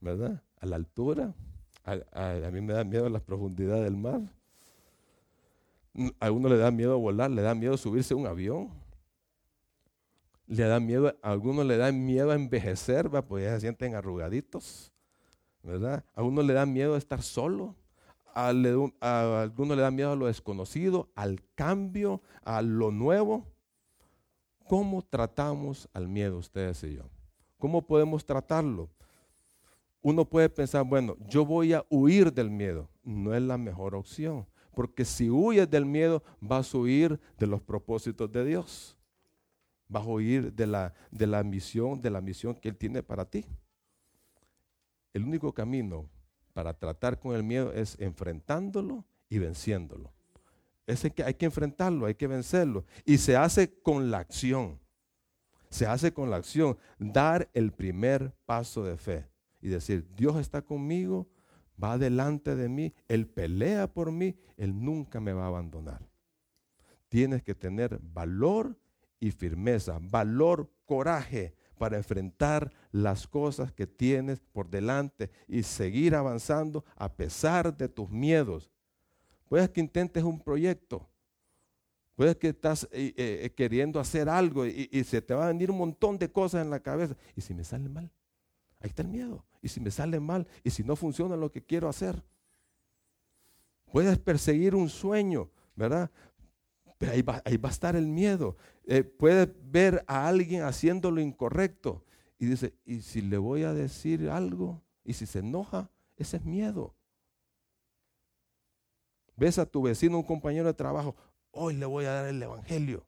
¿verdad? 0.00 0.42
A 0.60 0.66
la 0.66 0.76
altura. 0.76 1.34
A, 1.84 2.50
mí 2.50 2.60
me 2.60 2.72
da 2.72 2.84
miedo 2.84 3.06
a 3.06 3.10
las 3.10 3.22
profundidades 3.22 3.84
del 3.84 3.96
mar. 3.96 4.20
A 6.20 6.30
uno 6.30 6.48
le 6.48 6.56
da 6.56 6.70
miedo 6.70 6.98
volar, 6.98 7.30
le 7.30 7.42
da 7.42 7.54
miedo 7.54 7.76
subirse 7.76 8.14
a 8.14 8.16
un 8.16 8.26
avión. 8.26 8.70
Le 10.46 10.64
da 10.64 10.78
miedo, 10.80 11.16
a 11.22 11.30
algunos 11.30 11.66
le 11.66 11.76
da 11.76 11.90
miedo 11.92 12.30
a 12.30 12.34
envejecer, 12.34 13.12
¿va? 13.14 13.22
pues 13.22 13.44
ya 13.44 13.54
se 13.54 13.60
sienten 13.60 13.94
arrugaditos. 13.94 14.92
¿verdad? 15.66 16.04
A 16.14 16.22
uno 16.22 16.42
le 16.42 16.54
da 16.54 16.64
miedo 16.64 16.96
estar 16.96 17.22
solo, 17.22 17.74
a, 18.32 18.48
alguno 18.48 19.74
le 19.74 19.82
da 19.82 19.90
miedo 19.90 20.12
a 20.12 20.16
lo 20.16 20.26
desconocido, 20.26 21.10
al 21.14 21.42
cambio, 21.54 22.22
a 22.44 22.62
lo 22.62 22.90
nuevo. 22.90 23.44
¿Cómo 24.68 25.02
tratamos 25.02 25.88
al 25.92 26.08
miedo 26.08 26.38
ustedes 26.38 26.82
y 26.84 26.94
yo? 26.94 27.04
¿Cómo 27.58 27.82
podemos 27.86 28.24
tratarlo? 28.24 28.88
Uno 30.06 30.24
puede 30.24 30.48
pensar, 30.48 30.84
bueno, 30.84 31.16
yo 31.26 31.44
voy 31.44 31.72
a 31.72 31.84
huir 31.90 32.32
del 32.32 32.48
miedo. 32.48 32.88
No 33.02 33.34
es 33.34 33.42
la 33.42 33.58
mejor 33.58 33.96
opción, 33.96 34.46
porque 34.72 35.04
si 35.04 35.28
huyes 35.28 35.68
del 35.68 35.84
miedo, 35.84 36.22
vas 36.40 36.72
a 36.72 36.78
huir 36.78 37.18
de 37.36 37.48
los 37.48 37.60
propósitos 37.60 38.30
de 38.30 38.44
Dios. 38.44 38.96
Vas 39.88 40.04
a 40.04 40.08
huir 40.08 40.52
de 40.52 40.68
la, 40.68 40.94
de 41.10 41.26
la 41.26 41.42
misión, 41.42 42.00
de 42.00 42.10
la 42.10 42.20
misión 42.20 42.54
que 42.54 42.68
Él 42.68 42.76
tiene 42.76 43.02
para 43.02 43.24
ti. 43.24 43.46
El 45.12 45.24
único 45.24 45.52
camino 45.52 46.08
para 46.52 46.72
tratar 46.72 47.18
con 47.18 47.34
el 47.34 47.42
miedo 47.42 47.72
es 47.72 47.98
enfrentándolo 47.98 49.04
y 49.28 49.40
venciéndolo. 49.40 50.12
Es 50.86 51.02
que 51.12 51.24
hay 51.24 51.34
que 51.34 51.46
enfrentarlo, 51.46 52.06
hay 52.06 52.14
que 52.14 52.28
vencerlo. 52.28 52.84
Y 53.04 53.18
se 53.18 53.36
hace 53.36 53.80
con 53.80 54.12
la 54.12 54.18
acción. 54.18 54.78
Se 55.68 55.84
hace 55.84 56.12
con 56.12 56.30
la 56.30 56.36
acción. 56.36 56.78
Dar 56.96 57.50
el 57.54 57.72
primer 57.72 58.32
paso 58.44 58.84
de 58.84 58.96
fe. 58.96 59.35
Y 59.66 59.68
decir, 59.68 60.06
Dios 60.16 60.36
está 60.36 60.62
conmigo, 60.62 61.26
va 61.82 61.98
delante 61.98 62.54
de 62.54 62.68
mí, 62.68 62.94
Él 63.08 63.26
pelea 63.26 63.92
por 63.92 64.12
mí, 64.12 64.36
Él 64.56 64.80
nunca 64.80 65.18
me 65.18 65.32
va 65.32 65.42
a 65.42 65.48
abandonar. 65.48 66.08
Tienes 67.08 67.42
que 67.42 67.56
tener 67.56 67.98
valor 68.00 68.78
y 69.18 69.32
firmeza, 69.32 69.98
valor, 70.00 70.70
coraje 70.84 71.52
para 71.78 71.96
enfrentar 71.96 72.72
las 72.92 73.26
cosas 73.26 73.72
que 73.72 73.88
tienes 73.88 74.38
por 74.38 74.70
delante 74.70 75.32
y 75.48 75.64
seguir 75.64 76.14
avanzando 76.14 76.84
a 76.94 77.12
pesar 77.12 77.76
de 77.76 77.88
tus 77.88 78.08
miedos. 78.08 78.70
Puedes 79.48 79.68
que 79.70 79.80
intentes 79.80 80.22
un 80.22 80.38
proyecto, 80.38 81.10
puedes 82.14 82.36
que 82.36 82.50
estás 82.50 82.88
eh, 82.92 83.12
eh, 83.16 83.50
queriendo 83.56 83.98
hacer 83.98 84.28
algo 84.28 84.64
y, 84.64 84.88
y 84.92 85.02
se 85.02 85.20
te 85.20 85.34
va 85.34 85.46
a 85.46 85.48
venir 85.48 85.72
un 85.72 85.78
montón 85.78 86.18
de 86.18 86.30
cosas 86.30 86.62
en 86.62 86.70
la 86.70 86.78
cabeza. 86.78 87.16
¿Y 87.34 87.40
si 87.40 87.52
me 87.52 87.64
sale 87.64 87.88
mal? 87.88 88.12
Ahí 88.80 88.90
está 88.90 89.02
el 89.02 89.08
miedo. 89.08 89.45
¿Y 89.62 89.68
si 89.68 89.80
me 89.80 89.90
sale 89.90 90.20
mal? 90.20 90.46
¿Y 90.62 90.70
si 90.70 90.84
no 90.84 90.96
funciona 90.96 91.36
lo 91.36 91.50
que 91.50 91.62
quiero 91.62 91.88
hacer? 91.88 92.22
Puedes 93.92 94.18
perseguir 94.18 94.74
un 94.74 94.88
sueño, 94.88 95.50
¿verdad? 95.74 96.10
Pero 96.98 97.12
ahí 97.12 97.22
va, 97.22 97.42
ahí 97.44 97.56
va 97.56 97.68
a 97.68 97.72
estar 97.72 97.96
el 97.96 98.06
miedo. 98.06 98.56
Eh, 98.84 99.02
puede 99.02 99.52
ver 99.64 100.04
a 100.06 100.28
alguien 100.28 100.62
haciendo 100.62 101.10
lo 101.10 101.20
incorrecto 101.20 102.04
y 102.38 102.46
dice, 102.46 102.74
¿y 102.84 103.00
si 103.00 103.22
le 103.22 103.38
voy 103.38 103.62
a 103.62 103.72
decir 103.72 104.28
algo? 104.28 104.82
¿Y 105.04 105.14
si 105.14 105.26
se 105.26 105.40
enoja? 105.40 105.90
Ese 106.16 106.38
es 106.38 106.44
miedo. 106.44 106.94
Ves 109.36 109.58
a 109.58 109.66
tu 109.66 109.82
vecino, 109.82 110.16
un 110.16 110.24
compañero 110.24 110.66
de 110.66 110.74
trabajo, 110.74 111.14
hoy 111.50 111.74
le 111.74 111.84
voy 111.84 112.06
a 112.06 112.12
dar 112.12 112.26
el 112.26 112.42
Evangelio. 112.42 113.06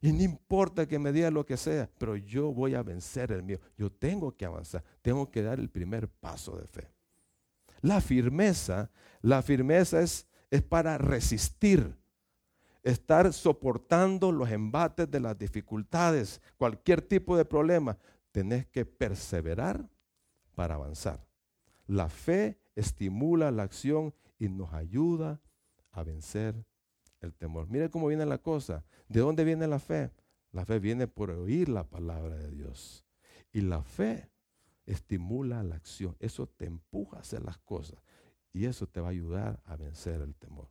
Y 0.00 0.12
no 0.12 0.22
importa 0.22 0.86
que 0.86 0.98
me 0.98 1.12
diga 1.12 1.30
lo 1.30 1.44
que 1.44 1.56
sea, 1.56 1.90
pero 1.98 2.16
yo 2.16 2.52
voy 2.52 2.74
a 2.74 2.82
vencer 2.82 3.32
el 3.32 3.42
miedo. 3.42 3.60
Yo 3.76 3.92
tengo 3.92 4.34
que 4.34 4.46
avanzar, 4.46 4.82
tengo 5.02 5.30
que 5.30 5.42
dar 5.42 5.60
el 5.60 5.68
primer 5.68 6.08
paso 6.08 6.56
de 6.56 6.66
fe. 6.66 6.90
La 7.82 8.00
firmeza, 8.00 8.90
la 9.20 9.42
firmeza 9.42 10.00
es, 10.00 10.26
es 10.50 10.62
para 10.62 10.96
resistir, 10.96 11.96
estar 12.82 13.32
soportando 13.32 14.32
los 14.32 14.50
embates 14.50 15.10
de 15.10 15.20
las 15.20 15.38
dificultades, 15.38 16.40
cualquier 16.56 17.02
tipo 17.02 17.36
de 17.36 17.44
problema. 17.44 17.98
Tenés 18.32 18.66
que 18.66 18.86
perseverar 18.86 19.86
para 20.54 20.76
avanzar. 20.76 21.26
La 21.86 22.08
fe 22.08 22.58
estimula 22.74 23.50
la 23.50 23.64
acción 23.64 24.14
y 24.38 24.48
nos 24.48 24.72
ayuda 24.72 25.40
a 25.92 26.02
vencer 26.04 26.64
el 27.20 27.34
temor. 27.34 27.68
Mire 27.68 27.90
cómo 27.90 28.06
viene 28.06 28.26
la 28.26 28.38
cosa. 28.38 28.84
¿De 29.08 29.20
dónde 29.20 29.44
viene 29.44 29.66
la 29.66 29.78
fe? 29.78 30.10
La 30.52 30.64
fe 30.64 30.78
viene 30.78 31.06
por 31.06 31.30
oír 31.30 31.68
la 31.68 31.84
palabra 31.84 32.36
de 32.36 32.50
Dios. 32.50 33.04
Y 33.52 33.60
la 33.60 33.82
fe 33.82 34.30
estimula 34.86 35.62
la 35.62 35.76
acción. 35.76 36.16
Eso 36.18 36.46
te 36.46 36.66
empuja 36.66 37.18
a 37.18 37.20
hacer 37.20 37.42
las 37.44 37.58
cosas. 37.58 38.02
Y 38.52 38.64
eso 38.64 38.86
te 38.86 39.00
va 39.00 39.08
a 39.08 39.10
ayudar 39.10 39.62
a 39.64 39.76
vencer 39.76 40.20
el 40.20 40.34
temor. 40.34 40.68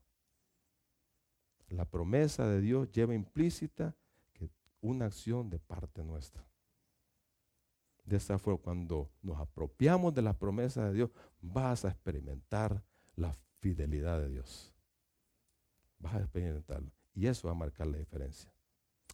La 1.70 1.86
promesa 1.86 2.48
de 2.48 2.62
Dios 2.62 2.92
lleva 2.92 3.14
implícita 3.14 3.96
que 4.34 4.50
una 4.82 5.06
acción 5.06 5.50
de 5.50 5.60
parte 5.60 6.04
nuestra. 6.04 6.46
De 8.04 8.18
esa 8.18 8.40
forma, 8.40 8.60
cuando 8.64 9.12
nos 9.22 9.40
apropiamos 9.40 10.14
de 10.16 10.24
la 10.24 10.34
promesa 10.34 10.86
de 10.86 10.94
Dios, 10.94 11.12
vas 11.42 11.86
a 11.86 11.90
experimentar 11.90 12.84
la 13.16 13.34
fidelidad 13.60 14.20
de 14.20 14.30
Dios. 14.30 14.74
Vas 16.00 16.16
a 16.16 16.20
experimentarlo. 16.20 16.92
Y 17.14 17.28
eso 17.28 17.48
va 17.48 17.52
a 17.52 17.58
marcar 17.58 17.88
la 17.88 17.98
diferencia. 17.98 18.52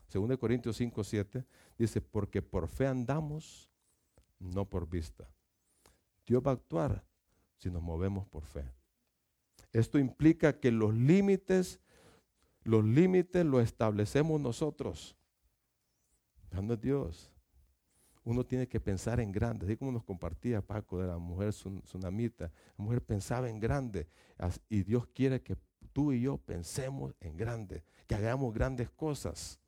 Según 0.08 0.30
de 0.30 0.38
Corintios 0.38 0.78
5, 0.78 1.04
7, 1.04 1.46
dice, 1.78 2.02
porque 2.02 2.42
por 2.42 2.68
fe 2.68 2.88
andamos, 2.88 3.70
no 4.40 4.66
por 4.66 4.88
vista. 4.88 5.28
Dios 6.26 6.42
va 6.46 6.52
a 6.52 6.54
actuar 6.54 7.04
si 7.58 7.70
nos 7.70 7.82
movemos 7.82 8.28
por 8.28 8.44
fe. 8.46 8.72
Esto 9.72 10.00
implica 10.00 10.60
que 10.60 10.72
los 10.72 10.94
límites, 10.94 11.80
los 12.64 12.84
límites 12.86 13.46
los 13.46 13.64
establecemos 13.64 14.40
nosotros. 14.40 15.16
Dando 16.50 16.78
Dios. 16.78 17.32
Uno 18.24 18.44
tiene 18.44 18.68
que 18.68 18.80
pensar 18.80 19.20
en 19.20 19.32
grande, 19.32 19.66
así 19.66 19.78
como 19.78 19.92
nos 19.92 20.04
compartía 20.04 20.62
Paco 20.62 21.00
de 21.00 21.08
la 21.08 21.18
mujer 21.18 21.50
tsunamita. 21.50 22.52
La 22.78 22.84
mujer 22.84 23.04
pensaba 23.04 23.50
en 23.50 23.60
grande 23.60 24.08
y 24.70 24.84
Dios 24.84 25.06
quiere 25.08 25.42
que 25.42 25.58
tú 25.96 26.12
y 26.12 26.20
yo 26.20 26.38
pensemos 26.38 27.16
en 27.22 27.38
grande, 27.38 27.82
que 28.06 28.16
hagamos 28.16 28.54
grandes 28.54 28.90
cosas. 28.90 29.62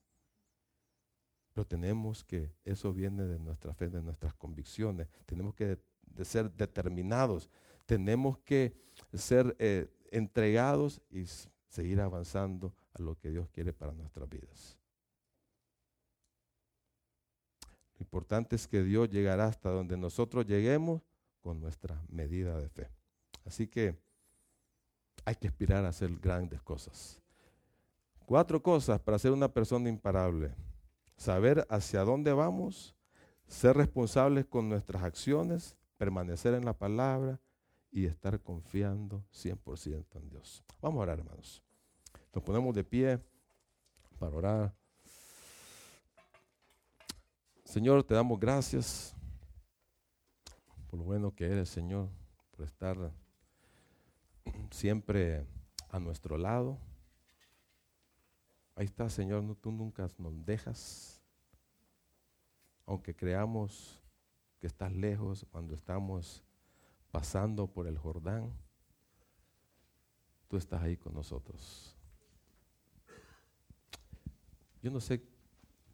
Pero 1.54 1.66
tenemos 1.66 2.26
que, 2.26 2.52
eso 2.66 2.92
viene 2.92 3.24
de 3.24 3.40
nuestra 3.40 3.74
fe, 3.74 3.88
de 3.88 4.02
nuestras 4.02 4.34
convicciones. 4.34 5.08
Tenemos 5.26 5.56
que 5.56 5.80
de, 6.02 6.26
ser 6.26 6.52
determinados. 6.52 7.50
Tenemos 7.86 8.40
que 8.40 8.76
ser 9.14 9.56
eh, 9.58 9.90
entregados 10.12 11.02
y 11.10 11.24
seguir 11.70 12.02
avanzando 12.02 12.76
a 12.92 13.02
lo 13.02 13.18
que 13.18 13.30
Dios 13.30 13.48
quiere 13.48 13.72
para 13.72 13.94
nuestras 13.94 14.28
vidas. 14.28 14.78
Lo 17.98 18.04
importante 18.04 18.58
es 18.58 18.68
que 18.68 18.84
Dios 18.84 19.10
llegará 19.10 19.46
hasta 19.46 19.70
donde 19.70 19.96
nosotros 19.96 20.46
lleguemos 20.46 21.02
con 21.40 21.62
nuestra 21.62 22.04
medida 22.10 22.60
de 22.60 22.68
fe. 22.68 22.90
Así 23.46 23.70
que 23.70 23.96
hay 25.28 25.36
que 25.36 25.50
aspirar 25.50 25.84
a 25.84 25.90
hacer 25.90 26.18
grandes 26.20 26.62
cosas. 26.62 27.22
Cuatro 28.26 28.64
cosas 28.64 28.98
para 29.02 29.20
ser 29.20 29.34
una 29.34 29.52
persona 29.52 29.90
imparable. 29.90 30.56
Saber 31.18 31.68
hacia 31.70 32.06
dónde 32.06 32.32
vamos, 32.32 32.96
ser 33.46 33.76
responsables 33.76 34.46
con 34.46 34.70
nuestras 34.70 35.04
acciones, 35.04 35.76
permanecer 35.98 36.54
en 36.54 36.64
la 36.64 36.72
palabra 36.72 37.42
y 37.92 38.06
estar 38.06 38.40
confiando 38.40 39.26
100% 39.34 40.06
en 40.16 40.30
Dios. 40.30 40.64
Vamos 40.82 41.00
a 41.00 41.04
orar, 41.04 41.20
hermanos. 41.20 41.62
Nos 42.34 42.42
ponemos 42.42 42.74
de 42.74 42.86
pie 42.86 43.20
para 44.18 44.34
orar. 44.34 44.76
Señor, 47.66 48.02
te 48.06 48.14
damos 48.14 48.40
gracias 48.40 49.14
por 50.90 50.98
lo 50.98 51.04
bueno 51.04 51.36
que 51.36 51.48
eres, 51.48 51.68
Señor, 51.68 52.08
por 52.52 52.66
estar 52.66 53.12
siempre 54.72 55.46
a 55.90 56.00
nuestro 56.00 56.38
lado. 56.38 56.78
Ahí 58.76 58.86
está, 58.86 59.10
Señor, 59.10 59.44
no, 59.44 59.56
tú 59.56 59.72
nunca 59.72 60.08
nos 60.18 60.46
dejas. 60.46 61.22
Aunque 62.86 63.16
creamos 63.16 64.02
que 64.60 64.68
estás 64.68 64.92
lejos 64.94 65.46
cuando 65.52 65.74
estamos 65.74 66.44
pasando 67.12 67.68
por 67.68 67.88
el 67.88 67.98
Jordán, 67.98 68.52
tú 70.48 70.58
estás 70.58 70.82
ahí 70.82 70.96
con 70.96 71.14
nosotros. 71.14 71.96
Yo 74.82 74.92
no 74.92 75.02
sé 75.02 75.22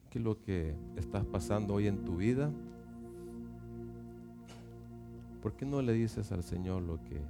qué 0.10 0.20
es 0.20 0.24
lo 0.24 0.42
que 0.42 0.76
estás 0.96 1.26
pasando 1.26 1.74
hoy 1.74 1.88
en 1.88 2.04
tu 2.04 2.18
vida. 2.18 2.52
¿Por 5.42 5.56
qué 5.56 5.66
no 5.66 5.82
le 5.82 5.94
dices 5.94 6.32
al 6.32 6.44
Señor 6.44 6.84
lo 6.84 7.04
que 7.04 7.22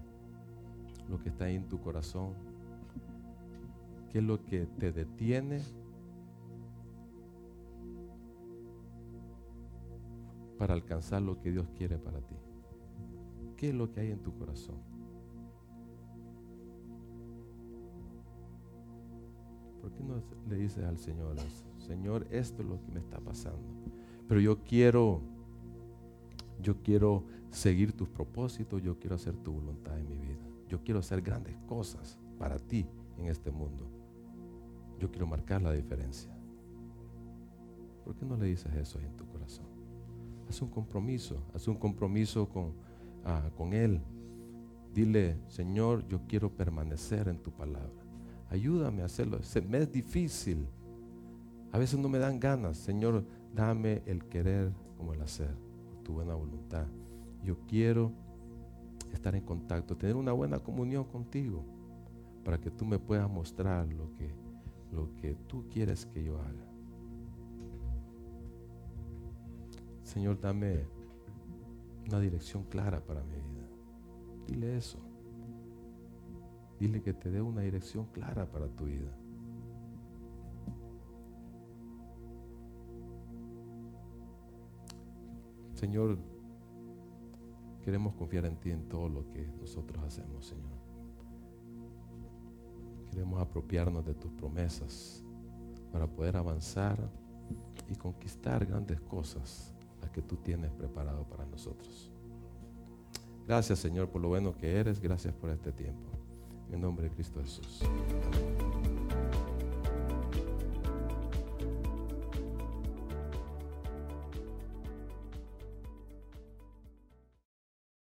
lo 1.10 1.22
que 1.22 1.30
está 1.30 1.46
ahí 1.46 1.56
en 1.56 1.68
tu 1.68 1.80
corazón? 1.80 2.34
¿Qué 4.12 4.20
es 4.20 4.24
lo 4.24 4.44
que 4.44 4.66
te 4.66 4.92
detiene? 4.92 5.62
para 10.64 10.76
alcanzar 10.76 11.22
lo 11.22 11.42
que 11.42 11.52
Dios 11.52 11.68
quiere 11.76 11.98
para 11.98 12.22
ti. 12.22 12.36
¿Qué 13.58 13.68
es 13.68 13.76
lo 13.76 13.92
que 13.92 14.00
hay 14.00 14.12
en 14.12 14.20
tu 14.20 14.34
corazón? 14.34 14.78
¿Por 19.82 19.92
qué 19.92 20.04
no 20.04 20.24
le 20.48 20.56
dices 20.56 20.86
al 20.86 20.98
Señor, 20.98 21.36
Señor, 21.80 22.26
esto 22.32 22.62
es 22.62 22.70
lo 22.70 22.82
que 22.82 22.92
me 22.94 23.02
está 23.02 23.20
pasando? 23.20 23.60
Pero 24.26 24.40
yo 24.40 24.64
quiero, 24.64 25.20
yo 26.62 26.82
quiero 26.82 27.26
seguir 27.52 27.92
tus 27.92 28.08
propósitos, 28.08 28.82
yo 28.82 28.98
quiero 28.98 29.18
hacer 29.18 29.36
tu 29.36 29.52
voluntad 29.52 30.00
en 30.00 30.08
mi 30.08 30.18
vida. 30.18 30.53
Yo 30.74 30.84
quiero 30.84 31.02
hacer 31.02 31.22
grandes 31.22 31.56
cosas 31.68 32.18
para 32.40 32.58
ti 32.58 32.88
en 33.20 33.28
este 33.28 33.52
mundo. 33.52 33.88
Yo 34.98 35.12
quiero 35.12 35.28
marcar 35.28 35.62
la 35.62 35.72
diferencia. 35.72 36.36
¿Por 38.04 38.16
qué 38.16 38.26
no 38.26 38.36
le 38.36 38.48
dices 38.48 38.74
eso 38.74 39.00
en 39.00 39.16
tu 39.16 39.28
corazón? 39.28 39.68
Haz 40.50 40.64
un 40.64 40.70
compromiso, 40.70 41.44
haz 41.54 41.68
un 41.68 41.76
compromiso 41.76 42.50
con, 42.50 42.74
ah, 43.24 43.52
con 43.56 43.74
Él. 43.74 44.02
Dile, 44.92 45.38
Señor, 45.46 46.08
yo 46.08 46.22
quiero 46.28 46.50
permanecer 46.50 47.28
en 47.28 47.38
tu 47.38 47.52
palabra. 47.52 48.04
Ayúdame 48.50 49.04
a 49.04 49.06
hacerlo. 49.06 49.42
Me 49.70 49.78
es 49.78 49.92
difícil. 49.92 50.68
A 51.72 51.78
veces 51.78 52.00
no 52.00 52.10
me 52.10 52.18
dan 52.18 52.40
ganas. 52.40 52.78
Señor, 52.78 53.24
dame 53.54 54.02
el 54.08 54.26
querer 54.26 54.74
como 54.98 55.14
el 55.14 55.22
hacer, 55.22 55.56
tu 56.04 56.14
buena 56.14 56.34
voluntad. 56.34 56.88
Yo 57.44 57.60
quiero 57.68 58.23
estar 59.16 59.36
en 59.36 59.44
contacto, 59.44 59.96
tener 59.98 60.16
una 60.16 60.32
buena 60.32 60.60
comunión 60.60 61.06
contigo, 61.06 61.64
para 62.44 62.60
que 62.60 62.70
tú 62.72 62.86
me 62.86 63.00
puedas 63.00 63.30
mostrar 63.30 63.88
lo 63.94 64.14
que, 64.14 64.34
lo 64.92 65.16
que 65.16 65.36
tú 65.48 65.68
quieres 65.70 66.06
que 66.06 66.24
yo 66.24 66.40
haga. 66.40 66.68
Señor, 70.04 70.40
dame 70.40 70.86
una 72.08 72.20
dirección 72.20 72.64
clara 72.66 73.00
para 73.04 73.24
mi 73.24 73.36
vida. 73.36 73.70
Dile 74.48 74.78
eso. 74.78 75.00
Dile 76.80 77.02
que 77.02 77.14
te 77.14 77.32
dé 77.32 77.42
una 77.42 77.62
dirección 77.62 78.06
clara 78.08 78.46
para 78.46 78.68
tu 78.68 78.86
vida. 78.86 79.18
Señor, 85.74 86.18
Queremos 87.84 88.16
confiar 88.16 88.46
en 88.46 88.56
ti 88.58 88.72
en 88.72 88.88
todo 88.88 89.10
lo 89.10 89.30
que 89.30 89.46
nosotros 89.60 90.02
hacemos, 90.04 90.46
Señor. 90.46 90.72
Queremos 93.12 93.42
apropiarnos 93.42 94.06
de 94.06 94.14
tus 94.14 94.32
promesas 94.32 95.24
para 95.92 96.08
poder 96.08 96.38
avanzar 96.38 96.98
y 97.90 97.96
conquistar 97.96 98.66
grandes 98.66 99.00
cosas, 99.02 99.76
las 100.02 100.10
que 100.12 100.22
tú 100.22 100.38
tienes 100.38 100.72
preparado 100.72 101.24
para 101.26 101.46
nosotros. 101.46 102.10
Gracias, 103.46 103.80
Señor, 103.80 104.10
por 104.10 104.22
lo 104.22 104.30
bueno 104.30 104.56
que 104.56 104.80
eres. 104.80 105.00
Gracias 105.00 105.34
por 105.34 105.50
este 105.50 105.72
tiempo. 105.72 106.10
En 106.72 106.82
nombre 106.82 107.10
de 107.10 107.16
Cristo 107.16 107.42
Jesús. 107.42 107.84